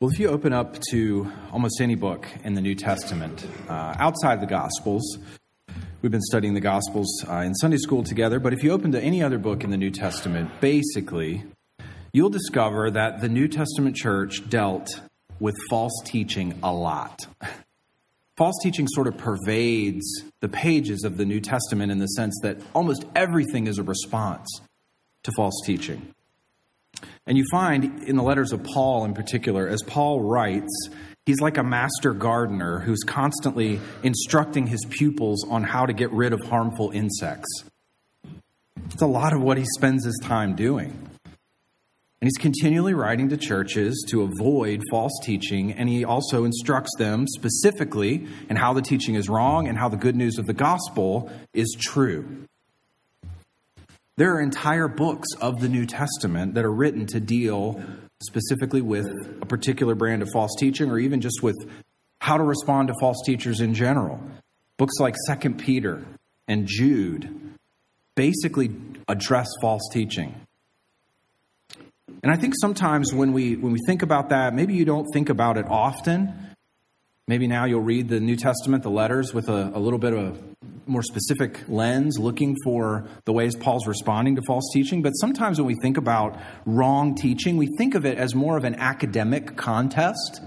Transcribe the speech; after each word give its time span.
Well, 0.00 0.10
if 0.10 0.18
you 0.18 0.26
open 0.28 0.52
up 0.52 0.76
to 0.90 1.30
almost 1.52 1.80
any 1.80 1.94
book 1.94 2.26
in 2.42 2.54
the 2.54 2.60
New 2.60 2.74
Testament, 2.74 3.46
uh, 3.68 3.94
outside 3.96 4.40
the 4.40 4.46
Gospels, 4.46 5.18
we've 6.02 6.10
been 6.10 6.20
studying 6.20 6.54
the 6.54 6.60
Gospels 6.60 7.24
uh, 7.28 7.36
in 7.36 7.54
Sunday 7.54 7.76
school 7.76 8.02
together, 8.02 8.40
but 8.40 8.52
if 8.52 8.64
you 8.64 8.72
open 8.72 8.90
to 8.90 9.00
any 9.00 9.22
other 9.22 9.38
book 9.38 9.62
in 9.62 9.70
the 9.70 9.76
New 9.76 9.92
Testament, 9.92 10.50
basically, 10.60 11.44
you'll 12.12 12.28
discover 12.28 12.90
that 12.90 13.20
the 13.20 13.28
New 13.28 13.46
Testament 13.46 13.94
church 13.94 14.50
dealt 14.50 15.00
with 15.38 15.54
false 15.70 16.02
teaching 16.04 16.58
a 16.64 16.72
lot. 16.72 17.28
False 18.36 18.56
teaching 18.64 18.88
sort 18.88 19.06
of 19.06 19.16
pervades 19.16 20.24
the 20.40 20.48
pages 20.48 21.04
of 21.04 21.18
the 21.18 21.24
New 21.24 21.38
Testament 21.38 21.92
in 21.92 22.00
the 22.00 22.08
sense 22.08 22.34
that 22.42 22.58
almost 22.74 23.04
everything 23.14 23.68
is 23.68 23.78
a 23.78 23.84
response 23.84 24.60
to 25.22 25.30
false 25.36 25.54
teaching. 25.64 26.12
And 27.26 27.38
you 27.38 27.44
find 27.50 28.02
in 28.04 28.16
the 28.16 28.22
letters 28.22 28.52
of 28.52 28.62
Paul 28.62 29.04
in 29.04 29.14
particular, 29.14 29.66
as 29.66 29.82
Paul 29.82 30.20
writes, 30.20 30.90
he's 31.24 31.40
like 31.40 31.56
a 31.56 31.64
master 31.64 32.12
gardener 32.12 32.80
who's 32.80 33.02
constantly 33.02 33.80
instructing 34.02 34.66
his 34.66 34.80
pupils 34.90 35.46
on 35.48 35.62
how 35.62 35.86
to 35.86 35.92
get 35.92 36.10
rid 36.12 36.34
of 36.34 36.42
harmful 36.42 36.90
insects. 36.90 37.64
It's 38.90 39.02
a 39.02 39.06
lot 39.06 39.32
of 39.32 39.40
what 39.40 39.56
he 39.56 39.64
spends 39.76 40.04
his 40.04 40.20
time 40.22 40.54
doing. 40.54 40.90
And 42.20 42.28
he's 42.28 42.42
continually 42.42 42.94
writing 42.94 43.28
to 43.30 43.36
churches 43.36 44.04
to 44.08 44.22
avoid 44.22 44.82
false 44.90 45.12
teaching, 45.22 45.72
and 45.72 45.88
he 45.88 46.04
also 46.04 46.44
instructs 46.44 46.90
them 46.96 47.26
specifically 47.26 48.26
in 48.48 48.56
how 48.56 48.72
the 48.72 48.82
teaching 48.82 49.14
is 49.14 49.28
wrong 49.28 49.66
and 49.68 49.76
how 49.76 49.88
the 49.88 49.96
good 49.96 50.16
news 50.16 50.38
of 50.38 50.46
the 50.46 50.54
gospel 50.54 51.30
is 51.52 51.76
true. 51.78 52.46
There 54.16 54.34
are 54.34 54.40
entire 54.40 54.88
books 54.88 55.28
of 55.40 55.60
the 55.60 55.68
New 55.68 55.86
Testament 55.86 56.54
that 56.54 56.64
are 56.64 56.72
written 56.72 57.06
to 57.06 57.20
deal 57.20 57.82
specifically 58.22 58.80
with 58.80 59.08
a 59.42 59.46
particular 59.46 59.94
brand 59.94 60.22
of 60.22 60.28
false 60.32 60.52
teaching 60.58 60.90
or 60.90 60.98
even 60.98 61.20
just 61.20 61.42
with 61.42 61.56
how 62.20 62.36
to 62.36 62.44
respond 62.44 62.88
to 62.88 62.94
false 63.00 63.16
teachers 63.26 63.60
in 63.60 63.74
general. 63.74 64.20
Books 64.76 64.94
like 65.00 65.14
2 65.40 65.54
Peter 65.54 66.04
and 66.46 66.66
Jude 66.66 67.56
basically 68.14 68.70
address 69.08 69.48
false 69.60 69.88
teaching. 69.92 70.34
And 72.22 72.32
I 72.32 72.36
think 72.36 72.54
sometimes 72.58 73.12
when 73.12 73.32
we 73.32 73.56
when 73.56 73.72
we 73.72 73.80
think 73.86 74.02
about 74.02 74.30
that, 74.30 74.54
maybe 74.54 74.74
you 74.74 74.84
don't 74.84 75.06
think 75.12 75.28
about 75.28 75.58
it 75.58 75.66
often 75.68 76.54
Maybe 77.26 77.46
now 77.46 77.64
you'll 77.64 77.80
read 77.80 78.08
the 78.08 78.20
New 78.20 78.36
Testament, 78.36 78.82
the 78.82 78.90
letters, 78.90 79.32
with 79.32 79.48
a, 79.48 79.72
a, 79.74 79.80
little 79.80 79.98
bit 79.98 80.12
of 80.12 80.42
more 80.86 81.02
specific 81.02 81.60
lens, 81.68 82.18
looking 82.18 82.56
for 82.64 83.08
the 83.24 83.32
ways 83.32 83.56
Paul's 83.56 83.86
responding 83.86 84.36
to 84.36 84.42
false 84.46 84.70
teaching. 84.72 85.02
But 85.02 85.12
sometimes 85.12 85.58
when 85.58 85.66
we 85.66 85.76
think 85.82 85.96
about 85.96 86.38
wrong 86.66 87.14
teaching, 87.14 87.56
we 87.56 87.68
think 87.78 87.94
of 87.94 88.04
it 88.04 88.18
as 88.18 88.34
more 88.34 88.56
of 88.56 88.64
an 88.64 88.74
academic 88.76 89.56
contest 89.56 90.42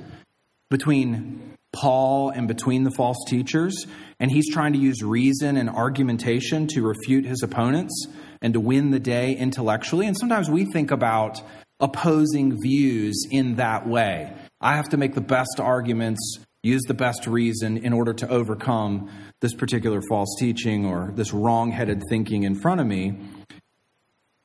between 0.70 1.54
Paul 1.74 2.30
and 2.30 2.48
between 2.48 2.84
the 2.84 2.92
false 2.92 3.18
teachers. 3.28 3.86
And 4.20 4.32
he's 4.32 4.52
trying 4.52 4.74
to 4.74 4.80
use 4.80 5.04
reason 5.04 5.58
and 5.58 5.70
argumentation 5.70 6.68
to 6.68 6.82
refute 6.82 7.26
his 7.26 7.44
opponents 7.44 8.08
and 8.42 8.54
to 8.54 8.60
win 8.60 8.92
the 8.92 9.00
day 9.00 9.34
intellectually. 9.34 10.08
And 10.08 10.18
sometimes 10.18 10.50
we 10.50 10.66
think 10.66 10.92
about 10.92 11.42
opposing 11.80 12.60
views 12.62 13.26
in 13.30 13.56
that 13.56 13.88
way. 13.88 14.34
I 14.60 14.76
have 14.76 14.90
to 14.90 14.98
make 14.98 15.14
the 15.14 15.22
best 15.22 15.60
arguments 15.60 16.40
use 16.64 16.82
the 16.88 16.94
best 16.94 17.28
reason 17.28 17.78
in 17.78 17.94
order 17.94 18.14
to 18.14 18.30
overcome 18.30 19.10
this 19.42 19.54
particular 19.54 20.02
false 20.10 20.36
teaching 20.40 20.86
or 20.86 21.12
this 21.16 21.34
wrong 21.34 21.72
headed 21.72 22.02
thinking 22.10 22.44
in 22.44 22.56
front 22.56 22.82
of 22.82 22.88
me. 22.88 23.18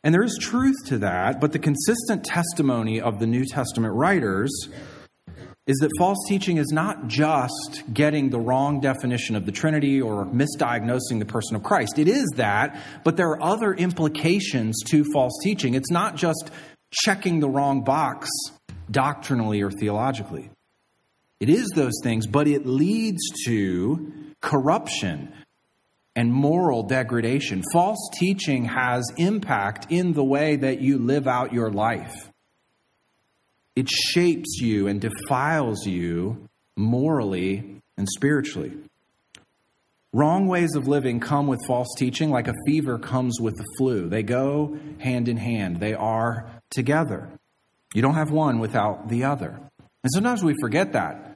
And 0.04 0.12
there 0.12 0.22
is 0.22 0.36
truth 0.40 0.76
to 0.86 0.98
that, 0.98 1.40
but 1.40 1.52
the 1.52 1.58
consistent 1.58 2.24
testimony 2.24 3.00
of 3.00 3.20
the 3.20 3.26
New 3.26 3.44
Testament 3.44 3.94
writers 3.94 4.68
is 5.64 5.76
that 5.78 5.90
false 5.96 6.18
teaching 6.28 6.56
is 6.56 6.72
not 6.72 7.06
just 7.06 7.84
getting 7.92 8.30
the 8.30 8.40
wrong 8.40 8.80
definition 8.80 9.36
of 9.36 9.46
the 9.46 9.52
Trinity 9.52 10.00
or 10.00 10.26
misdiagnosing 10.26 11.20
the 11.20 11.24
person 11.24 11.54
of 11.54 11.62
Christ. 11.62 12.00
It 12.00 12.08
is 12.08 12.26
that, 12.34 12.82
but 13.04 13.16
there 13.16 13.28
are 13.28 13.42
other 13.42 13.72
implications 13.72 14.82
to 14.88 15.04
false 15.12 15.38
teaching. 15.42 15.74
It's 15.74 15.90
not 15.90 16.16
just 16.16 16.50
checking 16.90 17.38
the 17.38 17.48
wrong 17.48 17.84
box 17.84 18.28
doctrinally 18.90 19.62
or 19.62 19.70
theologically. 19.70 20.50
It 21.38 21.48
is 21.48 21.68
those 21.70 21.94
things, 22.02 22.26
but 22.26 22.48
it 22.48 22.66
leads 22.66 23.22
to 23.46 24.12
corruption 24.42 25.32
and 26.14 26.30
moral 26.30 26.82
degradation. 26.82 27.62
False 27.72 28.10
teaching 28.18 28.66
has 28.66 29.10
impact 29.16 29.86
in 29.90 30.12
the 30.12 30.24
way 30.24 30.56
that 30.56 30.80
you 30.80 30.98
live 30.98 31.26
out 31.26 31.52
your 31.52 31.70
life. 31.70 32.30
It 33.74 33.88
shapes 33.88 34.58
you 34.60 34.86
and 34.86 35.00
defiles 35.00 35.86
you 35.86 36.48
morally 36.76 37.80
and 37.96 38.06
spiritually. 38.08 38.72
Wrong 40.12 40.46
ways 40.46 40.74
of 40.74 40.86
living 40.86 41.20
come 41.20 41.46
with 41.46 41.64
false 41.66 41.88
teaching 41.96 42.30
like 42.30 42.48
a 42.48 42.54
fever 42.66 42.98
comes 42.98 43.40
with 43.40 43.56
the 43.56 43.64
flu. 43.78 44.10
They 44.10 44.22
go 44.22 44.76
hand 44.98 45.28
in 45.28 45.38
hand, 45.38 45.80
they 45.80 45.94
are 45.94 46.50
together. 46.70 47.30
You 47.94 48.02
don't 48.02 48.14
have 48.14 48.30
one 48.30 48.58
without 48.58 49.08
the 49.08 49.24
other. 49.24 49.58
And 49.78 50.12
sometimes 50.12 50.42
we 50.42 50.54
forget 50.60 50.92
that. 50.92 51.31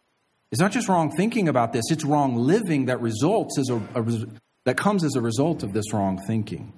It's 0.52 0.60
not 0.60 0.72
just 0.72 0.88
wrong 0.88 1.10
thinking 1.16 1.48
about 1.48 1.72
this, 1.72 1.84
it's 1.90 2.04
wrong 2.04 2.36
living 2.36 2.86
that 2.86 3.00
results 3.00 3.58
as 3.58 3.68
a, 3.68 3.76
a 3.94 4.26
that 4.64 4.76
comes 4.76 5.04
as 5.04 5.14
a 5.14 5.20
result 5.20 5.62
of 5.62 5.72
this 5.72 5.92
wrong 5.92 6.20
thinking. 6.26 6.72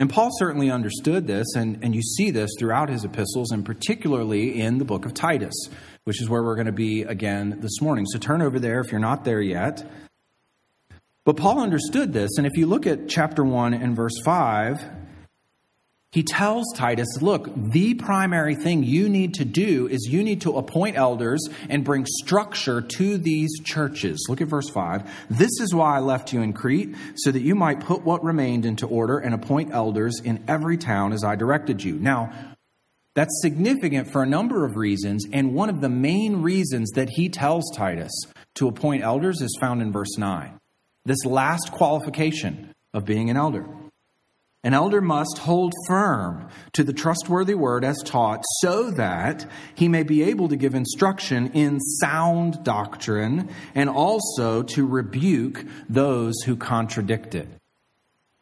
And 0.00 0.10
Paul 0.10 0.30
certainly 0.32 0.70
understood 0.70 1.28
this, 1.28 1.54
and, 1.54 1.78
and 1.82 1.94
you 1.94 2.02
see 2.02 2.32
this 2.32 2.50
throughout 2.58 2.88
his 2.88 3.04
epistles, 3.04 3.52
and 3.52 3.64
particularly 3.64 4.60
in 4.60 4.78
the 4.78 4.84
book 4.84 5.04
of 5.04 5.14
Titus, 5.14 5.54
which 6.04 6.20
is 6.20 6.28
where 6.28 6.42
we're 6.42 6.56
going 6.56 6.66
to 6.66 6.72
be 6.72 7.02
again 7.02 7.60
this 7.60 7.80
morning. 7.80 8.06
So 8.06 8.18
turn 8.18 8.42
over 8.42 8.58
there 8.58 8.80
if 8.80 8.90
you're 8.90 9.00
not 9.00 9.24
there 9.24 9.40
yet. 9.40 9.88
But 11.24 11.36
Paul 11.36 11.60
understood 11.60 12.12
this, 12.12 12.36
and 12.36 12.48
if 12.48 12.56
you 12.56 12.66
look 12.66 12.84
at 12.84 13.08
chapter 13.08 13.44
1 13.44 13.74
and 13.74 13.94
verse 13.94 14.18
5, 14.24 14.84
he 16.12 16.22
tells 16.22 16.66
Titus, 16.74 17.08
look, 17.22 17.48
the 17.56 17.94
primary 17.94 18.54
thing 18.54 18.82
you 18.82 19.08
need 19.08 19.32
to 19.34 19.46
do 19.46 19.88
is 19.88 20.06
you 20.10 20.22
need 20.22 20.42
to 20.42 20.58
appoint 20.58 20.98
elders 20.98 21.40
and 21.70 21.84
bring 21.84 22.04
structure 22.06 22.82
to 22.82 23.16
these 23.16 23.60
churches. 23.60 24.26
Look 24.28 24.42
at 24.42 24.48
verse 24.48 24.68
5. 24.68 25.10
This 25.30 25.58
is 25.58 25.74
why 25.74 25.96
I 25.96 26.00
left 26.00 26.34
you 26.34 26.42
in 26.42 26.52
Crete, 26.52 26.94
so 27.14 27.32
that 27.32 27.40
you 27.40 27.54
might 27.54 27.80
put 27.80 28.04
what 28.04 28.22
remained 28.22 28.66
into 28.66 28.86
order 28.86 29.18
and 29.18 29.34
appoint 29.34 29.72
elders 29.72 30.20
in 30.22 30.44
every 30.46 30.76
town 30.76 31.14
as 31.14 31.24
I 31.24 31.34
directed 31.34 31.82
you. 31.82 31.94
Now, 31.94 32.30
that's 33.14 33.40
significant 33.40 34.08
for 34.08 34.22
a 34.22 34.26
number 34.26 34.66
of 34.66 34.76
reasons, 34.76 35.26
and 35.32 35.54
one 35.54 35.70
of 35.70 35.80
the 35.80 35.88
main 35.88 36.42
reasons 36.42 36.90
that 36.90 37.08
he 37.08 37.30
tells 37.30 37.64
Titus 37.74 38.12
to 38.56 38.68
appoint 38.68 39.02
elders 39.02 39.40
is 39.40 39.56
found 39.58 39.80
in 39.80 39.92
verse 39.92 40.18
9. 40.18 40.60
This 41.06 41.24
last 41.24 41.72
qualification 41.72 42.74
of 42.92 43.06
being 43.06 43.30
an 43.30 43.38
elder. 43.38 43.66
An 44.64 44.74
elder 44.74 45.00
must 45.00 45.38
hold 45.38 45.72
firm 45.88 46.48
to 46.74 46.84
the 46.84 46.92
trustworthy 46.92 47.54
word 47.54 47.84
as 47.84 48.00
taught 48.04 48.44
so 48.60 48.92
that 48.92 49.44
he 49.74 49.88
may 49.88 50.04
be 50.04 50.22
able 50.22 50.48
to 50.48 50.56
give 50.56 50.76
instruction 50.76 51.50
in 51.52 51.80
sound 51.80 52.62
doctrine 52.62 53.50
and 53.74 53.90
also 53.90 54.62
to 54.62 54.86
rebuke 54.86 55.64
those 55.88 56.34
who 56.42 56.56
contradict 56.56 57.34
it. 57.34 57.48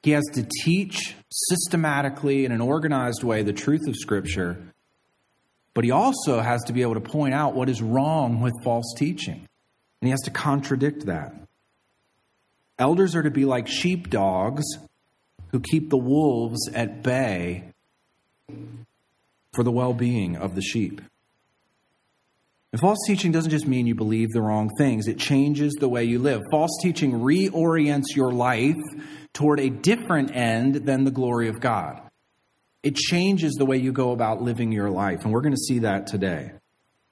He 0.03 0.11
has 0.11 0.25
to 0.35 0.47
teach 0.63 1.15
systematically 1.31 2.45
in 2.45 2.53
an 2.53 2.61
organized 2.61 3.23
way 3.23 3.43
the 3.43 3.55
truth 3.55 3.87
of 3.89 3.97
Scripture, 3.97 4.63
but 5.73 5.85
he 5.85 5.91
also 5.91 6.41
has 6.41 6.63
to 6.65 6.75
be 6.75 6.83
able 6.83 6.95
to 6.95 7.01
point 7.01 7.33
out 7.33 7.55
what 7.55 7.71
is 7.71 7.81
wrong 7.81 8.43
with 8.43 8.53
false 8.63 8.95
teaching. 8.97 9.47
And 10.01 10.07
he 10.07 10.11
has 10.11 10.21
to 10.23 10.31
contradict 10.31 11.07
that. 11.07 11.35
Elders 12.79 13.15
are 13.15 13.23
to 13.23 13.31
be 13.31 13.45
like 13.47 13.69
sheepdogs 13.69 14.65
who 15.53 15.61
keep 15.61 15.91
the 15.91 15.97
wolves 15.97 16.69
at 16.75 17.03
bay 17.03 17.73
for 19.55 19.65
the 19.65 19.71
well 19.71 19.93
being 19.93 20.37
of 20.37 20.55
the 20.55 20.63
sheep. 20.63 21.01
And 22.73 22.81
false 22.81 22.99
teaching 23.07 23.33
doesn't 23.33 23.51
just 23.51 23.67
mean 23.67 23.87
you 23.87 23.97
believe 23.97 24.29
the 24.31 24.43
wrong 24.43 24.71
things, 24.79 25.09
it 25.09 25.19
changes 25.19 25.73
the 25.81 25.89
way 25.89 26.05
you 26.05 26.21
live. 26.21 26.41
False 26.51 26.71
teaching 26.81 27.13
reorients 27.13 28.15
your 28.15 28.33
life 28.33 28.77
toward 29.33 29.59
a 29.59 29.71
different 29.71 30.35
end 30.35 30.77
than 30.77 31.05
the 31.05 31.11
glory 31.11 31.49
of 31.49 31.61
God. 31.61 32.01
It 32.83 32.95
changes 32.95 33.55
the 33.55 33.67
way 33.67 33.77
you 33.77 33.93
go 33.93 34.13
about 34.13 34.41
living 34.41 34.73
your 34.73 34.91
life, 34.91 35.19
and 35.25 35.33
we're 35.33 35.43
going 35.43 35.55
to 35.55 35.59
see 35.59 35.81
that 35.81 36.07
today. 36.07 36.53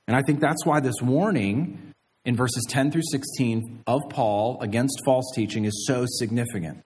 And 0.06 0.16
I 0.16 0.22
think 0.22 0.40
that's 0.40 0.64
why 0.64 0.80
this 0.80 1.02
warning 1.02 1.92
in 2.24 2.36
verses 2.36 2.64
10 2.68 2.90
through 2.90 3.02
16 3.10 3.82
of 3.86 4.00
Paul 4.10 4.58
against 4.60 5.02
false 5.04 5.30
teaching 5.34 5.64
is 5.64 5.84
so 5.86 6.06
significant. 6.08 6.82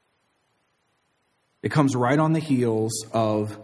It 1.62 1.70
comes 1.70 1.94
right 1.94 2.18
on 2.18 2.32
the 2.32 2.40
heels 2.40 2.92
of 3.12 3.58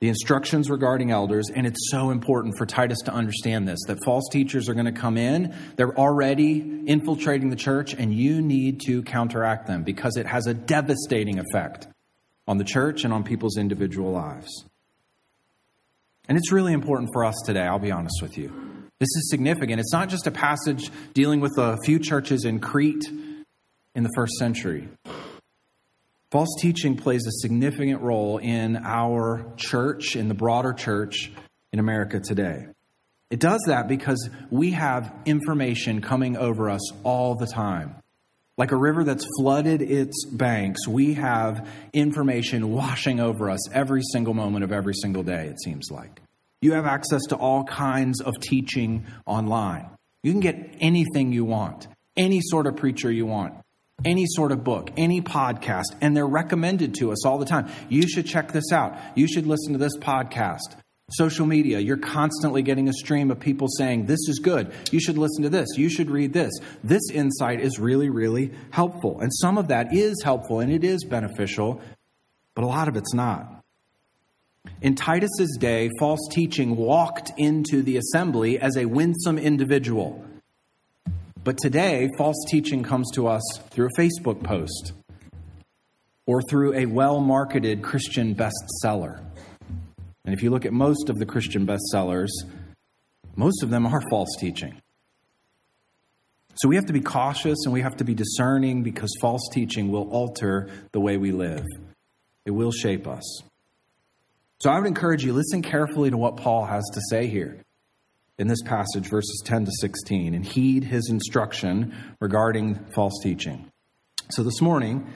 the 0.00 0.08
instructions 0.08 0.70
regarding 0.70 1.10
elders, 1.10 1.50
and 1.52 1.66
it's 1.66 1.90
so 1.90 2.10
important 2.10 2.56
for 2.56 2.66
Titus 2.66 2.98
to 3.06 3.12
understand 3.12 3.66
this 3.66 3.80
that 3.88 3.98
false 4.04 4.28
teachers 4.30 4.68
are 4.68 4.74
going 4.74 4.86
to 4.86 4.92
come 4.92 5.16
in. 5.18 5.54
They're 5.76 5.96
already 5.98 6.84
infiltrating 6.86 7.50
the 7.50 7.56
church, 7.56 7.94
and 7.94 8.14
you 8.14 8.40
need 8.40 8.80
to 8.82 9.02
counteract 9.02 9.66
them 9.66 9.82
because 9.82 10.16
it 10.16 10.26
has 10.26 10.46
a 10.46 10.54
devastating 10.54 11.40
effect 11.40 11.88
on 12.46 12.58
the 12.58 12.64
church 12.64 13.04
and 13.04 13.12
on 13.12 13.24
people's 13.24 13.58
individual 13.58 14.12
lives. 14.12 14.64
And 16.28 16.38
it's 16.38 16.52
really 16.52 16.72
important 16.72 17.10
for 17.12 17.24
us 17.24 17.34
today, 17.44 17.62
I'll 17.62 17.78
be 17.78 17.90
honest 17.90 18.22
with 18.22 18.38
you. 18.38 18.48
This 19.00 19.08
is 19.16 19.30
significant. 19.30 19.80
It's 19.80 19.92
not 19.92 20.08
just 20.08 20.26
a 20.26 20.30
passage 20.30 20.90
dealing 21.12 21.40
with 21.40 21.58
a 21.58 21.76
few 21.84 21.98
churches 21.98 22.44
in 22.44 22.60
Crete 22.60 23.04
in 23.94 24.02
the 24.02 24.10
first 24.14 24.34
century. 24.34 24.88
False 26.30 26.54
teaching 26.60 26.94
plays 26.94 27.26
a 27.26 27.30
significant 27.30 28.02
role 28.02 28.36
in 28.36 28.76
our 28.76 29.50
church, 29.56 30.14
in 30.14 30.28
the 30.28 30.34
broader 30.34 30.74
church 30.74 31.32
in 31.72 31.78
America 31.78 32.20
today. 32.20 32.66
It 33.30 33.40
does 33.40 33.62
that 33.66 33.88
because 33.88 34.28
we 34.50 34.72
have 34.72 35.14
information 35.24 36.02
coming 36.02 36.36
over 36.36 36.68
us 36.68 36.92
all 37.02 37.34
the 37.34 37.46
time. 37.46 37.96
Like 38.58 38.72
a 38.72 38.76
river 38.76 39.04
that's 39.04 39.26
flooded 39.38 39.80
its 39.80 40.26
banks, 40.26 40.86
we 40.86 41.14
have 41.14 41.66
information 41.94 42.72
washing 42.72 43.20
over 43.20 43.48
us 43.48 43.70
every 43.72 44.02
single 44.12 44.34
moment 44.34 44.64
of 44.64 44.72
every 44.72 44.94
single 44.94 45.22
day, 45.22 45.46
it 45.46 45.60
seems 45.62 45.90
like. 45.90 46.20
You 46.60 46.72
have 46.72 46.84
access 46.84 47.22
to 47.28 47.36
all 47.36 47.64
kinds 47.64 48.20
of 48.20 48.38
teaching 48.38 49.06
online. 49.24 49.88
You 50.22 50.32
can 50.32 50.40
get 50.40 50.76
anything 50.80 51.32
you 51.32 51.46
want, 51.46 51.88
any 52.18 52.40
sort 52.42 52.66
of 52.66 52.76
preacher 52.76 53.10
you 53.10 53.24
want, 53.24 53.54
any 54.04 54.26
sort 54.26 54.52
of 54.52 54.62
book, 54.62 54.90
any 54.96 55.20
podcast, 55.20 55.96
and 56.00 56.16
they're 56.16 56.26
recommended 56.26 56.94
to 56.94 57.10
us 57.10 57.26
all 57.26 57.38
the 57.38 57.44
time. 57.44 57.68
You 57.88 58.08
should 58.08 58.26
check 58.26 58.52
this 58.52 58.72
out. 58.72 58.96
You 59.16 59.26
should 59.26 59.46
listen 59.46 59.72
to 59.72 59.78
this 59.78 59.96
podcast. 59.96 60.76
Social 61.10 61.46
media, 61.46 61.78
you're 61.78 61.96
constantly 61.96 62.60
getting 62.62 62.88
a 62.88 62.92
stream 62.92 63.30
of 63.30 63.40
people 63.40 63.66
saying, 63.66 64.06
This 64.06 64.28
is 64.28 64.40
good. 64.40 64.72
You 64.92 65.00
should 65.00 65.16
listen 65.16 65.42
to 65.42 65.48
this. 65.48 65.66
You 65.76 65.88
should 65.88 66.10
read 66.10 66.34
this. 66.34 66.52
This 66.84 67.10
insight 67.10 67.60
is 67.60 67.78
really, 67.78 68.10
really 68.10 68.52
helpful. 68.70 69.18
And 69.20 69.32
some 69.34 69.56
of 69.56 69.68
that 69.68 69.94
is 69.94 70.20
helpful 70.22 70.60
and 70.60 70.70
it 70.70 70.84
is 70.84 71.04
beneficial, 71.04 71.80
but 72.54 72.62
a 72.62 72.66
lot 72.66 72.88
of 72.88 72.96
it's 72.96 73.14
not. 73.14 73.64
In 74.82 74.94
Titus's 74.94 75.56
day, 75.58 75.88
false 75.98 76.20
teaching 76.30 76.76
walked 76.76 77.32
into 77.38 77.82
the 77.82 77.96
assembly 77.96 78.58
as 78.60 78.76
a 78.76 78.84
winsome 78.84 79.38
individual. 79.38 80.22
But 81.44 81.58
today, 81.58 82.08
false 82.18 82.36
teaching 82.48 82.82
comes 82.82 83.10
to 83.14 83.28
us 83.28 83.42
through 83.70 83.86
a 83.86 84.00
Facebook 84.00 84.42
post 84.42 84.92
or 86.26 86.42
through 86.42 86.74
a 86.74 86.86
well 86.86 87.20
marketed 87.20 87.82
Christian 87.82 88.34
bestseller. 88.34 89.24
And 90.24 90.34
if 90.34 90.42
you 90.42 90.50
look 90.50 90.66
at 90.66 90.72
most 90.72 91.08
of 91.08 91.16
the 91.16 91.24
Christian 91.24 91.66
bestsellers, 91.66 92.28
most 93.34 93.62
of 93.62 93.70
them 93.70 93.86
are 93.86 94.02
false 94.10 94.28
teaching. 94.38 94.80
So 96.56 96.68
we 96.68 96.74
have 96.74 96.86
to 96.86 96.92
be 96.92 97.00
cautious 97.00 97.58
and 97.64 97.72
we 97.72 97.82
have 97.82 97.96
to 97.98 98.04
be 98.04 98.14
discerning 98.14 98.82
because 98.82 99.10
false 99.20 99.48
teaching 99.52 99.90
will 99.92 100.10
alter 100.10 100.68
the 100.92 101.00
way 101.00 101.16
we 101.16 101.30
live, 101.30 101.64
it 102.44 102.50
will 102.50 102.72
shape 102.72 103.06
us. 103.06 103.42
So 104.60 104.70
I 104.70 104.78
would 104.78 104.88
encourage 104.88 105.24
you, 105.24 105.32
listen 105.32 105.62
carefully 105.62 106.10
to 106.10 106.16
what 106.16 106.36
Paul 106.36 106.66
has 106.66 106.84
to 106.94 107.00
say 107.10 107.28
here 107.28 107.62
in 108.38 108.46
this 108.46 108.62
passage, 108.62 109.08
verses 109.08 109.42
10 109.44 109.64
to 109.64 109.72
16, 109.80 110.34
and 110.34 110.44
heed 110.44 110.84
his 110.84 111.08
instruction 111.10 111.94
regarding 112.20 112.86
false 112.94 113.18
teaching. 113.22 113.70
So 114.30 114.42
this 114.42 114.60
morning, 114.60 115.12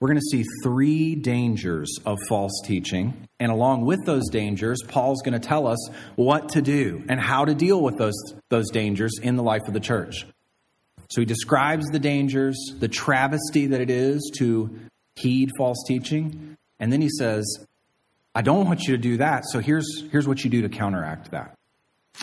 we're 0.00 0.08
going 0.08 0.20
to 0.20 0.30
see 0.30 0.44
three 0.62 1.14
dangers 1.14 1.98
of 2.06 2.18
false 2.28 2.62
teaching. 2.64 3.28
And 3.38 3.52
along 3.52 3.84
with 3.84 4.00
those 4.06 4.28
dangers, 4.30 4.80
Paul's 4.86 5.20
going 5.22 5.38
to 5.38 5.46
tell 5.46 5.66
us 5.66 5.90
what 6.16 6.50
to 6.50 6.62
do 6.62 7.04
and 7.08 7.20
how 7.20 7.44
to 7.44 7.54
deal 7.54 7.82
with 7.82 7.98
those, 7.98 8.14
those 8.48 8.70
dangers 8.70 9.18
in 9.22 9.36
the 9.36 9.42
life 9.42 9.62
of 9.66 9.74
the 9.74 9.80
church. 9.80 10.26
So 11.10 11.20
he 11.20 11.26
describes 11.26 11.86
the 11.86 11.98
dangers, 11.98 12.56
the 12.78 12.88
travesty 12.88 13.66
that 13.66 13.80
it 13.80 13.90
is 13.90 14.30
to 14.38 14.78
heed 15.16 15.50
false 15.58 15.84
teaching. 15.86 16.56
And 16.78 16.92
then 16.92 17.02
he 17.02 17.10
says, 17.18 17.66
I 18.34 18.42
don't 18.42 18.66
want 18.66 18.84
you 18.84 18.96
to 18.96 19.02
do 19.02 19.16
that. 19.18 19.44
So 19.50 19.58
here's, 19.58 20.04
here's 20.10 20.26
what 20.26 20.44
you 20.44 20.50
do 20.50 20.62
to 20.62 20.68
counteract 20.68 21.32
that. 21.32 21.56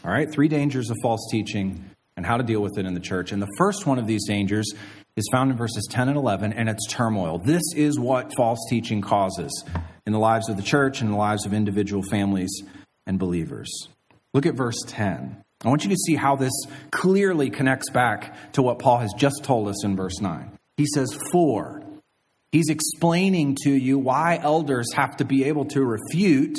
All 0.04 0.12
right, 0.12 0.32
three 0.32 0.48
dangers 0.48 0.90
of 0.90 0.98
false 1.02 1.28
teaching 1.32 1.90
and 2.16 2.26
how 2.26 2.38
to 2.38 2.44
deal 2.44 2.62
with 2.62 2.78
it 2.78 2.86
in 2.86 2.94
the 2.94 3.00
church. 3.00 3.32
And 3.32 3.42
the 3.42 3.52
first 3.58 3.86
one 3.86 4.00
of 4.00 4.08
these 4.08 4.28
dangers 4.28 4.74
is 5.16 5.28
found 5.32 5.52
in 5.52 5.58
verses 5.58 5.88
10 5.90 6.10
and 6.10 6.18
11, 6.18 6.54
and 6.54 6.70
it's 6.70 6.88
turmoil. 6.88 7.40
This 7.40 7.64
is 7.76 8.00
what 8.00 8.36
false 8.36 8.60
teaching 8.70 9.02
causes 9.02 9.64
in 10.06 10.14
the 10.14 10.20
lives 10.20 10.50
of 10.50 10.58
the 10.58 10.64
church 10.64 11.02
and 11.02 11.12
the 11.12 11.18
lives 11.18 11.46
of 11.46 11.54
individual 11.54 12.04
families 12.04 12.52
and 13.06 13.20
believers. 13.20 13.70
Look 14.34 14.46
at 14.46 14.56
verse 14.56 14.82
10. 14.88 15.44
I 15.64 15.70
want 15.70 15.84
you 15.84 15.90
to 15.90 15.96
see 15.96 16.16
how 16.16 16.36
this 16.36 16.54
clearly 16.92 17.50
connects 17.50 17.90
back 17.90 18.54
to 18.54 18.62
what 18.62 18.80
Paul 18.80 19.00
has 19.00 19.14
just 19.18 19.44
told 19.44 19.68
us 19.68 19.84
in 19.84 19.96
verse 19.96 20.22
9. 20.22 20.52
He 20.78 20.86
says, 20.86 21.18
For. 21.32 21.82
He's 22.52 22.70
explaining 22.70 23.58
to 23.64 23.72
you 23.72 23.98
why 23.98 24.40
elders 24.42 24.94
have 24.94 25.18
to 25.18 25.26
be 25.26 25.46
able 25.46 25.66
to 25.66 25.84
refute 25.84 26.58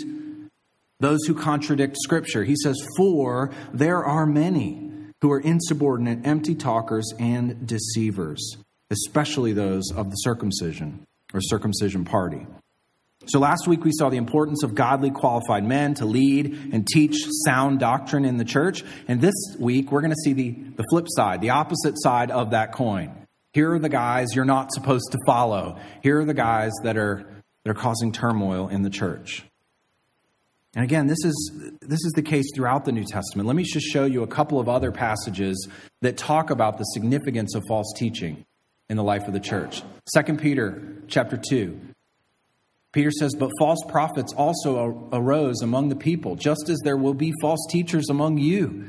those 1.00 1.24
who 1.26 1.34
contradict 1.34 1.96
Scripture. 1.98 2.44
He 2.44 2.56
says, 2.56 2.76
For 2.96 3.50
there 3.72 4.04
are 4.04 4.26
many 4.26 4.90
who 5.20 5.32
are 5.32 5.40
insubordinate, 5.40 6.26
empty 6.26 6.54
talkers, 6.54 7.12
and 7.18 7.66
deceivers, 7.66 8.56
especially 8.90 9.52
those 9.52 9.90
of 9.92 10.10
the 10.10 10.16
circumcision 10.16 11.06
or 11.34 11.40
circumcision 11.40 12.04
party. 12.04 12.46
So 13.26 13.38
last 13.38 13.68
week 13.68 13.84
we 13.84 13.92
saw 13.92 14.08
the 14.08 14.16
importance 14.16 14.62
of 14.62 14.74
godly 14.74 15.10
qualified 15.10 15.62
men 15.62 15.94
to 15.94 16.06
lead 16.06 16.70
and 16.72 16.86
teach 16.86 17.14
sound 17.44 17.78
doctrine 17.78 18.24
in 18.24 18.38
the 18.38 18.44
church. 18.44 18.82
And 19.06 19.20
this 19.20 19.34
week 19.58 19.92
we're 19.92 20.00
going 20.00 20.12
to 20.12 20.22
see 20.24 20.32
the, 20.32 20.50
the 20.76 20.84
flip 20.88 21.06
side, 21.08 21.42
the 21.42 21.50
opposite 21.50 22.00
side 22.00 22.30
of 22.30 22.52
that 22.52 22.72
coin. 22.72 23.26
Here 23.52 23.74
are 23.74 23.78
the 23.78 23.90
guys 23.90 24.28
you're 24.34 24.46
not 24.46 24.72
supposed 24.72 25.12
to 25.12 25.18
follow. 25.26 25.78
Here 26.02 26.20
are 26.20 26.24
the 26.24 26.32
guys 26.32 26.72
that 26.84 26.96
are, 26.96 27.26
that 27.64 27.70
are 27.70 27.74
causing 27.74 28.12
turmoil 28.12 28.68
in 28.68 28.82
the 28.82 28.90
church. 28.90 29.44
And 30.74 30.84
again, 30.84 31.06
this 31.06 31.24
is, 31.24 31.52
this 31.80 32.04
is 32.04 32.12
the 32.14 32.22
case 32.22 32.44
throughout 32.54 32.84
the 32.84 32.92
New 32.92 33.04
Testament. 33.04 33.46
Let 33.46 33.56
me 33.56 33.64
just 33.64 33.86
show 33.86 34.04
you 34.04 34.22
a 34.22 34.26
couple 34.26 34.60
of 34.60 34.68
other 34.68 34.92
passages 34.92 35.68
that 36.02 36.16
talk 36.16 36.50
about 36.50 36.78
the 36.78 36.84
significance 36.84 37.54
of 37.54 37.64
false 37.66 37.92
teaching 37.96 38.44
in 38.88 38.96
the 38.96 39.02
life 39.02 39.26
of 39.26 39.32
the 39.32 39.40
church. 39.40 39.82
2 40.14 40.34
Peter 40.36 41.02
chapter 41.08 41.36
2. 41.36 41.80
Peter 42.92 43.10
says, 43.10 43.34
But 43.34 43.50
false 43.58 43.80
prophets 43.88 44.32
also 44.32 45.08
arose 45.12 45.62
among 45.62 45.88
the 45.88 45.96
people, 45.96 46.36
just 46.36 46.68
as 46.68 46.78
there 46.84 46.96
will 46.96 47.14
be 47.14 47.32
false 47.40 47.66
teachers 47.70 48.08
among 48.08 48.38
you, 48.38 48.84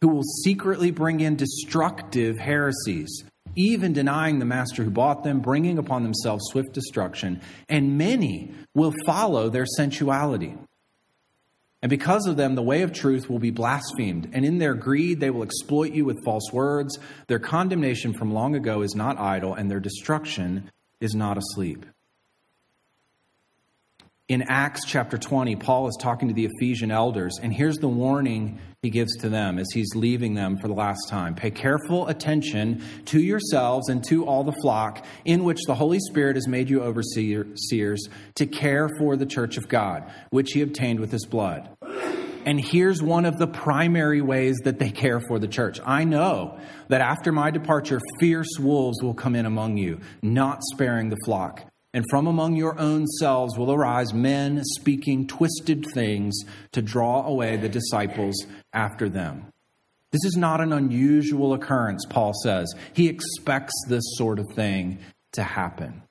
who 0.00 0.08
will 0.08 0.22
secretly 0.22 0.90
bring 0.90 1.20
in 1.20 1.36
destructive 1.36 2.38
heresies, 2.38 3.24
even 3.56 3.92
denying 3.92 4.38
the 4.38 4.44
master 4.44 4.84
who 4.84 4.90
bought 4.90 5.24
them, 5.24 5.40
bringing 5.40 5.78
upon 5.78 6.02
themselves 6.02 6.44
swift 6.50 6.72
destruction. 6.72 7.40
And 7.68 7.98
many 7.98 8.52
will 8.74 8.92
follow 9.04 9.48
their 9.48 9.66
sensuality. 9.66 10.54
And 11.84 11.90
because 11.90 12.26
of 12.26 12.38
them, 12.38 12.54
the 12.54 12.62
way 12.62 12.80
of 12.80 12.94
truth 12.94 13.28
will 13.28 13.38
be 13.38 13.50
blasphemed. 13.50 14.30
And 14.32 14.42
in 14.42 14.56
their 14.56 14.72
greed, 14.72 15.20
they 15.20 15.28
will 15.28 15.42
exploit 15.42 15.92
you 15.92 16.06
with 16.06 16.24
false 16.24 16.50
words. 16.50 16.98
Their 17.26 17.38
condemnation 17.38 18.14
from 18.14 18.32
long 18.32 18.56
ago 18.56 18.80
is 18.80 18.94
not 18.94 19.20
idle, 19.20 19.52
and 19.52 19.70
their 19.70 19.80
destruction 19.80 20.70
is 21.02 21.14
not 21.14 21.36
asleep. 21.36 21.84
In 24.26 24.40
Acts 24.48 24.86
chapter 24.86 25.18
20, 25.18 25.56
Paul 25.56 25.86
is 25.86 25.98
talking 26.00 26.28
to 26.28 26.34
the 26.34 26.46
Ephesian 26.46 26.90
elders, 26.90 27.38
and 27.42 27.52
here's 27.52 27.76
the 27.76 27.88
warning 27.88 28.58
he 28.80 28.88
gives 28.88 29.14
to 29.18 29.28
them 29.28 29.58
as 29.58 29.66
he's 29.74 29.94
leaving 29.94 30.32
them 30.32 30.56
for 30.56 30.66
the 30.66 30.72
last 30.72 31.10
time. 31.10 31.34
Pay 31.34 31.50
careful 31.50 32.08
attention 32.08 32.82
to 33.04 33.20
yourselves 33.20 33.90
and 33.90 34.02
to 34.04 34.24
all 34.24 34.42
the 34.42 34.56
flock 34.62 35.04
in 35.26 35.44
which 35.44 35.60
the 35.66 35.74
Holy 35.74 35.98
Spirit 35.98 36.36
has 36.36 36.48
made 36.48 36.70
you 36.70 36.82
overseers 36.82 38.08
to 38.36 38.46
care 38.46 38.88
for 38.98 39.14
the 39.14 39.26
church 39.26 39.58
of 39.58 39.68
God, 39.68 40.10
which 40.30 40.52
he 40.52 40.62
obtained 40.62 41.00
with 41.00 41.12
his 41.12 41.26
blood. 41.26 41.68
And 42.46 42.58
here's 42.58 43.02
one 43.02 43.26
of 43.26 43.36
the 43.36 43.46
primary 43.46 44.22
ways 44.22 44.56
that 44.64 44.78
they 44.78 44.90
care 44.90 45.20
for 45.20 45.38
the 45.38 45.48
church. 45.48 45.80
I 45.84 46.04
know 46.04 46.58
that 46.88 47.02
after 47.02 47.30
my 47.30 47.50
departure, 47.50 48.00
fierce 48.20 48.58
wolves 48.58 49.02
will 49.02 49.12
come 49.12 49.36
in 49.36 49.44
among 49.44 49.76
you, 49.76 50.00
not 50.22 50.60
sparing 50.72 51.10
the 51.10 51.18
flock. 51.26 51.70
And 51.94 52.04
from 52.10 52.26
among 52.26 52.56
your 52.56 52.78
own 52.78 53.06
selves 53.06 53.56
will 53.56 53.72
arise 53.72 54.12
men 54.12 54.62
speaking 54.64 55.28
twisted 55.28 55.86
things 55.94 56.34
to 56.72 56.82
draw 56.82 57.24
away 57.24 57.56
the 57.56 57.68
disciples 57.68 58.34
after 58.72 59.08
them. 59.08 59.46
This 60.10 60.24
is 60.24 60.36
not 60.36 60.60
an 60.60 60.72
unusual 60.72 61.54
occurrence, 61.54 62.04
Paul 62.10 62.32
says. 62.42 62.72
He 62.92 63.08
expects 63.08 63.72
this 63.88 64.02
sort 64.16 64.38
of 64.38 64.46
thing 64.54 64.98
to 65.32 65.42
happen. 65.42 66.02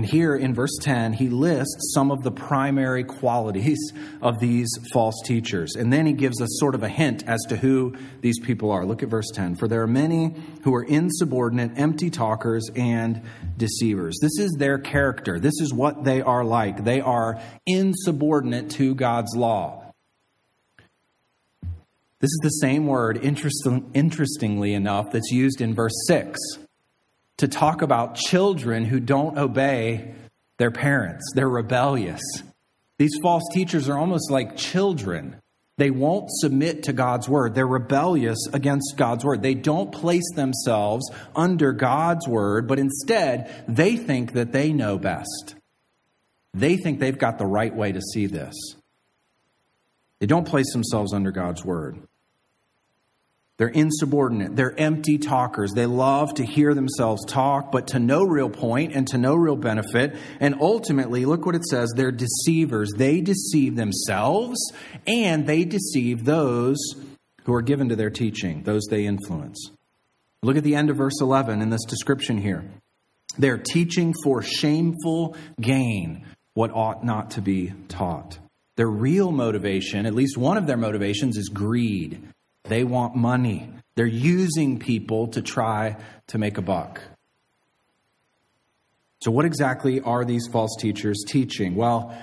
And 0.00 0.08
here 0.08 0.34
in 0.34 0.54
verse 0.54 0.78
10, 0.80 1.12
he 1.12 1.28
lists 1.28 1.92
some 1.92 2.10
of 2.10 2.22
the 2.22 2.30
primary 2.30 3.04
qualities 3.04 3.92
of 4.22 4.40
these 4.40 4.70
false 4.94 5.20
teachers. 5.26 5.76
And 5.76 5.92
then 5.92 6.06
he 6.06 6.14
gives 6.14 6.40
us 6.40 6.48
sort 6.58 6.74
of 6.74 6.82
a 6.82 6.88
hint 6.88 7.22
as 7.26 7.38
to 7.50 7.56
who 7.58 7.94
these 8.22 8.40
people 8.40 8.70
are. 8.70 8.86
Look 8.86 9.02
at 9.02 9.10
verse 9.10 9.30
10. 9.34 9.56
For 9.56 9.68
there 9.68 9.82
are 9.82 9.86
many 9.86 10.34
who 10.62 10.74
are 10.74 10.84
insubordinate, 10.84 11.72
empty 11.76 12.08
talkers, 12.08 12.70
and 12.74 13.20
deceivers. 13.58 14.18
This 14.22 14.38
is 14.38 14.52
their 14.52 14.78
character. 14.78 15.38
This 15.38 15.60
is 15.60 15.70
what 15.70 16.02
they 16.02 16.22
are 16.22 16.46
like. 16.46 16.82
They 16.82 17.02
are 17.02 17.38
insubordinate 17.66 18.70
to 18.70 18.94
God's 18.94 19.36
law. 19.36 19.92
This 22.20 22.30
is 22.30 22.40
the 22.42 22.48
same 22.48 22.86
word, 22.86 23.18
interestingly 23.22 24.72
enough, 24.72 25.12
that's 25.12 25.30
used 25.30 25.60
in 25.60 25.74
verse 25.74 25.92
6 26.06 26.38
to 27.40 27.48
talk 27.48 27.82
about 27.82 28.16
children 28.16 28.84
who 28.84 29.00
don't 29.00 29.38
obey 29.38 30.14
their 30.58 30.70
parents. 30.70 31.24
They're 31.34 31.48
rebellious. 31.48 32.20
These 32.98 33.18
false 33.22 33.44
teachers 33.52 33.88
are 33.88 33.98
almost 33.98 34.30
like 34.30 34.56
children. 34.56 35.36
They 35.78 35.90
won't 35.90 36.30
submit 36.30 36.82
to 36.82 36.92
God's 36.92 37.30
word. 37.30 37.54
They're 37.54 37.66
rebellious 37.66 38.38
against 38.52 38.98
God's 38.98 39.24
word. 39.24 39.40
They 39.40 39.54
don't 39.54 39.90
place 39.90 40.30
themselves 40.34 41.10
under 41.34 41.72
God's 41.72 42.28
word, 42.28 42.68
but 42.68 42.78
instead, 42.78 43.64
they 43.66 43.96
think 43.96 44.34
that 44.34 44.52
they 44.52 44.74
know 44.74 44.98
best. 44.98 45.54
They 46.52 46.76
think 46.76 47.00
they've 47.00 47.16
got 47.16 47.38
the 47.38 47.46
right 47.46 47.74
way 47.74 47.92
to 47.92 48.02
see 48.02 48.26
this. 48.26 48.54
They 50.18 50.26
don't 50.26 50.46
place 50.46 50.70
themselves 50.74 51.14
under 51.14 51.30
God's 51.30 51.64
word. 51.64 51.96
They're 53.60 53.68
insubordinate. 53.68 54.56
They're 54.56 54.74
empty 54.80 55.18
talkers. 55.18 55.72
They 55.74 55.84
love 55.84 56.32
to 56.36 56.46
hear 56.46 56.72
themselves 56.72 57.26
talk, 57.26 57.70
but 57.70 57.88
to 57.88 57.98
no 57.98 58.24
real 58.24 58.48
point 58.48 58.94
and 58.94 59.06
to 59.08 59.18
no 59.18 59.34
real 59.34 59.54
benefit. 59.54 60.16
And 60.40 60.54
ultimately, 60.62 61.26
look 61.26 61.44
what 61.44 61.54
it 61.54 61.66
says 61.66 61.92
they're 61.94 62.10
deceivers. 62.10 62.90
They 62.96 63.20
deceive 63.20 63.76
themselves 63.76 64.58
and 65.06 65.46
they 65.46 65.64
deceive 65.66 66.24
those 66.24 66.78
who 67.44 67.52
are 67.52 67.60
given 67.60 67.90
to 67.90 67.96
their 67.96 68.08
teaching, 68.08 68.62
those 68.62 68.86
they 68.88 69.04
influence. 69.04 69.70
Look 70.42 70.56
at 70.56 70.64
the 70.64 70.74
end 70.74 70.88
of 70.88 70.96
verse 70.96 71.20
11 71.20 71.60
in 71.60 71.68
this 71.68 71.84
description 71.84 72.38
here. 72.38 72.64
They're 73.36 73.58
teaching 73.58 74.14
for 74.24 74.40
shameful 74.40 75.36
gain 75.60 76.24
what 76.54 76.70
ought 76.70 77.04
not 77.04 77.32
to 77.32 77.42
be 77.42 77.74
taught. 77.88 78.38
Their 78.78 78.88
real 78.88 79.30
motivation, 79.30 80.06
at 80.06 80.14
least 80.14 80.38
one 80.38 80.56
of 80.56 80.66
their 80.66 80.78
motivations, 80.78 81.36
is 81.36 81.50
greed. 81.50 82.26
They 82.70 82.84
want 82.84 83.16
money. 83.16 83.68
They're 83.96 84.06
using 84.06 84.78
people 84.78 85.26
to 85.28 85.42
try 85.42 85.96
to 86.28 86.38
make 86.38 86.56
a 86.56 86.62
buck. 86.62 87.02
So, 89.22 89.32
what 89.32 89.44
exactly 89.44 90.00
are 90.00 90.24
these 90.24 90.46
false 90.52 90.76
teachers 90.78 91.24
teaching? 91.26 91.74
Well, 91.74 92.16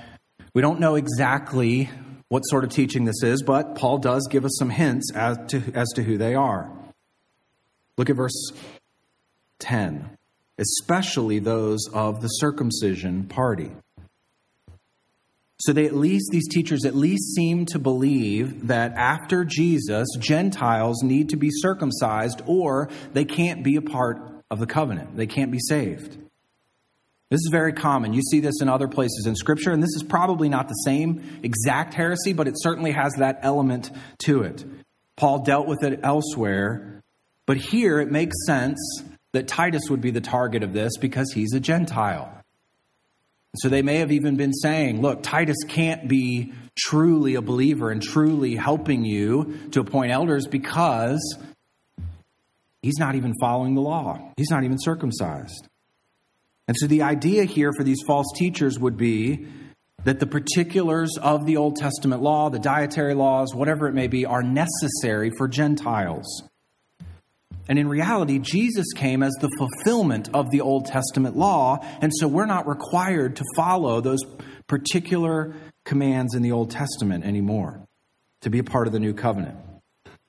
we 0.53 0.61
don't 0.61 0.79
know 0.79 0.95
exactly 0.95 1.89
what 2.29 2.43
sort 2.43 2.63
of 2.63 2.69
teaching 2.69 3.03
this 3.03 3.21
is, 3.23 3.43
but 3.43 3.75
Paul 3.75 3.97
does 3.97 4.25
give 4.31 4.45
us 4.45 4.55
some 4.57 4.69
hints 4.69 5.11
as 5.13 5.37
to, 5.49 5.61
as 5.75 5.89
to 5.95 6.03
who 6.03 6.17
they 6.17 6.33
are. 6.33 6.71
Look 7.97 8.09
at 8.09 8.15
verse 8.15 8.51
10, 9.59 10.17
especially 10.57 11.39
those 11.39 11.81
of 11.93 12.21
the 12.21 12.29
circumcision 12.29 13.25
party. 13.25 13.71
So 15.59 15.73
they 15.73 15.85
at 15.85 15.95
least, 15.95 16.29
these 16.31 16.47
teachers 16.47 16.85
at 16.85 16.95
least 16.95 17.33
seem 17.33 17.65
to 17.67 17.79
believe 17.79 18.67
that 18.67 18.93
after 18.93 19.43
Jesus, 19.43 20.07
Gentiles 20.19 21.01
need 21.01 21.29
to 21.29 21.37
be 21.37 21.49
circumcised 21.51 22.41
or 22.45 22.89
they 23.13 23.25
can't 23.25 23.63
be 23.63 23.75
a 23.75 23.81
part 23.81 24.21
of 24.51 24.59
the 24.59 24.67
covenant. 24.67 25.17
They 25.17 25.25
can't 25.25 25.51
be 25.51 25.59
saved. 25.59 26.17
This 27.29 27.39
is 27.39 27.49
very 27.51 27.73
common. 27.73 28.13
You 28.13 28.21
see 28.21 28.39
this 28.39 28.61
in 28.61 28.69
other 28.69 28.87
places 28.87 29.25
in 29.25 29.35
Scripture, 29.35 29.71
and 29.71 29.83
this 29.83 29.95
is 29.95 30.03
probably 30.03 30.47
not 30.47 30.69
the 30.69 30.75
same 30.75 31.41
exact 31.43 31.93
heresy, 31.93 32.31
but 32.31 32.47
it 32.47 32.53
certainly 32.57 32.91
has 32.91 33.13
that 33.17 33.39
element 33.41 33.91
to 34.19 34.43
it. 34.43 34.63
Paul 35.17 35.39
dealt 35.39 35.67
with 35.67 35.83
it 35.83 35.99
elsewhere, 36.03 37.01
but 37.45 37.57
here 37.57 37.99
it 37.99 38.11
makes 38.11 38.35
sense 38.45 38.79
that 39.33 39.47
Titus 39.47 39.89
would 39.89 39.99
be 39.99 40.11
the 40.11 40.21
target 40.21 40.63
of 40.63 40.71
this 40.71 40.95
because 40.97 41.33
he's 41.33 41.53
a 41.53 41.59
Gentile. 41.59 42.36
So 43.57 43.69
they 43.69 43.81
may 43.81 43.97
have 43.97 44.11
even 44.11 44.35
been 44.35 44.53
saying, 44.53 45.01
look, 45.01 45.23
Titus 45.23 45.57
can't 45.67 46.07
be 46.07 46.53
truly 46.77 47.35
a 47.35 47.41
believer 47.41 47.89
and 47.89 48.01
truly 48.01 48.55
helping 48.55 49.03
you 49.03 49.57
to 49.71 49.79
appoint 49.79 50.11
elders 50.11 50.45
because 50.47 51.37
he's 52.81 52.99
not 52.99 53.15
even 53.15 53.33
following 53.41 53.73
the 53.73 53.81
law, 53.81 54.31
he's 54.37 54.51
not 54.51 54.63
even 54.63 54.77
circumcised. 54.79 55.67
And 56.67 56.75
so 56.77 56.87
the 56.87 57.01
idea 57.01 57.45
here 57.45 57.71
for 57.75 57.83
these 57.83 58.01
false 58.05 58.27
teachers 58.35 58.77
would 58.77 58.97
be 58.97 59.47
that 60.03 60.19
the 60.19 60.27
particulars 60.27 61.17
of 61.17 61.45
the 61.45 61.57
Old 61.57 61.77
Testament 61.77 62.21
law, 62.21 62.49
the 62.49 62.59
dietary 62.59 63.13
laws, 63.13 63.55
whatever 63.55 63.87
it 63.87 63.93
may 63.93 64.07
be, 64.07 64.25
are 64.25 64.43
necessary 64.43 65.31
for 65.37 65.47
Gentiles. 65.47 66.43
And 67.69 67.77
in 67.77 67.87
reality, 67.87 68.39
Jesus 68.39 68.85
came 68.95 69.21
as 69.21 69.33
the 69.39 69.49
fulfillment 69.57 70.29
of 70.33 70.51
the 70.51 70.61
Old 70.61 70.85
Testament 70.85 71.35
law, 71.35 71.79
and 72.01 72.11
so 72.15 72.27
we're 72.27 72.45
not 72.45 72.67
required 72.67 73.35
to 73.37 73.43
follow 73.55 73.99
those 73.99 74.21
particular 74.67 75.53
commands 75.83 76.33
in 76.33 76.41
the 76.41 76.51
Old 76.51 76.71
Testament 76.71 77.25
anymore 77.25 77.81
to 78.41 78.49
be 78.49 78.59
a 78.59 78.63
part 78.63 78.87
of 78.87 78.93
the 78.93 78.99
new 78.99 79.13
covenant. 79.13 79.57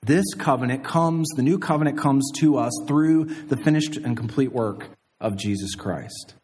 This 0.01 0.25
covenant 0.33 0.83
comes, 0.83 1.27
the 1.35 1.43
new 1.43 1.59
covenant 1.59 1.97
comes 1.97 2.31
to 2.37 2.57
us 2.57 2.73
through 2.87 3.25
the 3.25 3.57
finished 3.57 3.97
and 3.97 4.15
complete 4.15 4.51
work 4.51 4.89
of 5.19 5.35
Jesus 5.35 5.75
Christ. 5.75 6.35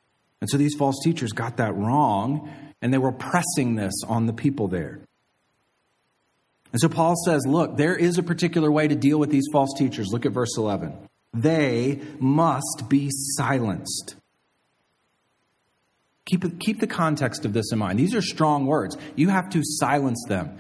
And 0.41 0.49
so 0.49 0.57
these 0.57 0.75
false 0.75 0.97
teachers 1.03 1.31
got 1.31 1.57
that 1.57 1.75
wrong, 1.75 2.49
and 2.81 2.93
they 2.93 2.97
were 2.97 3.13
pressing 3.13 3.75
this 3.75 3.93
on 4.07 4.25
the 4.25 4.33
people 4.33 4.67
there. 4.67 4.99
And 6.71 6.81
so 6.81 6.89
Paul 6.89 7.15
says, 7.25 7.45
look, 7.47 7.77
there 7.77 7.95
is 7.95 8.17
a 8.17 8.23
particular 8.23 8.71
way 8.71 8.87
to 8.87 8.95
deal 8.95 9.17
with 9.17 9.29
these 9.29 9.47
false 9.51 9.73
teachers. 9.77 10.11
Look 10.11 10.25
at 10.25 10.33
verse 10.33 10.57
11. 10.57 10.93
They 11.33 12.01
must 12.19 12.85
be 12.89 13.09
silenced. 13.11 14.15
Keep, 16.25 16.59
keep 16.59 16.79
the 16.79 16.87
context 16.87 17.45
of 17.45 17.53
this 17.53 17.71
in 17.71 17.79
mind. 17.79 17.99
These 17.99 18.15
are 18.15 18.21
strong 18.21 18.65
words. 18.65 18.97
You 19.15 19.29
have 19.29 19.49
to 19.51 19.61
silence 19.63 20.23
them. 20.27 20.57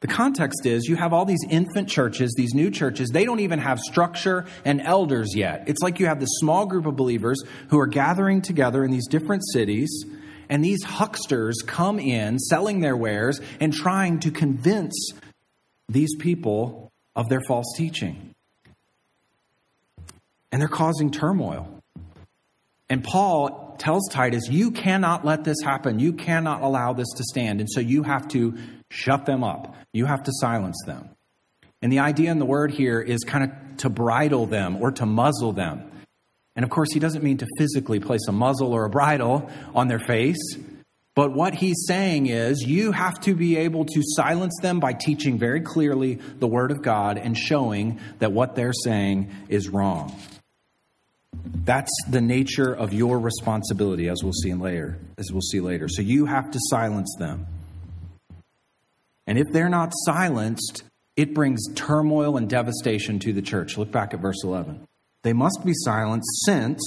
The 0.00 0.08
context 0.08 0.66
is 0.66 0.84
you 0.84 0.96
have 0.96 1.14
all 1.14 1.24
these 1.24 1.46
infant 1.48 1.88
churches, 1.88 2.34
these 2.36 2.52
new 2.52 2.70
churches, 2.70 3.08
they 3.08 3.24
don't 3.24 3.40
even 3.40 3.58
have 3.58 3.80
structure 3.80 4.44
and 4.62 4.82
elders 4.82 5.34
yet. 5.34 5.64
It's 5.66 5.80
like 5.80 5.98
you 5.98 6.04
have 6.06 6.20
this 6.20 6.28
small 6.40 6.66
group 6.66 6.84
of 6.84 6.94
believers 6.94 7.42
who 7.70 7.80
are 7.80 7.86
gathering 7.86 8.42
together 8.42 8.84
in 8.84 8.90
these 8.90 9.08
different 9.08 9.42
cities 9.50 10.04
and 10.48 10.64
these 10.64 10.84
hucksters 10.84 11.56
come 11.66 11.98
in 11.98 12.38
selling 12.38 12.80
their 12.80 12.96
wares 12.96 13.40
and 13.60 13.72
trying 13.72 14.20
to 14.20 14.30
convince 14.30 15.12
these 15.88 16.14
people 16.16 16.92
of 17.16 17.28
their 17.28 17.40
false 17.46 17.66
teaching. 17.76 18.34
And 20.50 20.60
they're 20.60 20.68
causing 20.68 21.10
turmoil. 21.10 21.68
And 22.88 23.02
Paul 23.02 23.76
tells 23.78 24.08
Titus, 24.10 24.48
You 24.48 24.70
cannot 24.70 25.24
let 25.24 25.44
this 25.44 25.60
happen. 25.62 25.98
You 25.98 26.12
cannot 26.12 26.62
allow 26.62 26.92
this 26.92 27.08
to 27.16 27.24
stand. 27.24 27.60
And 27.60 27.70
so 27.70 27.80
you 27.80 28.02
have 28.02 28.28
to 28.28 28.56
shut 28.90 29.26
them 29.26 29.42
up, 29.42 29.74
you 29.92 30.06
have 30.06 30.22
to 30.24 30.32
silence 30.34 30.80
them. 30.86 31.10
And 31.82 31.92
the 31.92 31.98
idea 31.98 32.30
in 32.30 32.38
the 32.38 32.46
word 32.46 32.70
here 32.70 33.00
is 33.00 33.24
kind 33.24 33.44
of 33.44 33.76
to 33.78 33.90
bridle 33.90 34.46
them 34.46 34.76
or 34.80 34.92
to 34.92 35.06
muzzle 35.06 35.52
them. 35.52 35.90
And 36.56 36.64
of 36.64 36.70
course, 36.70 36.88
he 36.92 37.00
doesn't 37.00 37.24
mean 37.24 37.38
to 37.38 37.46
physically 37.58 38.00
place 38.00 38.26
a 38.28 38.32
muzzle 38.32 38.72
or 38.72 38.84
a 38.84 38.90
bridle 38.90 39.50
on 39.74 39.88
their 39.88 39.98
face. 39.98 40.56
But 41.14 41.32
what 41.32 41.54
he's 41.54 41.84
saying 41.86 42.26
is, 42.26 42.62
you 42.62 42.90
have 42.90 43.20
to 43.20 43.34
be 43.34 43.56
able 43.56 43.84
to 43.84 44.02
silence 44.16 44.54
them 44.62 44.80
by 44.80 44.94
teaching 44.94 45.38
very 45.38 45.60
clearly 45.60 46.14
the 46.38 46.48
Word 46.48 46.72
of 46.72 46.82
God 46.82 47.18
and 47.18 47.36
showing 47.38 48.00
that 48.18 48.32
what 48.32 48.56
they're 48.56 48.72
saying 48.72 49.30
is 49.48 49.68
wrong. 49.68 50.16
That's 51.64 51.92
the 52.08 52.20
nature 52.20 52.72
of 52.72 52.92
your 52.92 53.18
responsibility, 53.18 54.08
as 54.08 54.22
we'll 54.22 54.32
see 54.32 54.54
later. 54.54 54.98
As 55.18 55.30
we'll 55.30 55.40
see 55.40 55.60
later. 55.60 55.88
So 55.88 56.02
you 56.02 56.26
have 56.26 56.50
to 56.50 56.58
silence 56.68 57.14
them. 57.18 57.46
And 59.26 59.38
if 59.38 59.46
they're 59.52 59.68
not 59.68 59.92
silenced, 60.04 60.82
it 61.16 61.32
brings 61.32 61.62
turmoil 61.74 62.36
and 62.36 62.48
devastation 62.48 63.18
to 63.20 63.32
the 63.32 63.42
church. 63.42 63.78
Look 63.78 63.90
back 63.90 64.14
at 64.14 64.20
verse 64.20 64.42
11. 64.42 64.86
They 65.24 65.32
must 65.32 65.64
be 65.64 65.72
silenced 65.74 66.44
since 66.44 66.80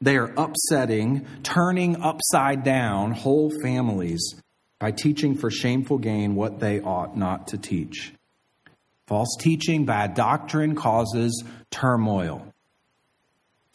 they 0.00 0.16
are 0.16 0.34
upsetting, 0.36 1.26
turning 1.44 2.02
upside 2.02 2.64
down 2.64 3.12
whole 3.12 3.50
families 3.62 4.20
by 4.80 4.90
teaching 4.90 5.36
for 5.36 5.48
shameful 5.48 5.98
gain 5.98 6.34
what 6.34 6.58
they 6.58 6.80
ought 6.80 7.16
not 7.16 7.46
to 7.48 7.56
teach. 7.56 8.12
False 9.06 9.36
teaching, 9.38 9.84
bad 9.86 10.14
doctrine 10.14 10.74
causes 10.74 11.44
turmoil. 11.70 12.44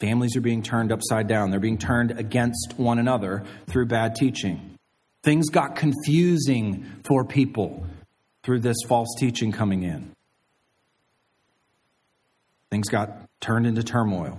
Families 0.00 0.36
are 0.36 0.42
being 0.42 0.62
turned 0.62 0.92
upside 0.92 1.26
down. 1.26 1.50
They're 1.50 1.58
being 1.58 1.78
turned 1.78 2.12
against 2.12 2.74
one 2.76 2.98
another 2.98 3.44
through 3.68 3.86
bad 3.86 4.16
teaching. 4.16 4.78
Things 5.22 5.48
got 5.48 5.76
confusing 5.76 6.84
for 7.04 7.24
people 7.24 7.86
through 8.42 8.60
this 8.60 8.76
false 8.86 9.14
teaching 9.18 9.50
coming 9.50 9.82
in. 9.82 10.14
Things 12.70 12.88
got 12.88 13.28
turned 13.40 13.66
into 13.66 13.82
turmoil. 13.82 14.38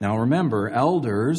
Now 0.00 0.18
remember, 0.18 0.68
elders 0.68 1.38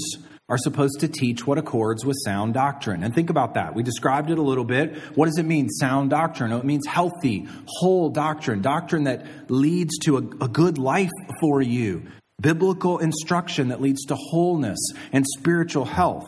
are 0.50 0.57
supposed 0.57 1.00
to 1.00 1.07
teach 1.07 1.48
what 1.48 1.57
accords 1.57 2.05
with 2.05 2.17
sound 2.25 2.53
doctrine. 2.53 3.03
And 3.03 3.15
think 3.15 3.29
about 3.29 3.53
that. 3.53 3.74
We 3.74 3.83
described 3.83 4.29
it 4.29 4.38
a 4.38 4.41
little 4.41 4.65
bit. 4.65 4.98
What 5.15 5.25
does 5.25 5.38
it 5.38 5.43
mean, 5.43 5.69
sound 5.69 6.10
doctrine? 6.10 6.51
it 6.51 6.65
means 6.65 6.86
healthy, 6.86 7.48
whole 7.65 8.10
doctrine, 8.10 8.62
doctrine 8.62 9.05
that 9.05 9.25
leads 9.50 9.98
to 10.00 10.17
a, 10.17 10.43
a 10.43 10.48
good 10.48 10.77
life 10.77 11.10
for 11.39 11.62
you, 11.62 12.03
biblical 12.41 13.00
instruction 13.00 13.69
that 13.69 13.81
leads 13.81 14.05
to 14.05 14.15
wholeness 14.15 14.79
and 15.13 15.25
spiritual 15.38 15.86
health. 15.86 16.27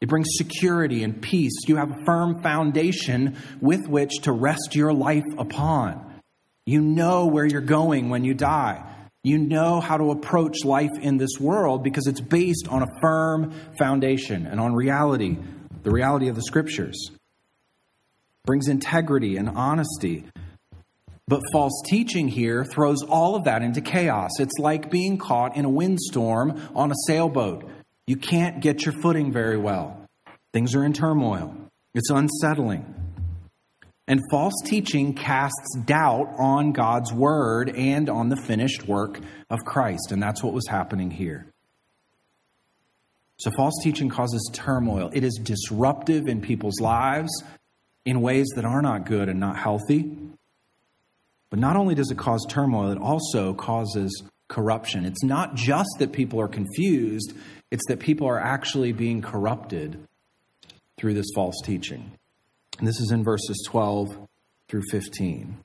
It 0.00 0.08
brings 0.08 0.28
security 0.32 1.04
and 1.04 1.22
peace. 1.22 1.52
You 1.66 1.76
have 1.76 1.90
a 1.90 2.04
firm 2.04 2.42
foundation 2.42 3.36
with 3.60 3.88
which 3.88 4.10
to 4.22 4.32
rest 4.32 4.74
your 4.74 4.92
life 4.92 5.22
upon. 5.38 6.13
You 6.66 6.80
know 6.80 7.26
where 7.26 7.44
you're 7.44 7.60
going 7.60 8.08
when 8.08 8.24
you 8.24 8.34
die. 8.34 8.84
You 9.22 9.38
know 9.38 9.80
how 9.80 9.96
to 9.96 10.10
approach 10.10 10.64
life 10.64 10.98
in 11.00 11.16
this 11.16 11.38
world 11.40 11.82
because 11.82 12.06
it's 12.06 12.20
based 12.20 12.68
on 12.68 12.82
a 12.82 13.00
firm 13.00 13.52
foundation 13.78 14.46
and 14.46 14.60
on 14.60 14.74
reality 14.74 15.38
the 15.84 15.90
reality 15.90 16.28
of 16.28 16.34
the 16.34 16.42
scriptures, 16.42 17.10
brings 18.44 18.68
integrity 18.68 19.36
and 19.36 19.48
honesty. 19.48 20.24
But 21.28 21.42
false 21.52 21.82
teaching 21.86 22.28
here 22.28 22.64
throws 22.64 23.02
all 23.02 23.36
of 23.36 23.44
that 23.44 23.62
into 23.62 23.80
chaos. 23.80 24.30
It's 24.40 24.58
like 24.58 24.90
being 24.90 25.18
caught 25.18 25.56
in 25.56 25.64
a 25.64 25.70
windstorm 25.70 26.60
on 26.74 26.90
a 26.90 26.94
sailboat. 27.06 27.68
You 28.06 28.16
can't 28.16 28.60
get 28.60 28.84
your 28.84 28.94
footing 29.00 29.32
very 29.32 29.56
well. 29.56 29.98
Things 30.52 30.74
are 30.74 30.84
in 30.84 30.92
turmoil. 30.92 31.54
It's 31.94 32.10
unsettling. 32.10 33.03
And 34.06 34.20
false 34.30 34.54
teaching 34.64 35.14
casts 35.14 35.76
doubt 35.84 36.34
on 36.38 36.72
God's 36.72 37.12
word 37.12 37.70
and 37.74 38.10
on 38.10 38.28
the 38.28 38.36
finished 38.36 38.86
work 38.86 39.20
of 39.48 39.60
Christ. 39.60 40.12
And 40.12 40.22
that's 40.22 40.42
what 40.42 40.52
was 40.52 40.66
happening 40.68 41.10
here. 41.10 41.46
So, 43.38 43.50
false 43.56 43.74
teaching 43.82 44.10
causes 44.10 44.48
turmoil. 44.52 45.10
It 45.12 45.24
is 45.24 45.40
disruptive 45.42 46.28
in 46.28 46.40
people's 46.40 46.80
lives 46.80 47.30
in 48.04 48.20
ways 48.20 48.46
that 48.54 48.64
are 48.64 48.82
not 48.82 49.06
good 49.06 49.28
and 49.28 49.40
not 49.40 49.56
healthy. 49.56 50.16
But 51.50 51.58
not 51.58 51.76
only 51.76 51.94
does 51.94 52.10
it 52.10 52.18
cause 52.18 52.46
turmoil, 52.48 52.90
it 52.90 52.98
also 52.98 53.54
causes 53.54 54.22
corruption. 54.48 55.04
It's 55.04 55.24
not 55.24 55.54
just 55.54 55.88
that 55.98 56.12
people 56.12 56.40
are 56.40 56.48
confused, 56.48 57.32
it's 57.70 57.84
that 57.88 58.00
people 58.00 58.26
are 58.26 58.38
actually 58.38 58.92
being 58.92 59.22
corrupted 59.22 60.06
through 60.98 61.14
this 61.14 61.26
false 61.34 61.60
teaching. 61.64 62.12
And 62.78 62.86
this 62.86 63.00
is 63.00 63.10
in 63.10 63.24
verses 63.24 63.64
12 63.68 64.16
through 64.68 64.82
15. 64.90 65.58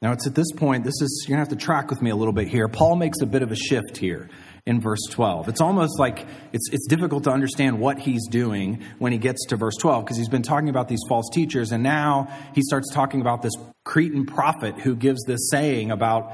Now, 0.00 0.12
it's 0.12 0.28
at 0.28 0.34
this 0.34 0.52
point, 0.52 0.84
this 0.84 1.02
is, 1.02 1.26
you're 1.26 1.36
going 1.36 1.44
to 1.44 1.50
have 1.50 1.58
to 1.58 1.64
track 1.64 1.90
with 1.90 2.00
me 2.00 2.10
a 2.10 2.16
little 2.16 2.32
bit 2.32 2.46
here. 2.46 2.68
Paul 2.68 2.94
makes 2.94 3.20
a 3.20 3.26
bit 3.26 3.42
of 3.42 3.50
a 3.50 3.56
shift 3.56 3.96
here 3.96 4.30
in 4.64 4.80
verse 4.80 5.02
12. 5.10 5.48
It's 5.48 5.60
almost 5.60 5.98
like 5.98 6.24
it's, 6.52 6.70
it's 6.70 6.86
difficult 6.86 7.24
to 7.24 7.30
understand 7.30 7.80
what 7.80 7.98
he's 7.98 8.28
doing 8.28 8.84
when 9.00 9.10
he 9.10 9.18
gets 9.18 9.44
to 9.46 9.56
verse 9.56 9.74
12 9.80 10.04
because 10.04 10.16
he's 10.16 10.28
been 10.28 10.42
talking 10.42 10.68
about 10.68 10.86
these 10.86 11.00
false 11.08 11.28
teachers, 11.32 11.72
and 11.72 11.82
now 11.82 12.28
he 12.54 12.62
starts 12.62 12.94
talking 12.94 13.20
about 13.20 13.42
this 13.42 13.54
Cretan 13.84 14.24
prophet 14.24 14.78
who 14.78 14.94
gives 14.94 15.24
this 15.24 15.50
saying 15.50 15.90
about 15.90 16.32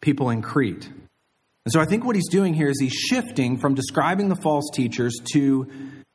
people 0.00 0.30
in 0.30 0.40
Crete. 0.40 0.88
And 1.64 1.72
so 1.72 1.80
I 1.80 1.86
think 1.86 2.04
what 2.04 2.14
he's 2.14 2.28
doing 2.28 2.54
here 2.54 2.68
is 2.68 2.78
he's 2.80 2.92
shifting 2.92 3.58
from 3.58 3.74
describing 3.74 4.28
the 4.28 4.36
false 4.36 4.70
teachers 4.72 5.18
to 5.32 5.66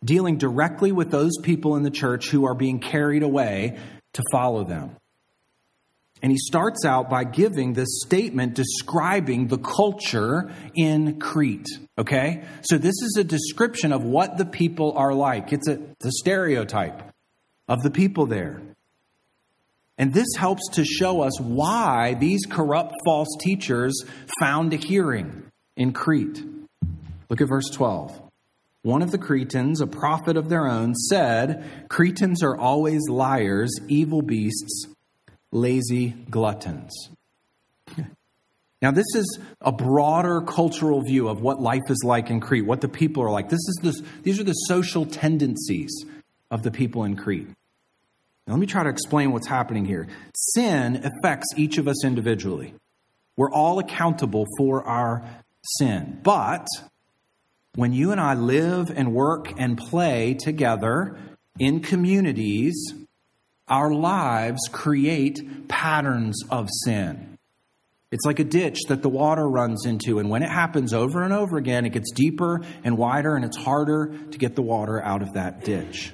dealing 0.08 0.38
directly 0.38 0.92
with 0.92 1.12
those 1.12 1.38
people 1.44 1.76
in 1.76 1.84
the 1.84 1.92
church 1.92 2.30
who 2.30 2.46
are 2.46 2.56
being 2.56 2.80
carried 2.80 3.22
away 3.22 3.78
to 4.14 4.24
follow 4.32 4.64
them. 4.64 4.96
And 6.24 6.32
he 6.32 6.38
starts 6.40 6.84
out 6.84 7.10
by 7.10 7.26
giving 7.26 7.74
this 7.74 8.02
statement 8.04 8.56
describing 8.56 9.48
the 9.48 9.60
culture 9.60 10.52
in 10.76 11.20
Crete. 11.20 11.68
Okay? 11.98 12.44
So 12.62 12.78
this 12.78 12.96
is 13.04 13.18
a 13.20 13.24
description 13.24 13.92
of 13.92 14.04
what 14.04 14.38
the 14.38 14.46
people 14.46 14.94
are 14.98 15.14
like. 15.14 15.54
It's 15.54 15.68
a 15.68 15.80
the 16.00 16.12
stereotype 16.12 17.04
of 17.68 17.82
the 17.84 17.92
people 17.92 18.26
there. 18.26 18.62
And 20.00 20.14
this 20.14 20.28
helps 20.38 20.68
to 20.74 20.86
show 20.86 21.22
us 21.22 21.40
why 21.40 22.14
these 22.16 22.46
corrupt 22.50 22.96
false 23.06 23.36
teachers 23.40 24.04
found 24.40 24.74
a 24.74 24.78
hearing 24.78 25.44
in 25.76 25.92
Crete. 25.92 26.44
Look 27.30 27.42
at 27.42 27.48
verse 27.48 27.70
12. 27.74 28.27
One 28.88 29.02
of 29.02 29.12
the 29.12 29.18
Cretans, 29.18 29.82
a 29.82 29.86
prophet 29.86 30.38
of 30.38 30.48
their 30.48 30.66
own, 30.66 30.96
said, 30.96 31.90
Cretans 31.90 32.42
are 32.42 32.56
always 32.56 33.10
liars, 33.10 33.70
evil 33.90 34.22
beasts, 34.22 34.88
lazy 35.52 36.12
gluttons. 36.30 36.94
Now, 38.82 38.92
this 38.92 39.08
is 39.16 39.40
a 39.60 39.72
broader 39.72 40.40
cultural 40.42 41.02
view 41.02 41.28
of 41.28 41.42
what 41.42 41.60
life 41.60 41.90
is 41.90 42.04
like 42.06 42.30
in 42.30 42.40
Crete, 42.40 42.64
what 42.64 42.80
the 42.80 42.88
people 42.88 43.24
are 43.24 43.32
like. 43.32 43.50
This 43.50 43.68
is 43.68 43.80
this, 43.82 44.02
these 44.22 44.40
are 44.40 44.44
the 44.44 44.54
social 44.54 45.04
tendencies 45.04 46.06
of 46.52 46.62
the 46.62 46.70
people 46.70 47.04
in 47.04 47.16
Crete. 47.16 47.48
Now, 48.46 48.54
let 48.54 48.60
me 48.60 48.68
try 48.68 48.84
to 48.84 48.90
explain 48.90 49.32
what's 49.32 49.48
happening 49.48 49.84
here. 49.84 50.08
Sin 50.54 51.04
affects 51.04 51.48
each 51.58 51.80
of 51.80 51.88
us 51.88 52.06
individually. 52.06 52.76
We're 53.36 53.52
all 53.52 53.80
accountable 53.80 54.46
for 54.60 54.88
our 54.88 55.28
sin. 55.80 56.20
But 56.22 56.68
when 57.76 57.94
you 57.94 58.12
and 58.12 58.20
I 58.20 58.34
live 58.34 58.90
and 58.90 59.14
work 59.14 59.54
and 59.58 59.78
play 59.78 60.34
together 60.34 61.18
in 61.60 61.82
communities, 61.82 62.94
our 63.68 63.94
lives 63.94 64.62
create 64.72 65.68
patterns 65.68 66.44
of 66.50 66.70
sin. 66.86 67.38
It's 68.10 68.26
like 68.26 68.40
a 68.40 68.46
ditch 68.46 68.80
that 68.88 69.02
the 69.02 69.10
water 69.10 69.48
runs 69.48 69.86
into, 69.86 70.20
and 70.20 70.30
when 70.30 70.42
it 70.42 70.50
happens 70.50 70.94
over 70.94 71.24
and 71.24 71.34
over 71.34 71.58
again, 71.58 71.86
it 71.86 71.92
gets 71.92 72.12
deeper 72.12 72.62
and 72.84 72.98
wider, 72.98 73.36
and 73.36 73.44
it's 73.44 73.58
harder 73.58 74.18
to 74.32 74.38
get 74.38 74.56
the 74.56 74.62
water 74.62 75.04
out 75.04 75.22
of 75.22 75.34
that 75.34 75.66
ditch. 75.66 76.14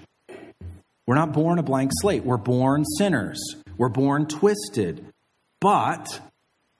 We're 1.05 1.15
not 1.15 1.33
born 1.33 1.59
a 1.59 1.63
blank 1.63 1.91
slate. 2.01 2.23
We're 2.23 2.37
born 2.37 2.83
sinners. 2.97 3.39
We're 3.77 3.89
born 3.89 4.25
twisted. 4.25 5.05
But 5.59 6.19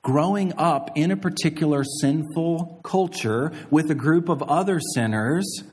growing 0.03 0.53
up 0.57 0.91
in 0.95 1.11
a 1.11 1.17
particular 1.17 1.83
sinful 1.83 2.81
culture 2.83 3.51
with 3.71 3.89
a 3.89 3.95
group 3.95 4.29
of 4.29 4.43
other 4.43 4.79
sinners, 4.93 5.63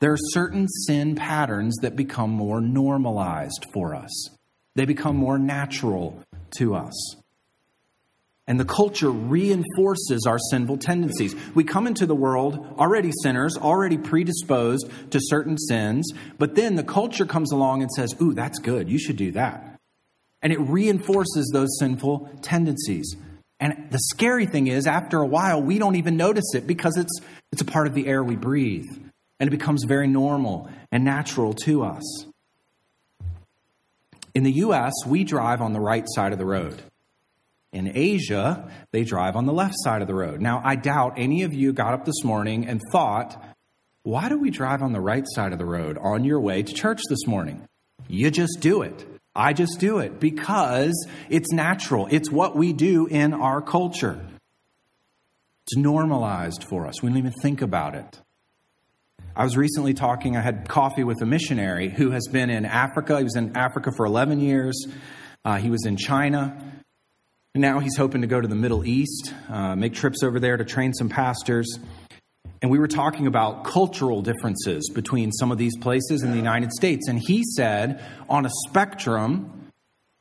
there 0.00 0.12
are 0.12 0.18
certain 0.32 0.66
sin 0.68 1.14
patterns 1.14 1.76
that 1.82 1.94
become 1.94 2.30
more 2.30 2.60
normalized 2.60 3.66
for 3.72 3.94
us. 3.94 4.30
They 4.74 4.86
become 4.86 5.16
more 5.16 5.38
natural 5.38 6.22
to 6.58 6.74
us. 6.74 7.16
And 8.48 8.60
the 8.60 8.64
culture 8.64 9.10
reinforces 9.10 10.24
our 10.26 10.38
sinful 10.50 10.78
tendencies. 10.78 11.34
We 11.54 11.64
come 11.64 11.86
into 11.86 12.06
the 12.06 12.14
world 12.14 12.74
already 12.78 13.10
sinners, 13.22 13.56
already 13.56 13.98
predisposed 13.98 14.88
to 15.10 15.18
certain 15.20 15.58
sins, 15.58 16.12
but 16.38 16.54
then 16.54 16.76
the 16.76 16.84
culture 16.84 17.26
comes 17.26 17.50
along 17.50 17.82
and 17.82 17.90
says, 17.90 18.14
Ooh, 18.22 18.34
that's 18.34 18.60
good. 18.60 18.88
You 18.88 18.98
should 18.98 19.16
do 19.16 19.32
that. 19.32 19.80
And 20.42 20.52
it 20.52 20.60
reinforces 20.60 21.50
those 21.52 21.76
sinful 21.80 22.30
tendencies. 22.42 23.16
And 23.58 23.88
the 23.90 23.98
scary 23.98 24.46
thing 24.46 24.66
is, 24.66 24.86
after 24.86 25.18
a 25.20 25.26
while, 25.26 25.62
we 25.62 25.78
don't 25.78 25.96
even 25.96 26.16
notice 26.16 26.54
it 26.54 26.66
because 26.66 26.96
it's, 26.96 27.20
it's 27.52 27.62
a 27.62 27.64
part 27.66 27.86
of 27.86 27.94
the 27.94 28.06
air 28.06 28.22
we 28.22 28.36
breathe. 28.36 28.84
And 29.40 29.48
it 29.48 29.50
becomes 29.50 29.84
very 29.84 30.06
normal 30.06 30.70
and 30.92 31.04
natural 31.04 31.54
to 31.64 31.84
us. 31.84 32.26
In 34.34 34.42
the 34.42 34.52
US, 34.52 34.92
we 35.06 35.24
drive 35.24 35.62
on 35.62 35.72
the 35.72 35.80
right 35.80 36.04
side 36.06 36.32
of 36.32 36.38
the 36.38 36.44
road. 36.44 36.82
In 37.72 37.92
Asia, 37.94 38.70
they 38.92 39.04
drive 39.04 39.36
on 39.36 39.46
the 39.46 39.52
left 39.52 39.74
side 39.78 40.02
of 40.02 40.08
the 40.08 40.14
road. 40.14 40.40
Now, 40.40 40.60
I 40.64 40.76
doubt 40.76 41.14
any 41.16 41.42
of 41.42 41.52
you 41.52 41.72
got 41.72 41.94
up 41.94 42.04
this 42.04 42.22
morning 42.24 42.66
and 42.66 42.80
thought, 42.92 43.42
why 44.02 44.28
do 44.28 44.38
we 44.38 44.50
drive 44.50 44.82
on 44.82 44.92
the 44.92 45.00
right 45.00 45.24
side 45.26 45.52
of 45.52 45.58
the 45.58 45.64
road 45.64 45.98
on 45.98 46.24
your 46.24 46.40
way 46.40 46.62
to 46.62 46.72
church 46.72 47.00
this 47.08 47.26
morning? 47.26 47.66
You 48.08 48.30
just 48.30 48.60
do 48.60 48.82
it. 48.82 49.04
I 49.36 49.52
just 49.52 49.78
do 49.78 49.98
it 49.98 50.18
because 50.18 51.06
it's 51.28 51.52
natural. 51.52 52.08
It's 52.10 52.30
what 52.30 52.56
we 52.56 52.72
do 52.72 53.06
in 53.06 53.34
our 53.34 53.60
culture. 53.60 54.24
It's 55.66 55.76
normalized 55.76 56.64
for 56.64 56.86
us. 56.86 57.02
We 57.02 57.10
don't 57.10 57.18
even 57.18 57.34
think 57.42 57.60
about 57.60 57.94
it. 57.94 58.20
I 59.34 59.44
was 59.44 59.56
recently 59.56 59.92
talking, 59.92 60.36
I 60.36 60.40
had 60.40 60.66
coffee 60.66 61.04
with 61.04 61.20
a 61.20 61.26
missionary 61.26 61.90
who 61.90 62.12
has 62.12 62.26
been 62.26 62.48
in 62.48 62.64
Africa. 62.64 63.18
He 63.18 63.24
was 63.24 63.36
in 63.36 63.54
Africa 63.56 63.90
for 63.94 64.06
11 64.06 64.40
years. 64.40 64.86
Uh, 65.44 65.58
he 65.58 65.68
was 65.68 65.84
in 65.84 65.98
China. 65.98 66.72
Now 67.54 67.80
he's 67.80 67.96
hoping 67.96 68.22
to 68.22 68.26
go 68.26 68.40
to 68.40 68.48
the 68.48 68.54
Middle 68.54 68.86
East, 68.86 69.34
uh, 69.50 69.76
make 69.76 69.92
trips 69.92 70.22
over 70.22 70.40
there 70.40 70.56
to 70.56 70.64
train 70.64 70.94
some 70.94 71.08
pastors. 71.08 71.78
And 72.62 72.70
we 72.70 72.78
were 72.78 72.88
talking 72.88 73.26
about 73.26 73.64
cultural 73.64 74.22
differences 74.22 74.90
between 74.94 75.30
some 75.32 75.52
of 75.52 75.58
these 75.58 75.76
places 75.78 76.22
in 76.22 76.30
the 76.30 76.36
United 76.36 76.72
States. 76.72 77.08
And 77.08 77.18
he 77.18 77.42
said, 77.56 78.02
on 78.28 78.46
a 78.46 78.50
spectrum 78.68 79.70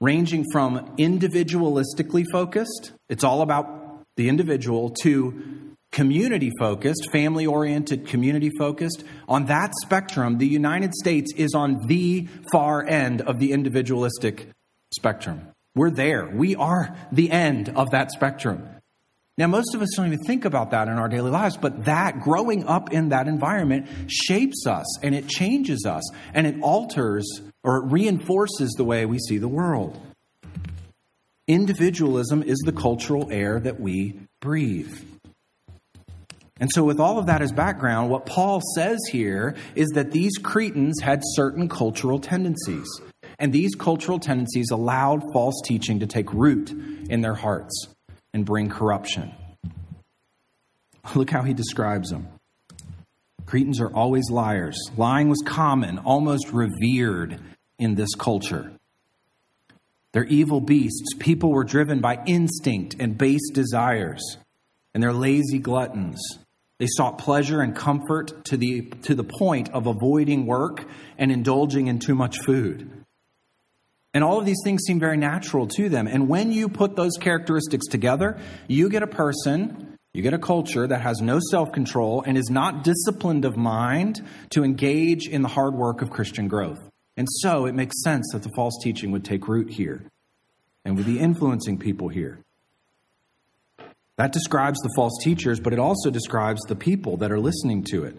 ranging 0.01 0.45
from 0.51 0.95
individualistically 0.97 2.25
focused, 2.31 2.91
it's 3.09 3.23
all 3.23 3.41
about 3.41 4.03
the 4.17 4.29
individual, 4.29 4.89
to 5.01 5.73
community 5.91 6.51
focused, 6.59 7.09
family 7.11 7.45
oriented, 7.45 8.05
community 8.05 8.51
focused. 8.59 9.03
On 9.29 9.45
that 9.45 9.71
spectrum, 9.83 10.37
the 10.37 10.47
United 10.47 10.93
States 10.93 11.33
is 11.37 11.53
on 11.53 11.79
the 11.87 12.27
far 12.51 12.85
end 12.85 13.21
of 13.21 13.39
the 13.39 13.53
individualistic 13.53 14.49
spectrum. 14.93 15.47
We're 15.73 15.91
there. 15.91 16.27
We 16.27 16.55
are 16.55 16.95
the 17.11 17.31
end 17.31 17.69
of 17.69 17.91
that 17.91 18.11
spectrum. 18.11 18.67
Now, 19.37 19.47
most 19.47 19.75
of 19.75 19.81
us 19.81 19.89
don't 19.95 20.07
even 20.07 20.23
think 20.23 20.45
about 20.45 20.71
that 20.71 20.87
in 20.87 20.93
our 20.93 21.09
daily 21.09 21.29
lives, 21.29 21.57
but 21.57 21.85
that 21.85 22.21
growing 22.21 22.65
up 22.67 22.93
in 22.93 23.09
that 23.09 23.27
environment 23.27 23.87
shapes 24.07 24.65
us 24.65 24.99
and 25.03 25.13
it 25.13 25.27
changes 25.27 25.85
us 25.85 26.03
and 26.33 26.47
it 26.47 26.55
alters 26.61 27.41
or 27.61 27.77
it 27.79 27.91
reinforces 27.91 28.71
the 28.77 28.85
way 28.85 29.05
we 29.05 29.19
see 29.19 29.37
the 29.37 29.49
world. 29.49 29.99
Individualism 31.47 32.43
is 32.43 32.57
the 32.59 32.71
cultural 32.71 33.29
air 33.29 33.59
that 33.59 33.79
we 33.79 34.17
breathe. 34.39 34.97
And 36.57 36.69
so, 36.73 36.85
with 36.85 37.01
all 37.01 37.19
of 37.19 37.25
that 37.25 37.41
as 37.41 37.51
background, 37.51 38.09
what 38.09 38.25
Paul 38.25 38.61
says 38.73 38.99
here 39.11 39.55
is 39.75 39.89
that 39.89 40.11
these 40.11 40.37
Cretans 40.37 41.01
had 41.01 41.19
certain 41.33 41.67
cultural 41.67 42.19
tendencies. 42.19 42.87
And 43.37 43.51
these 43.51 43.75
cultural 43.75 44.17
tendencies 44.17 44.71
allowed 44.71 45.21
false 45.33 45.61
teaching 45.65 45.99
to 45.99 46.07
take 46.07 46.33
root 46.33 46.71
in 47.09 47.19
their 47.19 47.33
hearts 47.33 47.89
and 48.35 48.45
bring 48.45 48.67
corruption. 48.67 49.33
Look 51.15 51.29
how 51.29 51.43
he 51.43 51.53
describes 51.53 52.09
them. 52.09 52.27
Cretans 53.45 53.79
are 53.79 53.93
always 53.93 54.29
liars. 54.29 54.77
Lying 54.97 55.29
was 55.29 55.41
common, 55.45 55.99
almost 55.99 56.51
revered 56.51 57.39
in 57.79 57.95
this 57.95 58.13
culture. 58.13 58.73
They're 60.11 60.25
evil 60.25 60.59
beasts. 60.59 61.13
People 61.17 61.51
were 61.51 61.63
driven 61.63 62.01
by 62.01 62.21
instinct 62.25 62.97
and 62.99 63.17
base 63.17 63.49
desires, 63.53 64.37
and 64.93 65.01
they're 65.01 65.13
lazy 65.13 65.59
gluttons. 65.59 66.19
They 66.77 66.87
sought 66.89 67.17
pleasure 67.17 67.61
and 67.61 67.73
comfort 67.73 68.43
to 68.45 68.57
the, 68.57 68.81
to 69.03 69.15
the 69.15 69.23
point 69.23 69.69
of 69.69 69.87
avoiding 69.87 70.45
work 70.45 70.85
and 71.17 71.31
indulging 71.31 71.87
in 71.87 71.99
too 71.99 72.15
much 72.15 72.39
food. 72.39 73.04
And 74.15 74.23
all 74.23 74.39
of 74.39 74.45
these 74.45 74.61
things 74.63 74.83
seem 74.87 74.97
very 74.97 75.17
natural 75.17 75.67
to 75.67 75.89
them. 75.89 76.07
And 76.07 76.29
when 76.29 76.53
you 76.53 76.69
put 76.69 76.95
those 76.95 77.17
characteristics 77.19 77.85
together, 77.87 78.39
you 78.65 78.87
get 78.87 79.03
a 79.03 79.07
person, 79.07 79.97
you 80.13 80.21
get 80.21 80.33
a 80.33 80.39
culture 80.39 80.87
that 80.87 81.01
has 81.01 81.19
no 81.19 81.41
self 81.51 81.73
control 81.73 82.23
and 82.25 82.37
is 82.37 82.49
not 82.49 82.85
disciplined 82.85 83.43
of 83.43 83.57
mind 83.57 84.25
to 84.51 84.63
engage 84.63 85.27
in 85.27 85.41
the 85.41 85.49
hard 85.49 85.73
work 85.73 86.01
of 86.01 86.11
Christian 86.11 86.47
growth. 86.47 86.79
And 87.17 87.27
so 87.29 87.65
it 87.65 87.75
makes 87.75 88.01
sense 88.03 88.29
that 88.31 88.41
the 88.41 88.51
false 88.55 88.79
teaching 88.81 89.11
would 89.11 89.25
take 89.25 89.49
root 89.49 89.69
here 89.69 90.09
and 90.85 90.95
would 90.95 91.05
be 91.05 91.19
influencing 91.19 91.77
people 91.77 92.07
here. 92.07 92.39
That 94.15 94.31
describes 94.31 94.79
the 94.79 94.93
false 94.95 95.17
teachers, 95.21 95.59
but 95.59 95.73
it 95.73 95.79
also 95.79 96.09
describes 96.09 96.61
the 96.61 96.75
people 96.77 97.17
that 97.17 97.33
are 97.33 97.39
listening 97.39 97.83
to 97.91 98.05
it. 98.05 98.15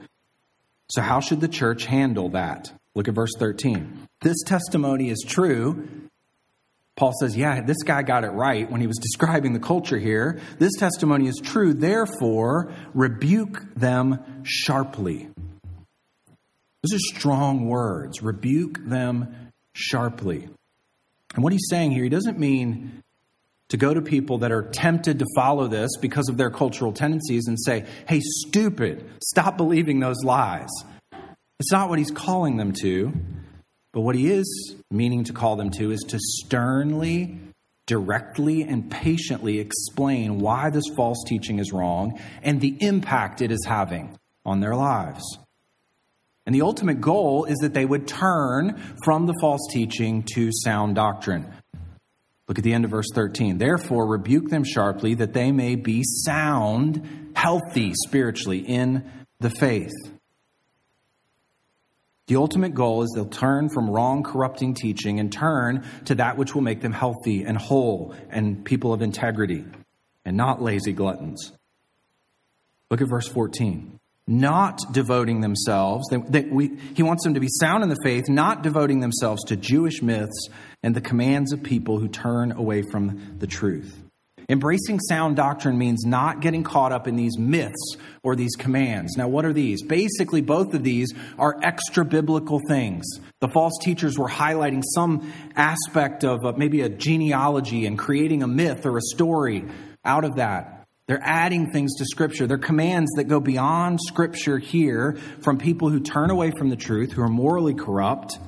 So, 0.91 1.01
how 1.01 1.21
should 1.21 1.41
the 1.41 1.49
church 1.49 1.87
handle 1.87 2.29
that? 2.31 2.71
Look 2.95 3.09
at 3.09 3.15
verse 3.15 3.33
13. 3.39 4.06
This 4.22 4.37
testimony 4.44 5.11
is 5.11 5.24
true. 5.26 5.88
Paul 6.96 7.12
says, 7.20 7.37
Yeah, 7.37 7.61
this 7.61 7.83
guy 7.85 8.02
got 8.02 8.24
it 8.24 8.31
right 8.31 8.70
when 8.70 8.81
he 8.81 8.87
was 8.87 8.96
describing 8.96 9.52
the 9.52 9.61
culture 9.61 9.98
here. 9.98 10.40
This 10.59 10.72
testimony 10.79 11.29
is 11.29 11.40
true. 11.42 11.74
Therefore, 11.74 12.72
rebuke 12.94 13.74
them 13.74 14.42
sharply. 14.44 15.29
Those 16.83 16.94
are 16.94 17.16
strong 17.16 17.66
words. 17.66 18.22
Rebuke 18.22 18.79
them 18.85 19.52
sharply. 19.74 20.48
And 21.35 21.44
what 21.44 21.52
he's 21.52 21.66
saying 21.68 21.90
here, 21.90 22.05
he 22.05 22.09
doesn't 22.09 22.38
mean 22.38 23.02
to 23.68 23.76
go 23.76 23.92
to 23.92 24.00
people 24.00 24.38
that 24.38 24.52
are 24.52 24.62
tempted 24.62 25.18
to 25.18 25.26
follow 25.35 25.66
this 25.66 25.90
because 26.00 26.29
of 26.29 26.37
their 26.37 26.50
cultural 26.50 26.92
tendencies 26.92 27.46
and 27.48 27.59
say, 27.61 27.85
hey, 28.09 28.20
stupid, 28.22 29.05
stop 29.22 29.57
believing 29.57 30.00
those 30.00 30.22
lies. 30.22 30.68
It's 31.59 31.72
not 31.72 31.88
what 31.88 31.98
he's 31.98 32.11
calling 32.11 32.57
them 32.57 32.72
to, 32.81 33.12
but 33.97 34.03
what 34.03 34.15
he 34.15 34.31
is 34.31 34.75
meaning 34.91 35.25
to 35.25 35.33
call 35.33 35.57
them 35.57 35.71
to 35.71 35.91
is 35.91 36.05
to 36.09 36.19
sternly, 36.21 37.39
directly, 37.87 38.61
and 38.61 38.91
patiently 38.91 39.59
explain 39.59 40.39
why 40.39 40.69
this 40.69 40.85
false 40.95 41.25
teaching 41.27 41.59
is 41.59 41.73
wrong 41.73 42.21
and 42.43 42.61
the 42.61 42.77
impact 42.81 43.41
it 43.41 43.51
is 43.51 43.65
having 43.67 44.15
on 44.45 44.61
their 44.61 44.77
lives. 44.77 45.39
And 46.45 46.55
the 46.55 46.61
ultimate 46.61 47.01
goal 47.01 47.47
is 47.47 47.57
that 47.61 47.73
they 47.73 47.87
would 47.87 48.07
turn 48.07 48.79
from 49.03 49.25
the 49.25 49.35
false 49.41 49.67
teaching 49.73 50.25
to 50.35 50.51
sound 50.53 50.97
doctrine. 50.97 51.51
Look 52.49 52.59
at 52.59 52.65
the 52.65 52.75
end 52.75 52.85
of 52.85 52.91
verse 52.91 53.09
13. 53.15 53.57
Therefore, 53.57 54.07
rebuke 54.07 54.51
them 54.51 54.65
sharply 54.65 55.15
that 55.15 55.33
they 55.33 55.53
may 55.53 55.75
be 55.75 56.03
sound, 56.05 57.33
healthy 57.35 57.95
spiritually 57.95 58.59
in 58.59 59.11
the 59.41 59.49
faith. 59.49 59.95
The 62.27 62.37
ultimate 62.37 62.75
goal 62.75 63.03
is 63.03 63.12
they'll 63.15 63.27
turn 63.27 63.69
from 63.69 63.89
wrong, 63.89 64.23
corrupting 64.23 64.75
teaching 64.75 65.21
and 65.21 65.33
turn 65.33 65.87
to 66.07 66.17
that 66.17 66.37
which 66.37 66.55
will 66.55 66.62
make 66.62 66.81
them 66.81 66.93
healthy 66.93 67.45
and 67.45 67.57
whole 67.57 68.15
and 68.31 68.65
people 68.65 68.93
of 68.93 69.01
integrity 69.01 69.65
and 70.25 70.37
not 70.37 70.61
lazy 70.61 70.93
gluttons. 70.93 71.53
Look 72.91 73.01
at 73.01 73.09
verse 73.09 73.29
14 73.29 73.97
not 74.29 74.81
devoting 74.93 75.41
themselves. 75.41 76.09
They, 76.11 76.17
they, 76.17 76.41
we, 76.43 76.77
he 76.95 77.03
wants 77.03 77.23
them 77.23 77.35
to 77.35 77.41
be 77.41 77.49
sound 77.49 77.85
in 77.85 77.89
the 77.89 77.99
faith, 78.03 78.25
not 78.29 78.62
devoting 78.62 79.01
themselves 79.01 79.45
to 79.45 79.57
Jewish 79.57 80.03
myths 80.03 80.49
and 80.83 80.95
the 80.95 81.01
commands 81.01 81.53
of 81.53 81.62
people 81.62 82.01
who 82.01 82.09
turn 82.09 82.51
away 82.51 82.83
from 82.91 83.37
the 83.39 83.47
truth. 83.47 84.03
Embracing 84.49 85.01
sound 85.01 85.35
doctrine 85.35 85.77
means 85.77 86.05
not 86.05 86.41
getting 86.41 86.63
caught 86.63 86.93
up 86.93 87.09
in 87.09 87.17
these 87.17 87.37
myths 87.37 87.97
or 88.23 88.37
these 88.37 88.55
commands. 88.55 89.17
Now, 89.17 89.27
what 89.27 89.45
are 89.45 89.53
these? 89.53 89.83
Basically, 89.83 90.41
both 90.41 90.73
of 90.73 90.85
these 90.85 91.13
are 91.37 91.59
extra 91.65 92.05
biblical 92.05 92.61
things. 92.69 93.05
The 93.41 93.49
false 93.49 93.73
teachers 93.83 94.17
were 94.17 94.29
highlighting 94.29 94.83
some 94.95 95.33
aspect 95.57 96.23
of 96.25 96.45
uh, 96.45 96.53
maybe 96.57 96.83
a 96.83 96.89
genealogy 96.89 97.87
and 97.87 97.99
creating 97.99 98.45
a 98.45 98.47
myth 98.47 98.87
or 98.87 98.99
a 98.99 99.03
story 99.03 99.65
out 100.05 100.25
of 100.25 100.37
that. 100.37 100.87
They're 101.09 101.23
adding 101.23 101.73
things 101.73 101.95
to 101.97 102.05
Scripture. 102.05 102.47
They're 102.47 102.59
commands 102.59 103.11
that 103.17 103.25
go 103.25 103.41
beyond 103.41 103.99
Scripture 104.01 104.59
here 104.59 105.19
from 105.41 105.59
people 105.59 105.89
who 105.89 106.01
turn 106.01 106.31
away 106.31 106.53
from 106.57 106.71
the 106.71 106.77
truth, 106.77 107.13
who 107.13 107.23
are 107.23 107.29
morally 107.29 107.75
corrupt. 107.75 108.39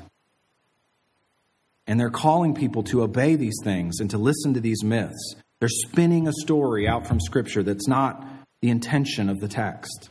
And 1.89 1.99
they're 1.99 2.11
calling 2.11 2.55
people 2.55 2.85
to 2.85 3.03
obey 3.03 3.35
these 3.35 3.57
things 3.65 3.99
and 3.99 4.11
to 4.11 4.19
listen 4.19 4.55
to 4.55 4.61
these 4.61 4.85
myths. 4.85 5.37
They're 5.61 5.69
spinning 5.69 6.29
a 6.29 6.33
story 6.33 6.87
out 6.87 7.07
from 7.07 7.21
Scripture 7.21 7.63
that's 7.63 7.89
not 7.89 8.25
the 8.61 8.71
intention 8.71 9.29
of 9.29 9.41
the 9.41 9.49
text. 9.49 10.11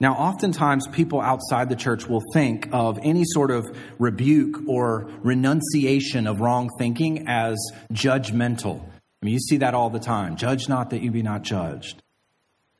Now, 0.00 0.14
oftentimes 0.14 0.86
people 0.86 1.20
outside 1.20 1.68
the 1.68 1.76
church 1.76 2.06
will 2.06 2.22
think 2.32 2.68
of 2.72 3.00
any 3.02 3.24
sort 3.24 3.50
of 3.50 3.66
rebuke 3.98 4.68
or 4.68 5.10
renunciation 5.22 6.28
of 6.28 6.40
wrong 6.40 6.70
thinking 6.78 7.26
as 7.26 7.56
judgmental. 7.92 8.80
I 8.80 9.26
mean, 9.26 9.34
you 9.34 9.40
see 9.40 9.56
that 9.56 9.74
all 9.74 9.90
the 9.90 9.98
time. 9.98 10.36
Judge 10.36 10.68
not 10.68 10.90
that 10.90 11.02
you 11.02 11.10
be 11.10 11.22
not 11.22 11.42
judged, 11.42 12.00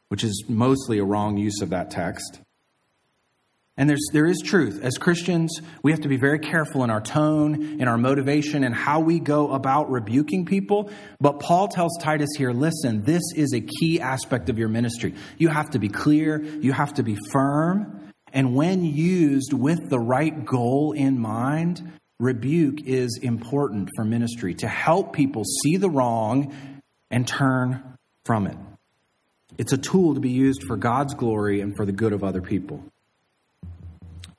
which 0.09 0.23
is 0.23 0.45
mostly 0.49 0.99
a 0.99 1.05
wrong 1.05 1.37
use 1.37 1.61
of 1.61 1.71
that 1.71 1.91
text. 1.91 2.41
And 3.79 3.89
there's, 3.89 4.05
there 4.13 4.27
is 4.27 4.43
truth. 4.45 4.81
As 4.83 4.99
Christians, 4.99 5.61
we 5.85 5.93
have 5.93 6.01
to 6.01 6.09
be 6.09 6.17
very 6.17 6.41
careful 6.41 6.83
in 6.83 6.91
our 6.91 7.01
tone, 7.01 7.81
in 7.81 7.87
our 7.87 7.97
motivation, 7.97 8.65
and 8.65 8.75
how 8.75 8.99
we 8.99 9.21
go 9.21 9.53
about 9.53 9.89
rebuking 9.89 10.45
people. 10.45 10.91
But 11.21 11.39
Paul 11.39 11.69
tells 11.69 11.97
Titus 12.01 12.31
here 12.37 12.51
listen, 12.51 13.05
this 13.05 13.23
is 13.37 13.55
a 13.55 13.61
key 13.61 14.01
aspect 14.01 14.51
of 14.51 14.59
your 14.59 14.69
ministry. 14.69 15.15
You 15.39 15.49
have 15.49 15.71
to 15.71 15.79
be 15.79 15.89
clear, 15.89 16.43
you 16.43 16.73
have 16.73 16.95
to 16.95 17.05
be 17.05 17.17
firm. 17.31 18.13
And 18.33 18.57
when 18.57 18.85
used 18.85 19.53
with 19.53 19.89
the 19.89 20.01
right 20.01 20.45
goal 20.45 20.93
in 20.93 21.21
mind, 21.21 21.93
rebuke 22.19 22.83
is 22.85 23.21
important 23.23 23.91
for 23.95 24.05
ministry 24.05 24.55
to 24.55 24.67
help 24.67 25.13
people 25.13 25.45
see 25.45 25.77
the 25.77 25.89
wrong 25.89 26.53
and 27.13 27.29
turn 27.29 27.97
from 28.25 28.49
it. 28.49 28.57
It's 29.57 29.73
a 29.73 29.79
tool 29.79 30.15
to 30.15 30.21
be 30.21 30.31
used 30.31 30.65
for 30.67 30.77
God's 30.77 31.15
glory 31.15 31.61
and 31.61 31.77
for 31.77 31.87
the 31.87 31.93
good 31.93 32.13
of 32.13 32.25
other 32.25 32.43
people. 32.43 32.83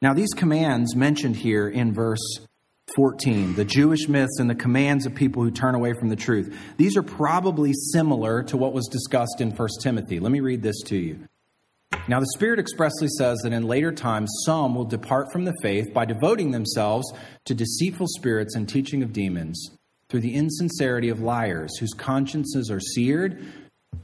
Now, 0.01 0.13
these 0.13 0.33
commands 0.33 0.95
mentioned 0.95 1.35
here 1.35 1.67
in 1.67 1.93
verse 1.93 2.39
14, 2.95 3.55
the 3.55 3.65
Jewish 3.65 4.07
myths 4.07 4.39
and 4.39 4.49
the 4.49 4.55
commands 4.55 5.05
of 5.05 5.13
people 5.13 5.43
who 5.43 5.51
turn 5.51 5.75
away 5.75 5.93
from 5.93 6.09
the 6.09 6.15
truth, 6.15 6.57
these 6.77 6.95
are 6.95 7.03
probably 7.03 7.73
similar 7.91 8.43
to 8.43 8.57
what 8.57 8.73
was 8.73 8.87
discussed 8.87 9.41
in 9.41 9.51
1 9.51 9.67
Timothy. 9.81 10.19
Let 10.19 10.31
me 10.31 10.39
read 10.39 10.63
this 10.63 10.81
to 10.87 10.97
you. 10.97 11.27
Now, 12.07 12.19
the 12.19 12.31
Spirit 12.35 12.59
expressly 12.59 13.07
says 13.17 13.39
that 13.43 13.53
in 13.53 13.67
later 13.67 13.91
times 13.91 14.31
some 14.45 14.73
will 14.73 14.85
depart 14.85 15.27
from 15.31 15.45
the 15.45 15.53
faith 15.61 15.93
by 15.93 16.05
devoting 16.05 16.51
themselves 16.51 17.11
to 17.45 17.53
deceitful 17.53 18.07
spirits 18.07 18.55
and 18.55 18.67
teaching 18.67 19.03
of 19.03 19.13
demons 19.13 19.77
through 20.09 20.21
the 20.21 20.33
insincerity 20.33 21.09
of 21.09 21.19
liars 21.19 21.77
whose 21.77 21.93
consciences 21.93 22.71
are 22.71 22.79
seared. 22.79 23.45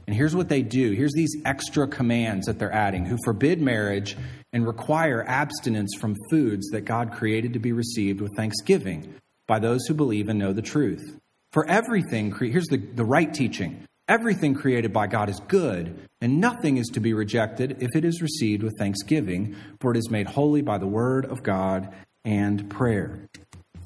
And 0.06 0.14
here's 0.14 0.36
what 0.36 0.48
they 0.48 0.62
do 0.62 0.92
here's 0.92 1.12
these 1.14 1.36
extra 1.44 1.86
commands 1.86 2.46
that 2.46 2.58
they're 2.58 2.72
adding 2.72 3.06
who 3.06 3.16
forbid 3.24 3.60
marriage 3.60 4.16
and 4.52 4.66
require 4.66 5.24
abstinence 5.26 5.94
from 5.98 6.16
foods 6.30 6.68
that 6.70 6.82
God 6.82 7.12
created 7.12 7.52
to 7.54 7.58
be 7.58 7.72
received 7.72 8.20
with 8.20 8.34
thanksgiving 8.36 9.14
by 9.46 9.58
those 9.58 9.86
who 9.86 9.94
believe 9.94 10.28
and 10.28 10.38
know 10.38 10.52
the 10.52 10.62
truth. 10.62 11.18
For 11.52 11.66
everything, 11.66 12.34
here's 12.34 12.66
the, 12.66 12.76
the 12.76 13.04
right 13.04 13.32
teaching 13.32 13.86
Everything 14.08 14.54
created 14.54 14.92
by 14.92 15.08
God 15.08 15.28
is 15.28 15.40
good, 15.48 15.98
and 16.20 16.40
nothing 16.40 16.76
is 16.76 16.86
to 16.88 17.00
be 17.00 17.12
rejected 17.12 17.78
if 17.80 17.96
it 17.96 18.04
is 18.04 18.22
received 18.22 18.62
with 18.62 18.78
thanksgiving, 18.78 19.56
for 19.80 19.90
it 19.90 19.96
is 19.96 20.10
made 20.10 20.28
holy 20.28 20.62
by 20.62 20.78
the 20.78 20.86
word 20.86 21.24
of 21.24 21.42
God 21.42 21.92
and 22.24 22.70
prayer. 22.70 23.28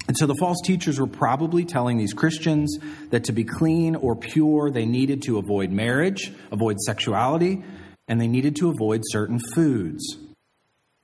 And 0.07 0.17
so 0.17 0.25
the 0.25 0.35
false 0.35 0.57
teachers 0.63 0.99
were 0.99 1.07
probably 1.07 1.63
telling 1.63 1.97
these 1.97 2.13
Christians 2.13 2.77
that 3.11 3.25
to 3.25 3.31
be 3.31 3.43
clean 3.43 3.95
or 3.95 4.15
pure, 4.15 4.71
they 4.71 4.85
needed 4.85 5.21
to 5.23 5.37
avoid 5.37 5.71
marriage, 5.71 6.31
avoid 6.51 6.79
sexuality, 6.79 7.63
and 8.07 8.19
they 8.19 8.27
needed 8.27 8.55
to 8.57 8.69
avoid 8.69 9.01
certain 9.05 9.39
foods. 9.53 10.17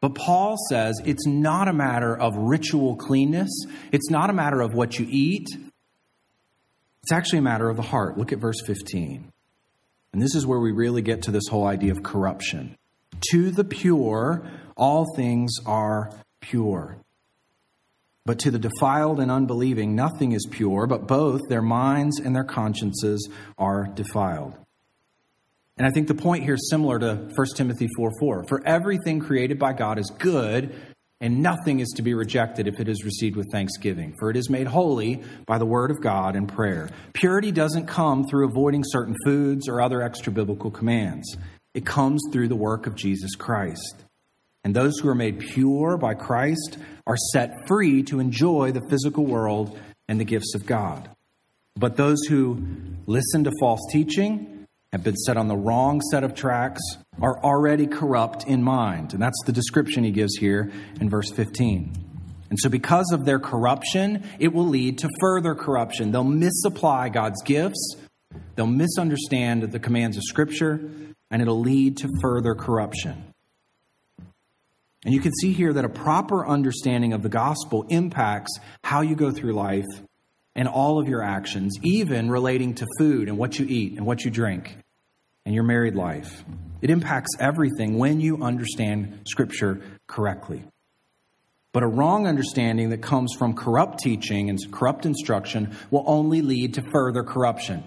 But 0.01 0.15
Paul 0.15 0.57
says 0.69 1.01
it's 1.05 1.25
not 1.25 1.67
a 1.67 1.73
matter 1.73 2.15
of 2.15 2.35
ritual 2.35 2.95
cleanness. 2.95 3.49
It's 3.91 4.09
not 4.09 4.29
a 4.29 4.33
matter 4.33 4.61
of 4.61 4.73
what 4.73 4.99
you 4.99 5.07
eat. 5.09 5.47
It's 7.03 7.11
actually 7.11 7.39
a 7.39 7.43
matter 7.43 7.69
of 7.69 7.77
the 7.77 7.83
heart. 7.83 8.17
Look 8.17 8.33
at 8.33 8.39
verse 8.39 8.61
15. 8.65 9.31
And 10.13 10.21
this 10.21 10.35
is 10.35 10.45
where 10.45 10.59
we 10.59 10.71
really 10.71 11.01
get 11.01 11.23
to 11.23 11.31
this 11.31 11.47
whole 11.47 11.65
idea 11.65 11.91
of 11.91 12.03
corruption. 12.03 12.75
To 13.31 13.51
the 13.51 13.63
pure, 13.63 14.45
all 14.75 15.05
things 15.15 15.55
are 15.65 16.11
pure. 16.41 16.97
But 18.27 18.39
to 18.39 18.51
the 18.51 18.59
defiled 18.59 19.21
and 19.21 19.31
unbelieving, 19.31 19.95
nothing 19.95 20.33
is 20.33 20.45
pure, 20.51 20.85
but 20.85 21.07
both 21.07 21.39
their 21.47 21.61
minds 21.61 22.19
and 22.19 22.35
their 22.35 22.43
consciences 22.43 23.29
are 23.57 23.87
defiled. 23.87 24.53
And 25.77 25.87
I 25.87 25.91
think 25.91 26.09
the 26.09 26.13
point 26.13 26.43
here 26.43 26.55
is 26.55 26.69
similar 26.69 26.99
to 26.99 27.31
1 27.33 27.47
Timothy 27.55 27.87
4 27.95 28.11
4. 28.19 28.45
For 28.49 28.67
everything 28.67 29.21
created 29.21 29.57
by 29.57 29.71
God 29.71 29.97
is 29.97 30.11
good, 30.19 30.75
and 31.21 31.41
nothing 31.41 31.79
is 31.79 31.87
to 31.95 32.01
be 32.01 32.15
rejected 32.15 32.67
if 32.67 32.81
it 32.81 32.89
is 32.89 33.05
received 33.05 33.37
with 33.37 33.47
thanksgiving, 33.49 34.13
for 34.19 34.29
it 34.29 34.35
is 34.35 34.49
made 34.49 34.67
holy 34.67 35.23
by 35.45 35.57
the 35.57 35.65
word 35.65 35.89
of 35.89 36.01
God 36.01 36.35
and 36.35 36.49
prayer. 36.49 36.89
Purity 37.13 37.53
doesn't 37.53 37.85
come 37.85 38.25
through 38.25 38.49
avoiding 38.49 38.83
certain 38.85 39.15
foods 39.23 39.69
or 39.69 39.79
other 39.79 40.01
extra 40.01 40.33
biblical 40.33 40.69
commands, 40.69 41.37
it 41.73 41.85
comes 41.85 42.21
through 42.33 42.49
the 42.49 42.57
work 42.57 42.87
of 42.87 42.95
Jesus 42.95 43.35
Christ. 43.35 44.03
And 44.67 44.75
those 44.75 44.99
who 44.99 45.07
are 45.07 45.15
made 45.15 45.39
pure 45.39 45.95
by 45.95 46.13
Christ 46.13 46.77
are 47.05 47.15
set 47.31 47.53
free 47.69 48.03
to 48.03 48.19
enjoy 48.19 48.73
the 48.73 48.85
physical 48.89 49.25
world 49.25 49.79
and 50.09 50.19
the 50.19 50.25
gifts 50.25 50.55
of 50.55 50.65
God. 50.65 51.09
But 51.77 51.95
those 51.95 52.25
who 52.25 52.67
listen 53.05 53.45
to 53.45 53.51
false 53.61 53.79
teaching, 53.93 54.67
have 54.91 55.05
been 55.05 55.15
set 55.15 55.37
on 55.37 55.47
the 55.47 55.55
wrong 55.55 56.01
set 56.11 56.25
of 56.25 56.35
tracks, 56.35 56.81
are 57.21 57.41
already 57.45 57.87
corrupt 57.87 58.45
in 58.45 58.61
mind. 58.61 59.13
And 59.13 59.21
that's 59.21 59.41
the 59.45 59.53
description 59.53 60.03
he 60.03 60.11
gives 60.11 60.35
here 60.35 60.69
in 60.99 61.09
verse 61.09 61.31
15. 61.31 61.93
And 62.49 62.59
so, 62.59 62.67
because 62.67 63.13
of 63.13 63.23
their 63.23 63.39
corruption, 63.39 64.25
it 64.37 64.51
will 64.51 64.67
lead 64.67 64.97
to 64.97 65.09
further 65.21 65.55
corruption. 65.55 66.11
They'll 66.11 66.25
misapply 66.25 67.07
God's 67.07 67.41
gifts, 67.43 67.95
they'll 68.57 68.67
misunderstand 68.67 69.63
the 69.63 69.79
commands 69.79 70.17
of 70.17 70.23
Scripture, 70.23 70.91
and 71.31 71.41
it'll 71.41 71.61
lead 71.61 71.95
to 71.99 72.09
further 72.21 72.53
corruption. 72.53 73.33
And 75.07 75.13
you 75.13 75.21
can 75.21 75.31
see 75.39 75.53
here 75.53 75.71
that 75.71 75.85
a 75.85 75.89
proper 75.89 76.45
understanding 76.45 77.13
of 77.13 77.23
the 77.23 77.29
gospel 77.29 77.85
impacts 77.87 78.59
how 78.83 78.99
you 78.99 79.15
go 79.15 79.31
through 79.31 79.53
life 79.53 79.85
and 80.53 80.67
all 80.67 80.99
of 80.99 81.07
your 81.07 81.23
actions, 81.23 81.77
even 81.81 82.29
relating 82.29 82.75
to 82.75 82.87
food 82.99 83.29
and 83.29 83.37
what 83.37 83.57
you 83.57 83.65
eat 83.69 83.93
and 83.93 84.05
what 84.05 84.25
you 84.25 84.31
drink 84.31 84.75
and 85.45 85.55
your 85.55 85.63
married 85.63 85.95
life. 85.95 86.43
It 86.81 86.89
impacts 86.89 87.29
everything 87.39 87.97
when 87.97 88.19
you 88.19 88.43
understand 88.43 89.21
Scripture 89.25 89.79
correctly. 90.07 90.65
But 91.71 91.83
a 91.83 91.87
wrong 91.87 92.27
understanding 92.27 92.89
that 92.89 93.01
comes 93.01 93.33
from 93.33 93.55
corrupt 93.55 93.99
teaching 93.99 94.49
and 94.49 94.59
corrupt 94.73 95.05
instruction 95.05 95.77
will 95.89 96.03
only 96.05 96.41
lead 96.41 96.73
to 96.73 96.81
further 96.81 97.23
corruption 97.23 97.81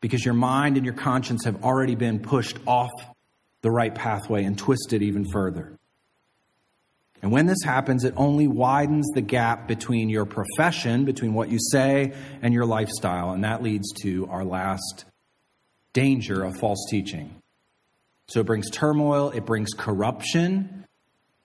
because 0.00 0.24
your 0.24 0.34
mind 0.34 0.76
and 0.76 0.84
your 0.84 0.96
conscience 0.96 1.44
have 1.44 1.62
already 1.62 1.94
been 1.94 2.18
pushed 2.18 2.56
off 2.66 2.90
the 3.60 3.70
right 3.70 3.94
pathway 3.94 4.42
and 4.42 4.58
twisted 4.58 5.00
even 5.00 5.24
further. 5.30 5.78
And 7.22 7.30
when 7.30 7.46
this 7.46 7.62
happens, 7.64 8.04
it 8.04 8.14
only 8.16 8.48
widens 8.48 9.08
the 9.14 9.20
gap 9.20 9.68
between 9.68 10.08
your 10.08 10.24
profession, 10.24 11.04
between 11.04 11.34
what 11.34 11.50
you 11.50 11.58
say, 11.70 12.12
and 12.42 12.52
your 12.52 12.66
lifestyle. 12.66 13.30
And 13.30 13.44
that 13.44 13.62
leads 13.62 13.92
to 14.02 14.26
our 14.28 14.44
last 14.44 15.04
danger 15.92 16.42
of 16.42 16.56
false 16.58 16.84
teaching. 16.90 17.36
So 18.26 18.40
it 18.40 18.46
brings 18.46 18.70
turmoil, 18.70 19.30
it 19.30 19.46
brings 19.46 19.70
corruption, 19.72 20.84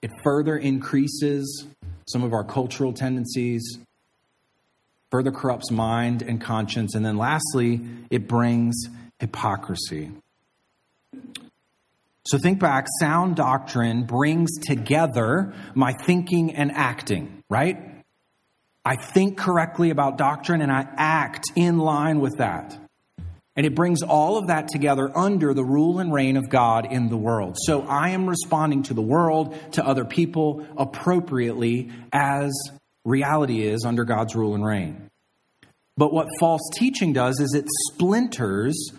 it 0.02 0.10
further 0.24 0.56
increases 0.56 1.66
some 2.06 2.24
of 2.24 2.32
our 2.32 2.44
cultural 2.44 2.92
tendencies, 2.92 3.78
further 5.10 5.30
corrupts 5.30 5.70
mind 5.70 6.22
and 6.22 6.40
conscience. 6.40 6.94
And 6.94 7.04
then 7.04 7.18
lastly, 7.18 7.80
it 8.10 8.26
brings 8.26 8.88
hypocrisy. 9.20 10.10
So 12.28 12.36
think 12.36 12.58
back, 12.58 12.86
sound 13.00 13.36
doctrine 13.36 14.04
brings 14.04 14.50
together 14.58 15.54
my 15.74 15.94
thinking 15.94 16.54
and 16.54 16.70
acting, 16.70 17.42
right? 17.48 17.78
I 18.84 18.96
think 18.96 19.38
correctly 19.38 19.88
about 19.88 20.18
doctrine 20.18 20.60
and 20.60 20.70
I 20.70 20.86
act 20.98 21.46
in 21.56 21.78
line 21.78 22.20
with 22.20 22.36
that. 22.36 22.78
And 23.56 23.64
it 23.64 23.74
brings 23.74 24.02
all 24.02 24.36
of 24.36 24.48
that 24.48 24.68
together 24.68 25.10
under 25.16 25.54
the 25.54 25.64
rule 25.64 26.00
and 26.00 26.12
reign 26.12 26.36
of 26.36 26.50
God 26.50 26.92
in 26.92 27.08
the 27.08 27.16
world. 27.16 27.56
So 27.60 27.80
I 27.88 28.10
am 28.10 28.28
responding 28.28 28.82
to 28.84 28.94
the 28.94 29.00
world, 29.00 29.56
to 29.72 29.86
other 29.86 30.04
people 30.04 30.66
appropriately 30.76 31.90
as 32.12 32.52
reality 33.06 33.62
is 33.62 33.86
under 33.86 34.04
God's 34.04 34.36
rule 34.36 34.54
and 34.54 34.62
reign. 34.62 35.08
But 35.96 36.12
what 36.12 36.26
false 36.38 36.68
teaching 36.74 37.14
does 37.14 37.40
is 37.40 37.54
it 37.54 37.64
splinters 37.90 38.92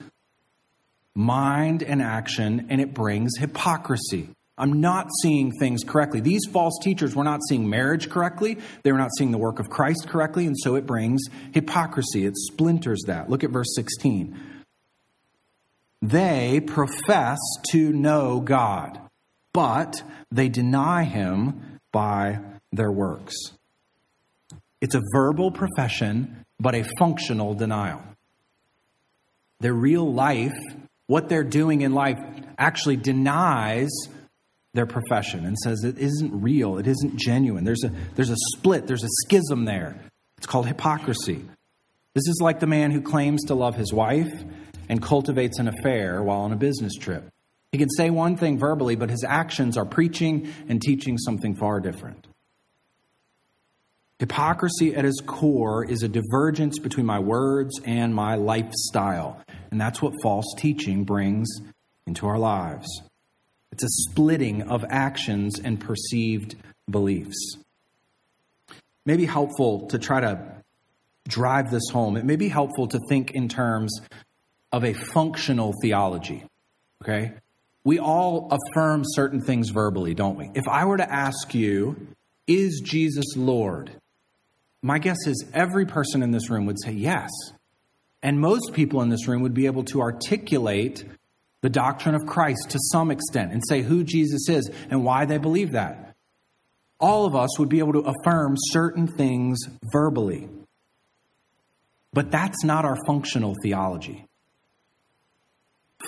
mind 1.19 1.83
and 1.83 2.01
action, 2.01 2.67
and 2.69 2.79
it 2.79 2.93
brings 2.93 3.37
hypocrisy. 3.37 4.29
I'm 4.57 4.79
not 4.79 5.07
seeing 5.21 5.51
things 5.51 5.83
correctly. 5.83 6.21
These 6.21 6.45
false 6.51 6.79
teachers 6.81 7.13
were 7.13 7.25
not 7.25 7.41
seeing 7.47 7.69
marriage 7.69 8.09
correctly. 8.09 8.57
They 8.83 8.91
were 8.93 8.97
not 8.97 9.11
seeing 9.17 9.31
the 9.31 9.37
work 9.37 9.59
of 9.59 9.69
Christ 9.69 10.07
correctly, 10.07 10.45
and 10.47 10.55
so 10.57 10.75
it 10.75 10.85
brings 10.85 11.21
hypocrisy. 11.53 12.25
It 12.25 12.37
splinters 12.37 13.01
that. 13.07 13.29
Look 13.29 13.43
at 13.43 13.51
verse 13.51 13.75
16. 13.75 14.37
They 16.01 16.61
profess 16.65 17.37
to 17.71 17.91
know 17.91 18.39
God, 18.39 18.97
but 19.53 20.01
they 20.31 20.47
deny 20.47 21.03
him 21.03 21.79
by 21.91 22.39
their 22.71 22.91
works. 22.91 23.35
It's 24.79 24.95
a 24.95 25.01
verbal 25.13 25.51
profession, 25.51 26.45
but 26.61 26.75
a 26.75 26.85
functional 26.97 27.55
denial. 27.55 28.01
Their 29.59 29.73
real 29.73 30.11
life 30.11 30.57
what 31.09 31.27
they're 31.27 31.43
doing 31.43 31.81
in 31.81 31.95
life 31.95 32.19
actually 32.59 32.95
denies 32.95 33.89
their 34.75 34.85
profession 34.85 35.43
and 35.43 35.57
says 35.57 35.83
it 35.83 35.97
isn't 35.97 36.39
real, 36.39 36.77
it 36.77 36.85
isn't 36.85 37.17
genuine. 37.17 37.63
There's 37.63 37.83
a, 37.83 37.91
there's 38.13 38.29
a 38.29 38.37
split, 38.55 38.85
there's 38.85 39.03
a 39.03 39.09
schism 39.25 39.65
there. 39.65 39.99
It's 40.37 40.45
called 40.45 40.67
hypocrisy. 40.67 41.43
This 42.13 42.27
is 42.27 42.39
like 42.39 42.59
the 42.59 42.67
man 42.67 42.91
who 42.91 43.01
claims 43.01 43.45
to 43.45 43.55
love 43.55 43.75
his 43.75 43.91
wife 43.91 44.31
and 44.87 45.01
cultivates 45.01 45.57
an 45.57 45.67
affair 45.67 46.21
while 46.21 46.41
on 46.41 46.51
a 46.51 46.55
business 46.55 46.93
trip. 46.93 47.27
He 47.71 47.79
can 47.79 47.89
say 47.89 48.11
one 48.11 48.37
thing 48.37 48.59
verbally, 48.59 48.95
but 48.95 49.09
his 49.09 49.23
actions 49.27 49.77
are 49.77 49.85
preaching 49.85 50.53
and 50.67 50.79
teaching 50.79 51.17
something 51.17 51.55
far 51.55 51.79
different. 51.79 52.27
Hypocrisy 54.19 54.93
at 54.93 55.05
its 55.05 55.21
core 55.25 55.83
is 55.83 56.03
a 56.03 56.07
divergence 56.07 56.77
between 56.77 57.07
my 57.07 57.17
words 57.17 57.79
and 57.83 58.13
my 58.13 58.35
lifestyle. 58.35 59.41
And 59.71 59.79
that's 59.79 60.01
what 60.01 60.13
false 60.21 60.53
teaching 60.57 61.03
brings 61.03 61.47
into 62.07 62.27
our 62.27 62.39
lives. 62.39 62.87
It's 63.71 63.83
a 63.83 64.09
splitting 64.09 64.63
of 64.63 64.83
actions 64.89 65.59
and 65.59 65.79
perceived 65.79 66.55
beliefs. 66.89 67.57
Maybe 69.05 69.25
helpful 69.25 69.87
to 69.87 69.99
try 69.99 70.19
to 70.21 70.59
drive 71.27 71.71
this 71.71 71.89
home. 71.91 72.17
It 72.17 72.25
may 72.25 72.35
be 72.35 72.49
helpful 72.49 72.87
to 72.87 72.99
think 73.07 73.31
in 73.31 73.47
terms 73.47 73.99
of 74.71 74.83
a 74.83 74.93
functional 74.93 75.73
theology. 75.81 76.43
Okay? 77.03 77.33
We 77.83 77.99
all 77.99 78.51
affirm 78.51 79.03
certain 79.05 79.41
things 79.41 79.69
verbally, 79.69 80.13
don't 80.13 80.37
we? 80.37 80.51
If 80.53 80.67
I 80.67 80.85
were 80.85 80.97
to 80.97 81.11
ask 81.11 81.53
you, 81.53 82.07
is 82.47 82.81
Jesus 82.83 83.37
Lord? 83.37 83.91
My 84.81 84.99
guess 84.99 85.17
is 85.25 85.45
every 85.53 85.85
person 85.85 86.23
in 86.23 86.31
this 86.31 86.49
room 86.49 86.65
would 86.65 86.81
say 86.83 86.91
yes. 86.91 87.29
And 88.21 88.39
most 88.39 88.73
people 88.73 89.01
in 89.01 89.09
this 89.09 89.27
room 89.27 89.41
would 89.41 89.53
be 89.53 89.65
able 89.65 89.83
to 89.85 90.01
articulate 90.01 91.05
the 91.61 91.69
doctrine 91.69 92.15
of 92.15 92.25
Christ 92.25 92.69
to 92.69 92.79
some 92.91 93.11
extent 93.11 93.51
and 93.51 93.61
say 93.67 93.81
who 93.81 94.03
Jesus 94.03 94.47
is 94.49 94.69
and 94.89 95.03
why 95.03 95.25
they 95.25 95.37
believe 95.37 95.73
that. 95.73 96.15
All 96.99 97.25
of 97.25 97.35
us 97.35 97.57
would 97.59 97.69
be 97.69 97.79
able 97.79 97.93
to 97.93 98.13
affirm 98.13 98.55
certain 98.57 99.07
things 99.07 99.59
verbally. 99.91 100.49
But 102.11 102.31
that's 102.31 102.63
not 102.63 102.85
our 102.85 102.97
functional 103.05 103.55
theology. 103.63 104.25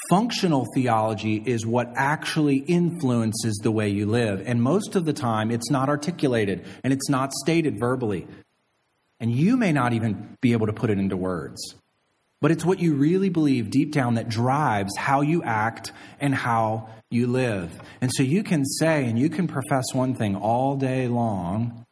Functional 0.09 0.65
theology 0.73 1.41
is 1.45 1.65
what 1.65 1.91
actually 1.95 2.57
influences 2.57 3.59
the 3.61 3.71
way 3.71 3.89
you 3.89 4.05
live. 4.05 4.41
And 4.45 4.61
most 4.61 4.95
of 4.95 5.05
the 5.05 5.13
time, 5.13 5.51
it's 5.51 5.69
not 5.69 5.89
articulated 5.89 6.65
and 6.83 6.91
it's 6.93 7.09
not 7.09 7.33
stated 7.33 7.77
verbally. 7.79 8.27
And 9.19 9.31
you 9.31 9.57
may 9.57 9.71
not 9.71 9.93
even 9.93 10.37
be 10.41 10.53
able 10.53 10.67
to 10.67 10.73
put 10.73 10.89
it 10.89 10.97
into 10.97 11.17
words. 11.17 11.75
But 12.41 12.49
it's 12.49 12.65
what 12.65 12.79
you 12.79 12.95
really 12.95 13.29
believe 13.29 13.69
deep 13.69 13.91
down 13.91 14.15
that 14.15 14.27
drives 14.27 14.97
how 14.97 15.21
you 15.21 15.43
act 15.43 15.91
and 16.19 16.33
how 16.33 16.89
you 17.11 17.27
live. 17.27 17.71
And 18.01 18.11
so 18.11 18.23
you 18.23 18.41
can 18.43 18.65
say 18.65 19.05
and 19.05 19.17
you 19.17 19.29
can 19.29 19.47
profess 19.47 19.93
one 19.93 20.15
thing 20.15 20.35
all 20.35 20.75
day 20.75 21.07
long, 21.07 21.85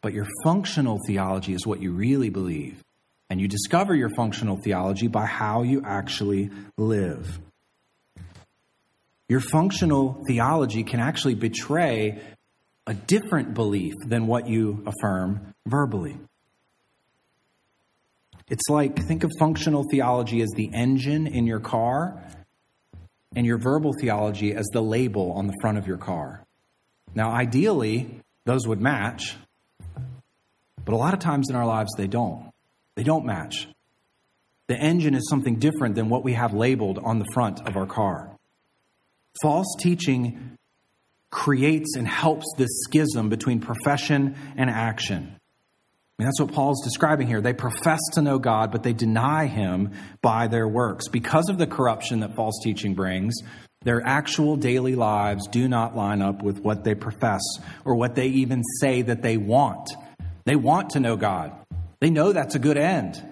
but 0.00 0.14
your 0.14 0.26
functional 0.44 0.98
theology 1.06 1.52
is 1.52 1.66
what 1.66 1.82
you 1.82 1.90
really 1.90 2.30
believe. 2.30 2.82
And 3.28 3.40
you 3.40 3.48
discover 3.48 3.94
your 3.94 4.08
functional 4.16 4.58
theology 4.62 5.08
by 5.08 5.26
how 5.26 5.62
you 5.62 5.82
actually 5.84 6.50
live. 6.76 7.40
Your 9.28 9.40
functional 9.40 10.22
theology 10.26 10.84
can 10.84 11.00
actually 11.00 11.34
betray 11.34 12.22
a 12.86 12.94
different 12.94 13.52
belief 13.52 13.92
than 14.06 14.26
what 14.26 14.48
you 14.48 14.82
affirm 14.86 15.54
verbally. 15.66 16.16
It's 18.50 18.68
like 18.68 19.06
think 19.06 19.24
of 19.24 19.30
functional 19.38 19.84
theology 19.90 20.40
as 20.40 20.48
the 20.56 20.70
engine 20.72 21.26
in 21.26 21.46
your 21.46 21.60
car 21.60 22.22
and 23.36 23.46
your 23.46 23.58
verbal 23.58 23.92
theology 24.00 24.54
as 24.54 24.66
the 24.72 24.80
label 24.80 25.32
on 25.32 25.46
the 25.46 25.54
front 25.60 25.76
of 25.76 25.86
your 25.86 25.98
car. 25.98 26.44
Now, 27.14 27.30
ideally, 27.30 28.20
those 28.46 28.66
would 28.66 28.80
match, 28.80 29.36
but 30.84 30.94
a 30.94 30.96
lot 30.96 31.12
of 31.12 31.20
times 31.20 31.50
in 31.50 31.56
our 31.56 31.66
lives 31.66 31.90
they 31.96 32.06
don't. 32.06 32.50
They 32.94 33.02
don't 33.02 33.26
match. 33.26 33.68
The 34.68 34.76
engine 34.76 35.14
is 35.14 35.28
something 35.28 35.56
different 35.56 35.94
than 35.94 36.08
what 36.08 36.24
we 36.24 36.32
have 36.32 36.54
labeled 36.54 36.98
on 36.98 37.18
the 37.18 37.26
front 37.34 37.66
of 37.66 37.76
our 37.76 37.86
car. 37.86 38.30
False 39.42 39.76
teaching 39.78 40.56
creates 41.30 41.94
and 41.96 42.08
helps 42.08 42.46
this 42.56 42.70
schism 42.84 43.28
between 43.28 43.60
profession 43.60 44.36
and 44.56 44.70
action. 44.70 45.37
I 46.18 46.22
mean, 46.22 46.28
that's 46.30 46.40
what 46.40 46.52
Paul's 46.52 46.82
describing 46.82 47.28
here. 47.28 47.40
They 47.40 47.52
profess 47.52 48.00
to 48.14 48.22
know 48.22 48.40
God, 48.40 48.72
but 48.72 48.82
they 48.82 48.92
deny 48.92 49.46
him 49.46 49.92
by 50.20 50.48
their 50.48 50.66
works. 50.66 51.06
Because 51.06 51.48
of 51.48 51.58
the 51.58 51.66
corruption 51.66 52.20
that 52.20 52.34
false 52.34 52.58
teaching 52.60 52.94
brings, 52.94 53.36
their 53.82 54.04
actual 54.04 54.56
daily 54.56 54.96
lives 54.96 55.46
do 55.46 55.68
not 55.68 55.94
line 55.94 56.20
up 56.20 56.42
with 56.42 56.58
what 56.58 56.82
they 56.82 56.96
profess 56.96 57.42
or 57.84 57.94
what 57.94 58.16
they 58.16 58.26
even 58.26 58.64
say 58.80 59.02
that 59.02 59.22
they 59.22 59.36
want. 59.36 59.90
They 60.44 60.56
want 60.56 60.90
to 60.90 61.00
know 61.00 61.16
God. 61.16 61.52
They 62.00 62.10
know 62.10 62.32
that's 62.32 62.56
a 62.56 62.58
good 62.58 62.78
end. 62.78 63.22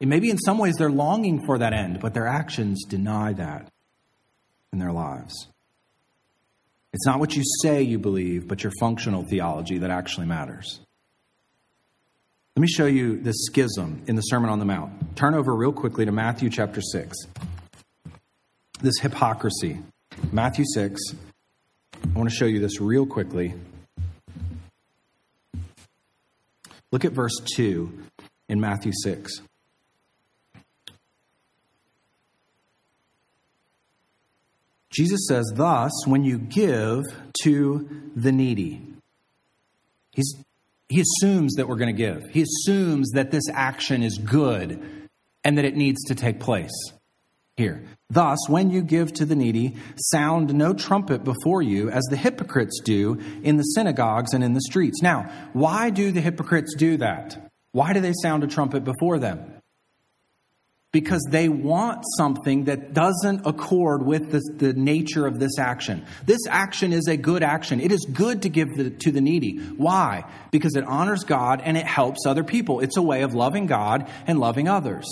And 0.00 0.08
maybe 0.08 0.30
in 0.30 0.38
some 0.38 0.56
ways 0.56 0.76
they're 0.76 0.90
longing 0.90 1.44
for 1.44 1.58
that 1.58 1.74
end, 1.74 2.00
but 2.00 2.14
their 2.14 2.26
actions 2.26 2.84
deny 2.88 3.34
that 3.34 3.68
in 4.72 4.78
their 4.78 4.92
lives. 4.92 5.48
It's 6.94 7.04
not 7.04 7.20
what 7.20 7.36
you 7.36 7.42
say 7.62 7.82
you 7.82 7.98
believe, 7.98 8.48
but 8.48 8.62
your 8.62 8.72
functional 8.80 9.24
theology 9.24 9.78
that 9.78 9.90
actually 9.90 10.26
matters. 10.26 10.80
Let 12.58 12.62
me 12.62 12.66
show 12.66 12.86
you 12.86 13.20
the 13.20 13.32
schism 13.32 14.02
in 14.08 14.16
the 14.16 14.22
Sermon 14.22 14.50
on 14.50 14.58
the 14.58 14.64
Mount. 14.64 15.14
Turn 15.14 15.32
over 15.34 15.54
real 15.54 15.72
quickly 15.72 16.04
to 16.04 16.10
Matthew 16.10 16.50
chapter 16.50 16.80
6. 16.80 17.16
This 18.80 18.98
hypocrisy. 18.98 19.78
Matthew 20.32 20.64
6. 20.74 21.00
I 21.94 22.18
want 22.18 22.28
to 22.28 22.34
show 22.34 22.46
you 22.46 22.58
this 22.58 22.80
real 22.80 23.06
quickly. 23.06 23.54
Look 26.90 27.04
at 27.04 27.12
verse 27.12 27.36
2 27.54 27.96
in 28.48 28.60
Matthew 28.60 28.90
6. 29.04 29.40
Jesus 34.90 35.28
says, 35.28 35.48
Thus, 35.54 35.92
when 36.08 36.24
you 36.24 36.38
give 36.38 37.04
to 37.44 38.10
the 38.16 38.32
needy, 38.32 38.82
he's 40.10 40.34
he 40.88 41.00
assumes 41.02 41.54
that 41.54 41.68
we're 41.68 41.76
going 41.76 41.94
to 41.94 42.02
give. 42.02 42.30
He 42.30 42.42
assumes 42.42 43.10
that 43.10 43.30
this 43.30 43.44
action 43.52 44.02
is 44.02 44.18
good 44.18 45.08
and 45.44 45.58
that 45.58 45.64
it 45.64 45.76
needs 45.76 46.02
to 46.04 46.14
take 46.14 46.40
place 46.40 46.72
here. 47.56 47.84
Thus, 48.08 48.38
when 48.48 48.70
you 48.70 48.82
give 48.82 49.12
to 49.14 49.26
the 49.26 49.36
needy, 49.36 49.76
sound 49.96 50.54
no 50.54 50.72
trumpet 50.72 51.24
before 51.24 51.60
you, 51.60 51.90
as 51.90 52.04
the 52.04 52.16
hypocrites 52.16 52.80
do 52.82 53.20
in 53.42 53.56
the 53.56 53.62
synagogues 53.62 54.32
and 54.32 54.42
in 54.42 54.54
the 54.54 54.62
streets. 54.62 55.02
Now, 55.02 55.30
why 55.52 55.90
do 55.90 56.10
the 56.10 56.22
hypocrites 56.22 56.74
do 56.74 56.96
that? 56.98 57.50
Why 57.72 57.92
do 57.92 58.00
they 58.00 58.14
sound 58.22 58.44
a 58.44 58.46
trumpet 58.46 58.84
before 58.84 59.18
them? 59.18 59.57
Because 60.90 61.26
they 61.30 61.48
want 61.48 62.02
something 62.16 62.64
that 62.64 62.94
doesn't 62.94 63.46
accord 63.46 64.04
with 64.04 64.30
the, 64.58 64.72
nature 64.72 65.26
of 65.26 65.38
this 65.38 65.58
action. 65.58 66.06
This 66.24 66.40
action 66.48 66.92
is 66.92 67.08
a 67.08 67.16
good 67.16 67.42
action. 67.42 67.80
It 67.80 67.92
is 67.92 68.06
good 68.10 68.42
to 68.42 68.48
give 68.48 68.68
the, 68.74 68.90
to 68.90 69.10
the 69.10 69.20
needy. 69.20 69.58
Why? 69.58 70.24
Because 70.50 70.76
it 70.76 70.84
honors 70.84 71.24
God 71.24 71.60
and 71.62 71.76
it 71.76 71.84
helps 71.84 72.24
other 72.26 72.42
people. 72.42 72.80
It's 72.80 72.96
a 72.96 73.02
way 73.02 73.22
of 73.22 73.34
loving 73.34 73.66
God 73.66 74.10
and 74.26 74.38
loving 74.38 74.66
others. 74.66 75.06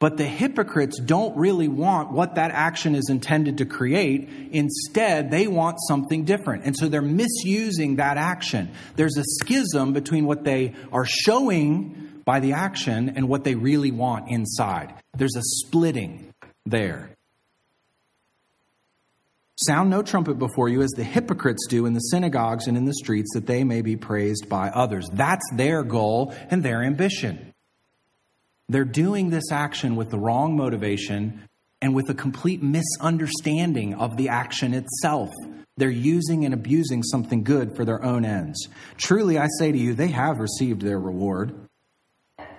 But 0.00 0.16
the 0.16 0.24
hypocrites 0.24 0.98
don't 0.98 1.36
really 1.36 1.68
want 1.68 2.10
what 2.10 2.34
that 2.34 2.50
action 2.50 2.96
is 2.96 3.08
intended 3.08 3.58
to 3.58 3.66
create. 3.66 4.28
Instead, 4.50 5.30
they 5.30 5.46
want 5.46 5.78
something 5.86 6.24
different. 6.24 6.64
And 6.64 6.76
so 6.76 6.88
they're 6.88 7.00
misusing 7.00 7.96
that 7.96 8.16
action. 8.16 8.72
There's 8.96 9.16
a 9.16 9.22
schism 9.24 9.92
between 9.92 10.26
what 10.26 10.42
they 10.42 10.74
are 10.90 11.04
showing 11.06 12.01
by 12.24 12.40
the 12.40 12.52
action 12.52 13.12
and 13.16 13.28
what 13.28 13.44
they 13.44 13.54
really 13.54 13.90
want 13.90 14.28
inside. 14.28 14.94
There's 15.16 15.36
a 15.36 15.42
splitting 15.42 16.32
there. 16.66 17.10
Sound 19.56 19.90
no 19.90 20.02
trumpet 20.02 20.38
before 20.38 20.68
you 20.68 20.82
as 20.82 20.90
the 20.90 21.04
hypocrites 21.04 21.66
do 21.68 21.86
in 21.86 21.92
the 21.92 22.00
synagogues 22.00 22.66
and 22.66 22.76
in 22.76 22.84
the 22.84 22.94
streets 22.94 23.30
that 23.34 23.46
they 23.46 23.64
may 23.64 23.82
be 23.82 23.96
praised 23.96 24.48
by 24.48 24.70
others. 24.70 25.08
That's 25.12 25.44
their 25.54 25.82
goal 25.82 26.34
and 26.50 26.62
their 26.62 26.82
ambition. 26.82 27.52
They're 28.68 28.84
doing 28.84 29.30
this 29.30 29.52
action 29.52 29.96
with 29.96 30.10
the 30.10 30.18
wrong 30.18 30.56
motivation 30.56 31.42
and 31.80 31.94
with 31.94 32.08
a 32.08 32.14
complete 32.14 32.62
misunderstanding 32.62 33.94
of 33.94 34.16
the 34.16 34.30
action 34.30 34.72
itself. 34.72 35.30
They're 35.76 35.90
using 35.90 36.44
and 36.44 36.54
abusing 36.54 37.02
something 37.02 37.44
good 37.44 37.76
for 37.76 37.84
their 37.84 38.02
own 38.04 38.24
ends. 38.24 38.68
Truly, 38.96 39.38
I 39.38 39.48
say 39.58 39.72
to 39.72 39.78
you, 39.78 39.94
they 39.94 40.08
have 40.08 40.38
received 40.38 40.82
their 40.82 40.98
reward. 40.98 41.54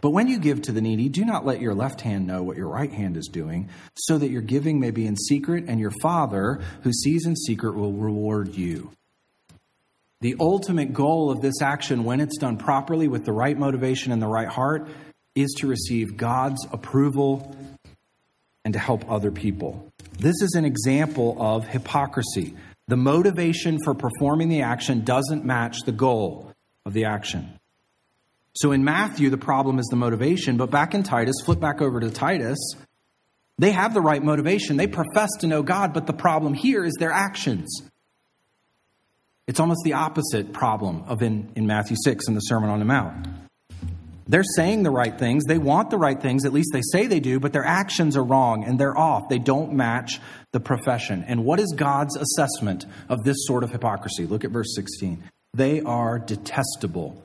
But 0.04 0.10
when 0.10 0.28
you 0.28 0.38
give 0.38 0.64
to 0.64 0.74
the 0.74 0.82
needy, 0.82 1.08
do 1.08 1.24
not 1.24 1.46
let 1.46 1.62
your 1.62 1.74
left 1.74 2.02
hand 2.02 2.28
know 2.28 2.44
what 2.44 2.58
your 2.58 2.68
right 2.68 2.92
hand 2.92 3.16
is 3.16 3.30
doing, 3.32 3.70
so 3.96 4.18
that 4.18 4.30
your 4.30 4.42
giving 4.42 4.78
may 4.78 4.92
be 4.92 5.06
in 5.06 5.16
secret, 5.16 5.64
and 5.70 5.80
your 5.80 5.94
Father, 6.02 6.60
who 6.82 6.92
sees 6.92 7.26
in 7.26 7.38
secret, 7.38 7.76
will 7.76 7.94
reward 7.94 8.54
you. 8.54 8.92
The 10.20 10.36
ultimate 10.42 10.92
goal 10.92 11.32
of 11.32 11.42
this 11.42 11.62
action, 11.62 12.04
when 12.04 12.20
it's 12.20 12.38
done 12.38 12.58
properly 12.58 13.08
with 13.08 13.24
the 13.24 13.32
right 13.32 13.58
motivation 13.58 14.12
and 14.12 14.22
the 14.22 14.28
right 14.28 14.50
heart, 14.50 14.90
is 15.36 15.54
to 15.60 15.68
receive 15.68 16.18
God's 16.18 16.68
approval 16.74 17.56
and 18.66 18.74
to 18.74 18.80
help 18.80 19.10
other 19.10 19.32
people. 19.32 19.90
This 20.20 20.42
is 20.42 20.54
an 20.56 20.66
example 20.66 21.38
of 21.40 21.66
hypocrisy. 21.66 22.58
The 22.90 22.98
motivation 22.98 23.80
for 23.86 23.94
performing 23.94 24.50
the 24.50 24.64
action 24.64 25.06
doesn't 25.06 25.46
match 25.46 25.78
the 25.86 25.94
goal 25.94 26.52
of 26.86 26.92
the 26.92 27.06
action. 27.06 27.58
So 28.56 28.72
in 28.72 28.84
Matthew, 28.84 29.30
the 29.30 29.38
problem 29.38 29.80
is 29.80 29.88
the 29.88 29.96
motivation, 29.96 30.58
but 30.58 30.70
back 30.70 30.94
in 30.94 31.04
Titus, 31.04 31.36
flip 31.44 31.60
back 31.60 31.82
over 31.82 32.00
to 32.00 32.12
Titus, 32.12 32.60
they 33.58 33.72
have 33.72 33.94
the 33.94 34.02
right 34.02 34.24
motivation. 34.24 34.78
They 34.78 34.88
profess 34.88 35.30
to 35.40 35.48
know 35.48 35.64
God, 35.64 35.94
but 35.94 36.06
the 36.08 36.14
problem 36.14 36.54
here 36.54 36.84
is 36.86 36.94
their 37.00 37.12
actions. 37.12 37.82
It's 39.48 39.60
almost 39.60 39.82
the 39.84 39.94
opposite 39.94 40.54
problem 40.54 41.04
of 41.08 41.22
in, 41.22 41.52
in 41.56 41.68
Matthew 41.68 41.98
6 42.04 42.28
in 42.28 42.36
the 42.36 42.42
Sermon 42.42 42.70
on 42.70 42.80
the 42.80 42.86
Mount. 42.86 43.28
They're 44.26 44.44
saying 44.56 44.84
the 44.84 44.92
right 44.92 45.18
things, 45.18 45.44
they 45.46 45.58
want 45.58 45.90
the 45.90 45.98
right 45.98 46.20
things, 46.20 46.46
at 46.46 46.54
least 46.54 46.70
they 46.72 46.82
say 46.82 47.08
they 47.08 47.20
do, 47.20 47.42
but 47.42 47.52
their 47.52 47.66
actions 47.66 48.16
are 48.16 48.24
wrong 48.24 48.64
and 48.64 48.80
they're 48.80 48.98
off. 48.98 49.28
They 49.28 49.40
don't 49.40 49.74
match 49.74 50.22
the 50.54 50.62
profession. 50.62 51.26
And 51.28 51.44
what 51.44 51.60
is 51.60 51.74
God's 51.76 52.16
assessment 52.16 52.86
of 53.10 53.24
this 53.24 53.36
sort 53.42 53.66
of 53.66 53.72
hypocrisy? 53.72 54.26
Look 54.26 54.46
at 54.46 54.52
verse 54.52 54.74
16. 54.76 55.24
They 55.54 55.82
are 55.82 56.20
detestable 56.20 57.22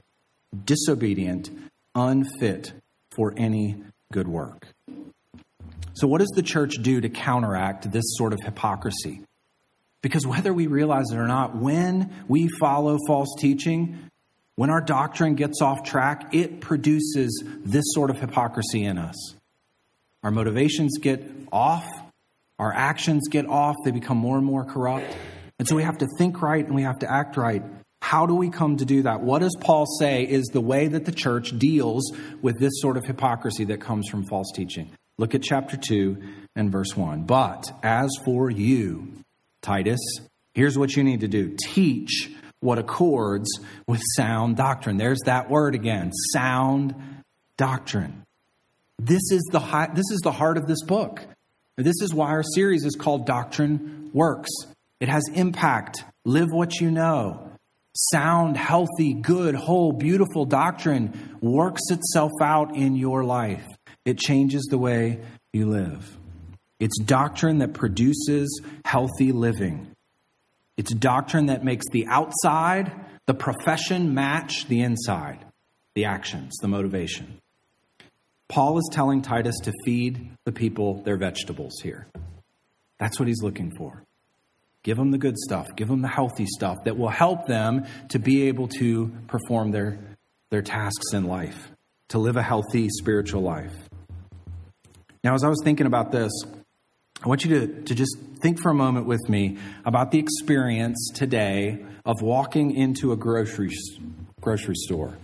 disobedient, 0.64 1.50
unfit 1.94 2.72
for 3.14 3.34
any 3.36 3.82
good 4.12 4.28
work. 4.28 4.68
So, 5.94 6.06
what 6.06 6.18
does 6.18 6.32
the 6.34 6.42
church 6.42 6.76
do 6.80 7.00
to 7.00 7.08
counteract 7.08 7.90
this 7.90 8.04
sort 8.16 8.32
of 8.32 8.40
hypocrisy? 8.42 9.20
Because 10.00 10.26
whether 10.26 10.52
we 10.52 10.68
realize 10.68 11.10
it 11.10 11.16
or 11.16 11.26
not, 11.26 11.56
when 11.56 12.12
we 12.28 12.48
follow 12.60 12.98
false 13.06 13.34
teaching, 13.38 13.98
when 14.54 14.70
our 14.70 14.80
doctrine 14.80 15.34
gets 15.34 15.60
off 15.60 15.82
track, 15.82 16.34
it 16.34 16.60
produces 16.60 17.42
this 17.64 17.84
sort 17.88 18.10
of 18.10 18.18
hypocrisy 18.18 18.84
in 18.84 18.96
us. 18.96 19.34
Our 20.22 20.30
motivations 20.30 20.98
get 20.98 21.28
off, 21.50 21.86
our 22.58 22.72
actions 22.72 23.28
get 23.28 23.46
off, 23.46 23.76
they 23.84 23.90
become 23.90 24.18
more 24.18 24.36
and 24.36 24.46
more 24.46 24.64
corrupt. 24.64 25.16
And 25.58 25.66
so 25.66 25.74
we 25.74 25.82
have 25.82 25.98
to 25.98 26.06
think 26.18 26.42
right 26.42 26.64
and 26.64 26.74
we 26.74 26.82
have 26.82 27.00
to 27.00 27.10
act 27.10 27.36
right 27.36 27.62
how 28.00 28.26
do 28.26 28.34
we 28.34 28.50
come 28.50 28.76
to 28.76 28.84
do 28.84 29.02
that? 29.02 29.20
What 29.20 29.40
does 29.40 29.56
Paul 29.60 29.86
say 29.98 30.22
is 30.24 30.46
the 30.46 30.60
way 30.60 30.88
that 30.88 31.04
the 31.04 31.12
church 31.12 31.58
deals 31.58 32.12
with 32.40 32.58
this 32.58 32.80
sort 32.80 32.96
of 32.96 33.04
hypocrisy 33.04 33.64
that 33.66 33.80
comes 33.80 34.08
from 34.08 34.24
false 34.24 34.50
teaching? 34.54 34.90
Look 35.18 35.34
at 35.34 35.42
chapter 35.42 35.76
2 35.76 36.16
and 36.54 36.70
verse 36.70 36.96
1. 36.96 37.24
But 37.24 37.70
as 37.82 38.08
for 38.24 38.50
you, 38.50 39.12
Titus, 39.62 40.00
here's 40.54 40.78
what 40.78 40.96
you 40.96 41.02
need 41.02 41.20
to 41.20 41.28
do 41.28 41.56
teach 41.58 42.30
what 42.60 42.78
accords 42.78 43.48
with 43.86 44.00
sound 44.16 44.56
doctrine. 44.56 44.96
There's 44.96 45.20
that 45.26 45.50
word 45.50 45.74
again 45.74 46.12
sound 46.32 46.94
doctrine. 47.56 48.24
This 48.98 49.30
is 49.30 49.42
the, 49.52 49.60
this 49.94 50.10
is 50.10 50.20
the 50.22 50.32
heart 50.32 50.56
of 50.56 50.66
this 50.66 50.82
book. 50.82 51.24
This 51.76 52.00
is 52.00 52.12
why 52.12 52.30
our 52.30 52.42
series 52.42 52.84
is 52.84 52.96
called 52.96 53.26
Doctrine 53.26 54.10
Works. 54.12 54.50
It 54.98 55.08
has 55.08 55.22
impact. 55.32 56.04
Live 56.24 56.48
what 56.50 56.80
you 56.80 56.90
know 56.90 57.47
sound, 57.98 58.56
healthy, 58.56 59.12
good, 59.12 59.54
whole, 59.54 59.92
beautiful 59.92 60.44
doctrine 60.44 61.36
works 61.40 61.82
itself 61.90 62.32
out 62.40 62.76
in 62.76 62.94
your 62.94 63.24
life. 63.24 63.66
It 64.04 64.18
changes 64.18 64.64
the 64.70 64.78
way 64.78 65.20
you 65.52 65.66
live. 65.68 66.16
It's 66.78 66.98
doctrine 67.00 67.58
that 67.58 67.74
produces 67.74 68.60
healthy 68.84 69.32
living. 69.32 69.88
It's 70.76 70.94
doctrine 70.94 71.46
that 71.46 71.64
makes 71.64 71.86
the 71.90 72.06
outside, 72.06 72.92
the 73.26 73.34
profession 73.34 74.14
match 74.14 74.68
the 74.68 74.80
inside, 74.80 75.44
the 75.96 76.04
actions, 76.04 76.56
the 76.62 76.68
motivation. 76.68 77.40
Paul 78.48 78.78
is 78.78 78.88
telling 78.92 79.22
Titus 79.22 79.56
to 79.64 79.72
feed 79.84 80.30
the 80.44 80.52
people 80.52 81.02
their 81.02 81.16
vegetables 81.16 81.74
here. 81.82 82.06
That's 82.98 83.18
what 83.18 83.28
he's 83.28 83.42
looking 83.42 83.72
for. 83.76 84.04
Give 84.88 84.96
them 84.96 85.10
the 85.10 85.18
good 85.18 85.36
stuff. 85.36 85.76
Give 85.76 85.86
them 85.86 86.00
the 86.00 86.08
healthy 86.08 86.46
stuff 86.46 86.84
that 86.84 86.96
will 86.96 87.10
help 87.10 87.46
them 87.46 87.84
to 88.08 88.18
be 88.18 88.48
able 88.48 88.68
to 88.78 89.12
perform 89.26 89.70
their, 89.70 89.98
their 90.50 90.62
tasks 90.62 91.12
in 91.12 91.24
life, 91.24 91.72
to 92.08 92.18
live 92.18 92.38
a 92.38 92.42
healthy 92.42 92.88
spiritual 92.88 93.42
life. 93.42 93.74
Now, 95.22 95.34
as 95.34 95.44
I 95.44 95.48
was 95.48 95.60
thinking 95.62 95.84
about 95.84 96.10
this, 96.10 96.32
I 97.22 97.28
want 97.28 97.44
you 97.44 97.60
to, 97.60 97.82
to 97.82 97.94
just 97.94 98.16
think 98.40 98.62
for 98.62 98.70
a 98.70 98.74
moment 98.74 99.04
with 99.04 99.28
me 99.28 99.58
about 99.84 100.10
the 100.10 100.20
experience 100.20 101.10
today 101.14 101.84
of 102.06 102.22
walking 102.22 102.74
into 102.74 103.12
a 103.12 103.16
grocery, 103.16 103.68
grocery 104.40 104.76
store. 104.76 105.18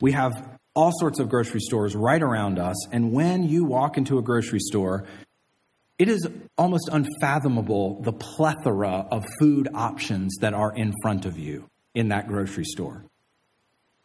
We 0.00 0.12
have 0.12 0.58
all 0.74 0.92
sorts 0.98 1.18
of 1.18 1.28
grocery 1.28 1.60
stores 1.60 1.94
right 1.94 2.22
around 2.22 2.58
us, 2.58 2.88
and 2.92 3.12
when 3.12 3.46
you 3.46 3.66
walk 3.66 3.98
into 3.98 4.16
a 4.16 4.22
grocery 4.22 4.60
store, 4.60 5.04
it 5.98 6.08
is 6.08 6.28
almost 6.58 6.88
unfathomable 6.92 8.02
the 8.02 8.12
plethora 8.12 9.06
of 9.10 9.24
food 9.38 9.68
options 9.74 10.36
that 10.40 10.54
are 10.54 10.74
in 10.74 10.92
front 11.02 11.24
of 11.24 11.38
you 11.38 11.68
in 11.94 12.08
that 12.08 12.28
grocery 12.28 12.64
store. 12.64 13.04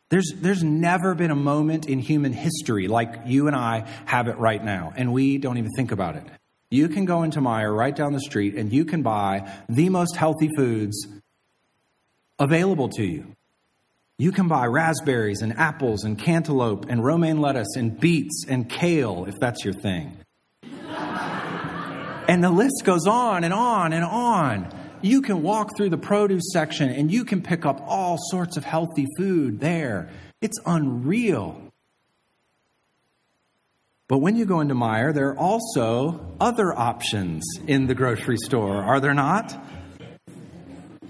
There's, 0.09 0.33
there's 0.35 0.63
never 0.63 1.15
been 1.15 1.31
a 1.31 1.35
moment 1.35 1.87
in 1.87 1.99
human 1.99 2.33
history 2.33 2.87
like 2.87 3.21
you 3.25 3.47
and 3.47 3.55
I 3.55 3.87
have 4.05 4.27
it 4.27 4.37
right 4.37 4.63
now, 4.63 4.91
and 4.95 5.13
we 5.13 5.37
don't 5.37 5.57
even 5.57 5.71
think 5.75 5.91
about 5.91 6.17
it. 6.17 6.23
You 6.69 6.87
can 6.87 7.05
go 7.05 7.23
into 7.23 7.39
Meijer 7.39 7.75
right 7.75 7.95
down 7.95 8.13
the 8.13 8.21
street 8.21 8.55
and 8.55 8.71
you 8.71 8.85
can 8.85 9.03
buy 9.03 9.51
the 9.67 9.89
most 9.89 10.15
healthy 10.15 10.49
foods 10.55 11.07
available 12.39 12.87
to 12.89 13.03
you. 13.03 13.35
You 14.17 14.31
can 14.31 14.47
buy 14.47 14.67
raspberries 14.67 15.41
and 15.41 15.57
apples 15.57 16.05
and 16.05 16.17
cantaloupe 16.17 16.85
and 16.87 17.03
romaine 17.03 17.41
lettuce 17.41 17.75
and 17.75 17.99
beets 17.99 18.45
and 18.47 18.69
kale 18.69 19.25
if 19.27 19.35
that's 19.39 19.65
your 19.65 19.73
thing. 19.73 20.17
And 22.31 22.41
the 22.41 22.49
list 22.49 22.83
goes 22.85 23.07
on 23.07 23.43
and 23.43 23.53
on 23.53 23.91
and 23.91 24.05
on. 24.05 24.73
You 25.01 25.21
can 25.21 25.43
walk 25.43 25.75
through 25.75 25.89
the 25.89 25.97
produce 25.97 26.53
section 26.53 26.89
and 26.89 27.11
you 27.11 27.25
can 27.25 27.41
pick 27.41 27.65
up 27.65 27.81
all 27.85 28.17
sorts 28.17 28.55
of 28.55 28.63
healthy 28.63 29.05
food 29.17 29.59
there. 29.59 30.09
It's 30.39 30.57
unreal. 30.65 31.61
But 34.07 34.19
when 34.19 34.37
you 34.37 34.45
go 34.45 34.61
into 34.61 34.75
Meijer, 34.75 35.13
there 35.13 35.27
are 35.31 35.37
also 35.37 36.25
other 36.39 36.71
options 36.71 37.43
in 37.67 37.87
the 37.87 37.95
grocery 37.95 38.37
store, 38.37 38.81
are 38.81 39.01
there 39.01 39.13
not? 39.13 39.53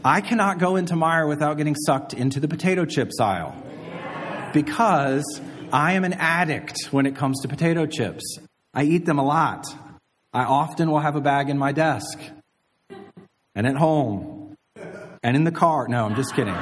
I 0.03 0.21
cannot 0.21 0.57
go 0.57 0.75
into 0.75 0.95
Meijer 0.95 1.27
without 1.27 1.55
getting 1.57 1.75
sucked 1.75 2.15
into 2.15 2.39
the 2.39 2.47
potato 2.47 2.83
chips 2.85 3.19
aisle 3.19 3.55
because 4.53 5.39
I 5.71 5.93
am 5.93 6.03
an 6.03 6.13
addict 6.13 6.87
when 6.89 7.05
it 7.05 7.15
comes 7.15 7.41
to 7.41 7.47
potato 7.47 7.85
chips. 7.85 8.39
I 8.73 8.85
eat 8.85 9.05
them 9.05 9.19
a 9.19 9.23
lot. 9.23 9.67
I 10.33 10.43
often 10.43 10.89
will 10.89 10.99
have 10.99 11.15
a 11.15 11.21
bag 11.21 11.49
in 11.49 11.57
my 11.57 11.71
desk 11.71 12.17
and 13.53 13.67
at 13.67 13.75
home 13.75 14.55
and 15.23 15.35
in 15.35 15.43
the 15.43 15.51
car. 15.51 15.87
No, 15.87 16.05
I'm 16.05 16.15
just 16.15 16.33
kidding. 16.35 16.55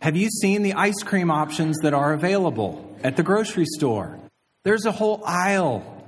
Have 0.00 0.16
you 0.16 0.30
seen 0.30 0.62
the 0.62 0.74
ice 0.74 1.02
cream 1.02 1.30
options 1.30 1.78
that 1.82 1.92
are 1.92 2.12
available 2.12 2.96
at 3.02 3.16
the 3.16 3.22
grocery 3.22 3.66
store? 3.66 4.18
There's 4.64 4.86
a 4.86 4.92
whole 4.92 5.22
aisle 5.24 5.98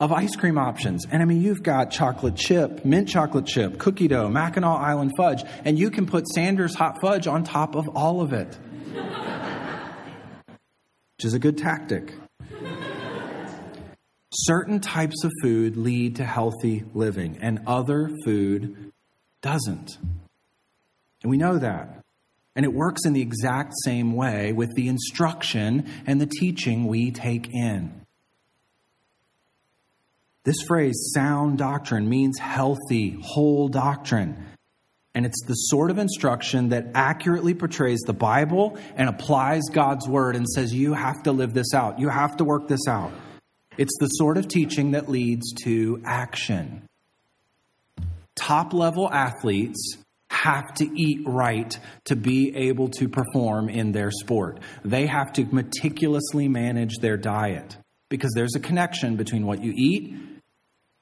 of 0.00 0.12
ice 0.12 0.34
cream 0.34 0.58
options. 0.58 1.06
And 1.10 1.22
I 1.22 1.26
mean, 1.26 1.40
you've 1.42 1.62
got 1.62 1.90
chocolate 1.90 2.36
chip, 2.36 2.84
mint 2.84 3.08
chocolate 3.08 3.46
chip, 3.46 3.78
cookie 3.78 4.08
dough, 4.08 4.28
Mackinac 4.28 4.80
Island 4.80 5.12
fudge, 5.16 5.44
and 5.64 5.78
you 5.78 5.90
can 5.90 6.06
put 6.06 6.26
Sanders 6.28 6.74
hot 6.74 7.00
fudge 7.00 7.26
on 7.26 7.44
top 7.44 7.74
of 7.74 7.88
all 7.88 8.20
of 8.20 8.32
it, 8.32 8.58
which 11.16 11.24
is 11.24 11.34
a 11.34 11.38
good 11.38 11.58
tactic. 11.58 12.14
Certain 14.32 14.80
types 14.80 15.24
of 15.24 15.32
food 15.42 15.76
lead 15.76 16.16
to 16.16 16.24
healthy 16.24 16.84
living, 16.94 17.38
and 17.40 17.60
other 17.66 18.10
food 18.24 18.92
doesn't. 19.42 19.98
And 21.22 21.30
we 21.30 21.36
know 21.36 21.58
that. 21.58 22.02
And 22.54 22.64
it 22.64 22.72
works 22.72 23.04
in 23.04 23.12
the 23.12 23.22
exact 23.22 23.72
same 23.84 24.14
way 24.14 24.52
with 24.52 24.74
the 24.74 24.88
instruction 24.88 25.88
and 26.06 26.20
the 26.20 26.26
teaching 26.26 26.86
we 26.86 27.10
take 27.10 27.48
in. 27.52 27.92
This 30.44 30.62
phrase, 30.66 31.12
sound 31.14 31.58
doctrine, 31.58 32.08
means 32.08 32.38
healthy, 32.38 33.18
whole 33.22 33.68
doctrine. 33.68 34.46
And 35.14 35.26
it's 35.26 35.44
the 35.44 35.54
sort 35.54 35.90
of 35.90 35.98
instruction 35.98 36.68
that 36.68 36.86
accurately 36.94 37.54
portrays 37.54 38.00
the 38.00 38.12
Bible 38.12 38.78
and 38.94 39.08
applies 39.08 39.62
God's 39.72 40.08
word 40.08 40.36
and 40.36 40.48
says, 40.48 40.72
you 40.72 40.94
have 40.94 41.22
to 41.24 41.32
live 41.32 41.52
this 41.52 41.74
out. 41.74 41.98
You 41.98 42.08
have 42.08 42.36
to 42.36 42.44
work 42.44 42.68
this 42.68 42.86
out. 42.88 43.12
It's 43.78 43.96
the 44.00 44.08
sort 44.08 44.36
of 44.36 44.48
teaching 44.48 44.92
that 44.92 45.08
leads 45.08 45.52
to 45.64 46.02
action. 46.04 46.82
Top 48.34 48.72
level 48.72 49.10
athletes 49.12 49.96
have 50.30 50.72
to 50.74 50.88
eat 50.98 51.20
right 51.26 51.78
to 52.04 52.16
be 52.16 52.54
able 52.56 52.88
to 52.88 53.08
perform 53.08 53.68
in 53.68 53.92
their 53.92 54.10
sport. 54.10 54.60
They 54.84 55.06
have 55.06 55.32
to 55.34 55.44
meticulously 55.44 56.48
manage 56.48 56.96
their 57.00 57.16
diet 57.16 57.76
because 58.08 58.32
there's 58.34 58.54
a 58.54 58.60
connection 58.60 59.16
between 59.16 59.46
what 59.46 59.62
you 59.62 59.72
eat 59.76 60.14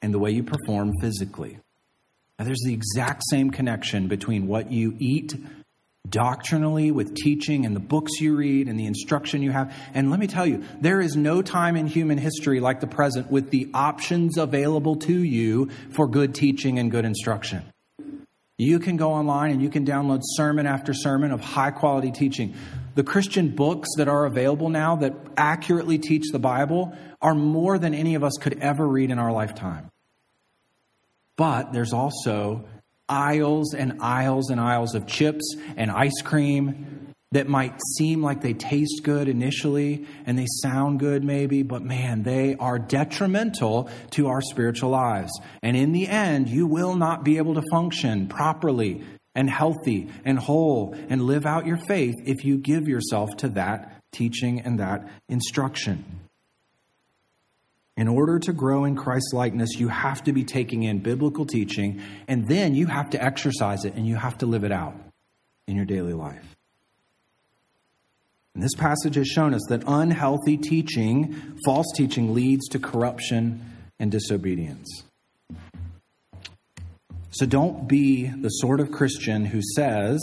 and 0.03 0.15
the 0.15 0.19
way 0.19 0.31
you 0.31 0.43
perform 0.43 0.93
physically. 1.01 1.59
Now, 2.39 2.45
there's 2.45 2.63
the 2.65 2.75
exact 2.75 3.23
same 3.31 3.51
connection 3.51 4.09
between 4.09 4.47
what 4.47 4.71
you 4.71 4.97
eat 4.99 5.35
doctrinally 6.11 6.91
with 6.91 7.15
teaching 7.15 7.67
and 7.67 7.75
the 7.75 7.81
books 7.81 8.21
you 8.21 8.37
read 8.37 8.69
and 8.69 8.79
the 8.79 8.87
instruction 8.87 9.43
you 9.43 9.51
have. 9.51 9.75
And 9.95 10.11
let 10.11 10.21
me 10.21 10.27
tell 10.27 10.47
you, 10.47 10.65
there 10.81 11.01
is 11.01 11.17
no 11.17 11.43
time 11.43 11.77
in 11.77 11.87
human 11.87 12.19
history 12.19 12.61
like 12.61 12.81
the 12.81 12.87
present 12.87 13.31
with 13.31 13.51
the 13.51 13.71
options 13.75 14.39
available 14.39 14.97
to 14.97 15.13
you 15.13 15.71
for 15.91 16.07
good 16.07 16.35
teaching 16.35 16.79
and 16.79 16.91
good 16.91 17.05
instruction. 17.05 17.63
You 18.57 18.81
can 18.81 18.97
go 18.97 19.13
online 19.13 19.53
and 19.53 19.63
you 19.63 19.71
can 19.71 19.87
download 19.87 20.21
sermon 20.23 20.67
after 20.67 20.93
sermon 20.93 21.31
of 21.31 21.41
high 21.41 21.71
quality 21.71 22.11
teaching. 22.11 22.55
The 22.97 23.05
Christian 23.05 23.51
books 23.51 23.89
that 23.97 24.09
are 24.09 24.25
available 24.25 24.69
now 24.69 24.97
that 24.97 25.15
accurately 25.37 25.99
teach 25.99 26.33
the 26.33 26.41
Bible 26.41 26.93
are 27.23 27.35
more 27.35 27.79
than 27.79 27.95
any 27.95 28.17
of 28.17 28.25
us 28.25 28.33
could 28.41 28.59
ever 28.59 28.87
read 28.87 29.13
in 29.13 29.19
our 29.21 29.31
lifetime. 29.31 29.91
But 31.37 31.73
there's 31.73 31.93
also 31.93 32.65
aisles 33.09 33.75
and 33.75 34.01
aisles 34.01 34.51
and 34.51 34.61
aisles 34.61 34.95
of 34.95 35.07
chips 35.07 35.57
and 35.77 35.91
ice 35.91 36.21
cream 36.23 37.15
that 37.33 37.47
might 37.47 37.79
seem 37.97 38.23
like 38.23 38.41
they 38.41 38.55
taste 38.55 39.03
good 39.03 39.29
initially 39.29 40.07
and 40.25 40.39
they 40.39 40.47
sound 40.63 40.99
good 40.99 41.23
maybe, 41.23 41.63
but 41.63 41.83
man, 41.83 42.23
they 42.23 42.57
are 42.57 42.79
detrimental 42.79 43.91
to 44.11 44.29
our 44.29 44.41
spiritual 44.41 44.91
lives. 44.91 45.31
And 45.63 45.77
in 45.77 45.93
the 45.93 46.09
end, 46.09 46.49
you 46.49 46.67
will 46.67 46.97
not 46.97 47.25
be 47.25 47.37
able 47.37 47.55
to 47.55 47.63
function 47.71 48.29
properly 48.29 49.03
and 49.35 49.51
healthy 49.51 50.09
and 50.25 50.39
whole 50.39 50.97
and 51.09 51.23
live 51.23 51.45
out 51.45 51.67
your 51.67 51.77
faith 51.77 52.15
if 52.25 52.45
you 52.45 52.57
give 52.57 52.89
yourself 52.89 53.29
to 53.39 53.49
that 53.51 54.03
teaching 54.11 54.61
and 54.61 54.79
that 54.81 55.07
instruction. 55.29 56.18
In 57.99 58.07
order 58.07 58.39
to 58.39 58.53
grow 58.53 58.85
in 58.85 58.95
Christ's 58.95 59.33
likeness, 59.33 59.75
you 59.75 59.89
have 59.89 60.23
to 60.23 60.33
be 60.33 60.45
taking 60.45 60.85
in 60.85 61.01
biblical 61.01 61.45
teaching, 61.45 62.01
and 62.29 62.47
then 62.47 62.77
you 62.77 62.87
have 62.87 63.11
to 63.11 63.23
exercise 63.23 63.85
it 63.85 63.95
and 63.95 64.07
you 64.07 64.15
have 64.15 64.39
to 64.39 64.47
live 64.47 64.63
it 64.63 64.71
out 64.71 64.95
in 65.67 65.75
your 65.75 65.85
daily 65.85 66.13
life. 66.13 66.55
And 68.55 68.63
this 68.63 68.77
passage 68.77 69.17
has 69.17 69.27
shown 69.27 69.53
us 69.53 69.63
that 69.69 69.83
unhealthy 69.85 70.57
teaching, 70.57 71.59
false 71.65 71.89
teaching, 71.97 72.35
leads 72.35 72.69
to 72.69 72.79
corruption 72.79 73.65
and 73.99 74.13
disobedience. 74.13 75.03
So 77.33 77.47
don't 77.47 77.89
be 77.89 78.29
the 78.29 78.49
sort 78.49 78.79
of 78.79 78.93
Christian 78.93 79.45
who 79.45 79.61
says 79.75 80.21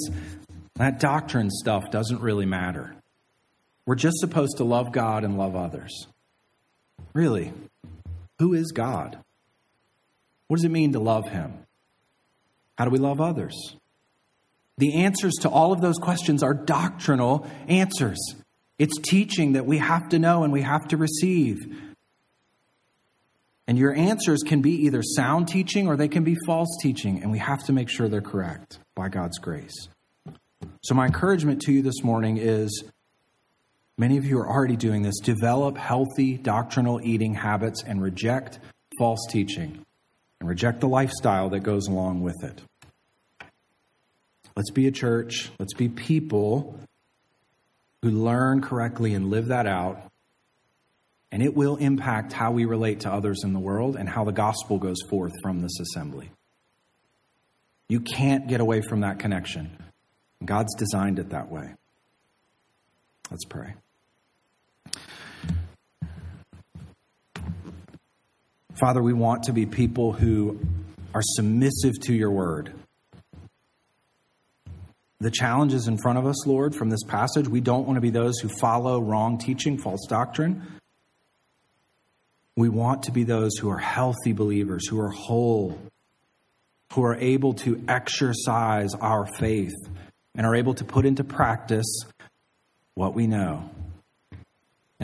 that 0.76 1.02
doctrine 1.02 1.52
stuff 1.52 1.92
doesn't 1.92 2.22
really 2.22 2.46
matter. 2.46 2.96
We're 3.86 3.96
just 3.96 4.18
supposed 4.20 4.58
to 4.58 4.64
love 4.64 4.94
God 4.94 5.26
and 5.26 5.38
love 5.38 5.58
others. 5.58 6.08
Really, 7.14 7.54
who 8.40 8.54
is 8.54 8.72
God? 8.72 9.18
What 10.48 10.58
does 10.58 10.66
it 10.66 10.72
mean 10.72 10.94
to 10.94 11.00
love 11.00 11.30
Him? 11.30 11.54
How 12.78 12.86
do 12.86 12.92
we 12.92 13.00
love 13.00 13.22
others? 13.22 13.76
The 14.78 15.04
answers 15.04 15.34
to 15.42 15.50
all 15.50 15.72
of 15.72 15.82
those 15.82 15.98
questions 15.98 16.44
are 16.44 16.54
doctrinal 16.54 17.48
answers. 17.68 18.20
It's 18.78 18.98
teaching 19.00 19.54
that 19.54 19.66
we 19.66 19.78
have 19.78 20.10
to 20.10 20.20
know 20.20 20.44
and 20.44 20.52
we 20.52 20.62
have 20.62 20.88
to 20.90 20.98
receive. 20.98 21.74
And 23.68 23.78
your 23.78 23.96
answers 23.96 24.42
can 24.46 24.62
be 24.62 24.86
either 24.86 25.02
sound 25.02 25.48
teaching 25.48 25.88
or 25.88 25.96
they 25.96 26.10
can 26.10 26.24
be 26.24 26.36
false 26.46 26.78
teaching, 26.82 27.24
and 27.24 27.32
we 27.32 27.40
have 27.40 27.64
to 27.66 27.74
make 27.74 27.90
sure 27.90 28.08
they're 28.08 28.22
correct 28.22 28.80
by 28.94 29.10
God's 29.10 29.40
grace. 29.40 29.88
So, 30.84 30.94
my 30.94 31.06
encouragement 31.06 31.62
to 31.64 31.72
you 31.72 31.82
this 31.82 32.04
morning 32.04 32.38
is 32.38 32.84
many 33.98 34.18
of 34.18 34.26
you 34.26 34.40
are 34.40 34.48
already 34.48 34.76
doing 34.76 35.02
this 35.02 35.20
develop 35.20 35.78
healthy 35.78 36.38
doctrinal 36.38 37.00
eating 37.04 37.34
habits 37.34 37.84
and 37.84 38.02
reject 38.02 38.60
false 38.98 39.26
teaching 39.30 39.86
and 40.40 40.50
reject 40.50 40.80
the 40.80 40.88
lifestyle 40.88 41.50
that 41.50 41.62
goes 41.62 41.88
along 41.88 42.22
with 42.22 42.44
it. 42.44 42.62
Let's 44.56 44.72
be 44.72 44.88
a 44.88 44.92
church. 44.92 45.52
Let's 45.60 45.74
be 45.74 45.90
people 45.90 46.80
who 48.02 48.10
learn 48.10 48.62
correctly 48.62 49.14
and 49.14 49.30
live 49.30 49.48
that 49.48 49.68
out. 49.68 50.02
And 51.32 51.44
it 51.44 51.56
will 51.56 51.76
impact 51.76 52.32
how 52.32 52.52
we 52.52 52.64
relate 52.64 53.02
to 53.02 53.12
others 53.12 53.44
in 53.44 53.52
the 53.52 53.60
world 53.60 53.98
and 53.98 54.08
how 54.08 54.24
the 54.24 54.32
gospel 54.32 54.78
goes 54.78 54.98
forth 55.10 55.34
from 55.42 55.62
this 55.62 55.78
assembly. 55.80 56.32
You 57.90 58.00
can't 58.00 58.48
get 58.48 58.62
away 58.62 58.82
from 58.82 59.02
that 59.02 59.20
connection. 59.20 59.78
God's 60.44 60.74
designed 60.76 61.20
it 61.20 61.32
that 61.32 61.52
way. 61.52 61.74
Let's 63.30 63.46
pray. 63.46 63.74
Father, 68.76 69.02
we 69.02 69.14
want 69.14 69.44
to 69.44 69.54
be 69.54 69.66
people 69.66 70.12
who 70.12 70.60
are 71.14 71.22
submissive 71.24 71.94
to 72.02 72.14
your 72.14 72.30
word. 72.30 72.74
The 75.22 75.32
challenges 75.32 75.88
in 75.88 75.98
front 75.98 76.20
of 76.20 76.26
us, 76.26 76.46
Lord, 76.46 76.76
from 76.76 76.90
this 76.90 77.04
passage, 77.04 77.48
we 77.48 77.62
don't 77.62 77.86
want 77.86 77.96
to 77.96 78.02
be 78.02 78.10
those 78.10 78.38
who 78.40 78.50
follow 78.50 79.00
wrong 79.00 79.38
teaching, 79.38 79.78
false 79.78 80.06
doctrine. 80.10 80.62
We 82.58 82.68
want 82.68 83.04
to 83.04 83.12
be 83.12 83.24
those 83.24 83.56
who 83.58 83.70
are 83.70 83.78
healthy 83.78 84.34
believers, 84.34 84.88
who 84.88 85.00
are 85.00 85.10
whole, 85.10 85.80
who 86.94 87.04
are 87.04 87.16
able 87.16 87.54
to 87.54 87.82
exercise 87.88 88.94
our 88.94 89.26
faith 89.26 89.74
and 90.36 90.46
are 90.46 90.56
able 90.56 90.74
to 90.74 90.84
put 90.84 91.06
into 91.06 91.24
practice 91.24 92.02
what 92.94 93.14
we 93.14 93.26
know. 93.26 93.70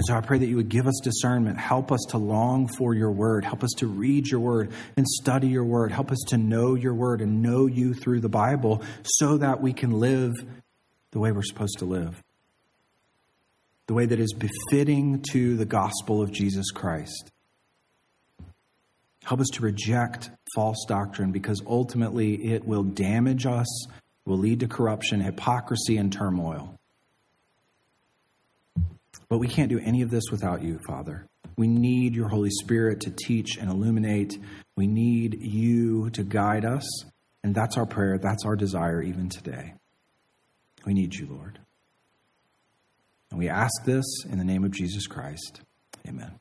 And 0.01 0.07
so 0.07 0.15
I 0.15 0.21
pray 0.21 0.39
that 0.39 0.47
you 0.47 0.55
would 0.55 0.69
give 0.69 0.87
us 0.87 0.99
discernment. 1.03 1.59
Help 1.59 1.91
us 1.91 1.99
to 2.09 2.17
long 2.17 2.67
for 2.67 2.95
your 2.95 3.11
word. 3.11 3.45
Help 3.45 3.63
us 3.63 3.69
to 3.77 3.85
read 3.85 4.25
your 4.25 4.39
word 4.39 4.71
and 4.97 5.07
study 5.07 5.47
your 5.47 5.63
word. 5.63 5.91
Help 5.91 6.11
us 6.11 6.17
to 6.29 6.39
know 6.39 6.73
your 6.73 6.95
word 6.95 7.21
and 7.21 7.43
know 7.43 7.67
you 7.67 7.93
through 7.93 8.19
the 8.19 8.27
Bible 8.27 8.81
so 9.03 9.37
that 9.37 9.61
we 9.61 9.73
can 9.73 9.91
live 9.91 10.31
the 11.11 11.19
way 11.19 11.31
we're 11.31 11.43
supposed 11.43 11.77
to 11.77 11.85
live, 11.85 12.23
the 13.85 13.93
way 13.93 14.07
that 14.07 14.19
is 14.19 14.33
befitting 14.33 15.23
to 15.33 15.55
the 15.55 15.67
gospel 15.67 16.19
of 16.19 16.31
Jesus 16.31 16.71
Christ. 16.71 17.29
Help 19.23 19.39
us 19.39 19.49
to 19.53 19.61
reject 19.61 20.31
false 20.55 20.83
doctrine 20.87 21.31
because 21.31 21.61
ultimately 21.67 22.53
it 22.53 22.65
will 22.65 22.81
damage 22.81 23.45
us, 23.45 23.85
will 24.25 24.39
lead 24.39 24.61
to 24.61 24.67
corruption, 24.67 25.21
hypocrisy, 25.21 25.97
and 25.97 26.11
turmoil. 26.11 26.80
But 29.29 29.39
we 29.39 29.47
can't 29.47 29.69
do 29.69 29.79
any 29.79 30.01
of 30.01 30.09
this 30.09 30.25
without 30.31 30.63
you, 30.63 30.79
Father. 30.87 31.25
We 31.57 31.67
need 31.67 32.15
your 32.15 32.27
Holy 32.27 32.49
Spirit 32.49 33.01
to 33.01 33.11
teach 33.11 33.57
and 33.57 33.69
illuminate. 33.69 34.37
We 34.75 34.87
need 34.87 35.37
you 35.41 36.09
to 36.11 36.23
guide 36.23 36.65
us. 36.65 36.85
And 37.43 37.55
that's 37.55 37.77
our 37.77 37.85
prayer. 37.85 38.17
That's 38.17 38.45
our 38.45 38.55
desire 38.55 39.01
even 39.01 39.29
today. 39.29 39.73
We 40.85 40.93
need 40.93 41.15
you, 41.15 41.27
Lord. 41.27 41.59
And 43.29 43.39
we 43.39 43.49
ask 43.49 43.85
this 43.85 44.05
in 44.29 44.37
the 44.37 44.43
name 44.43 44.63
of 44.63 44.71
Jesus 44.71 45.07
Christ. 45.07 45.61
Amen. 46.07 46.31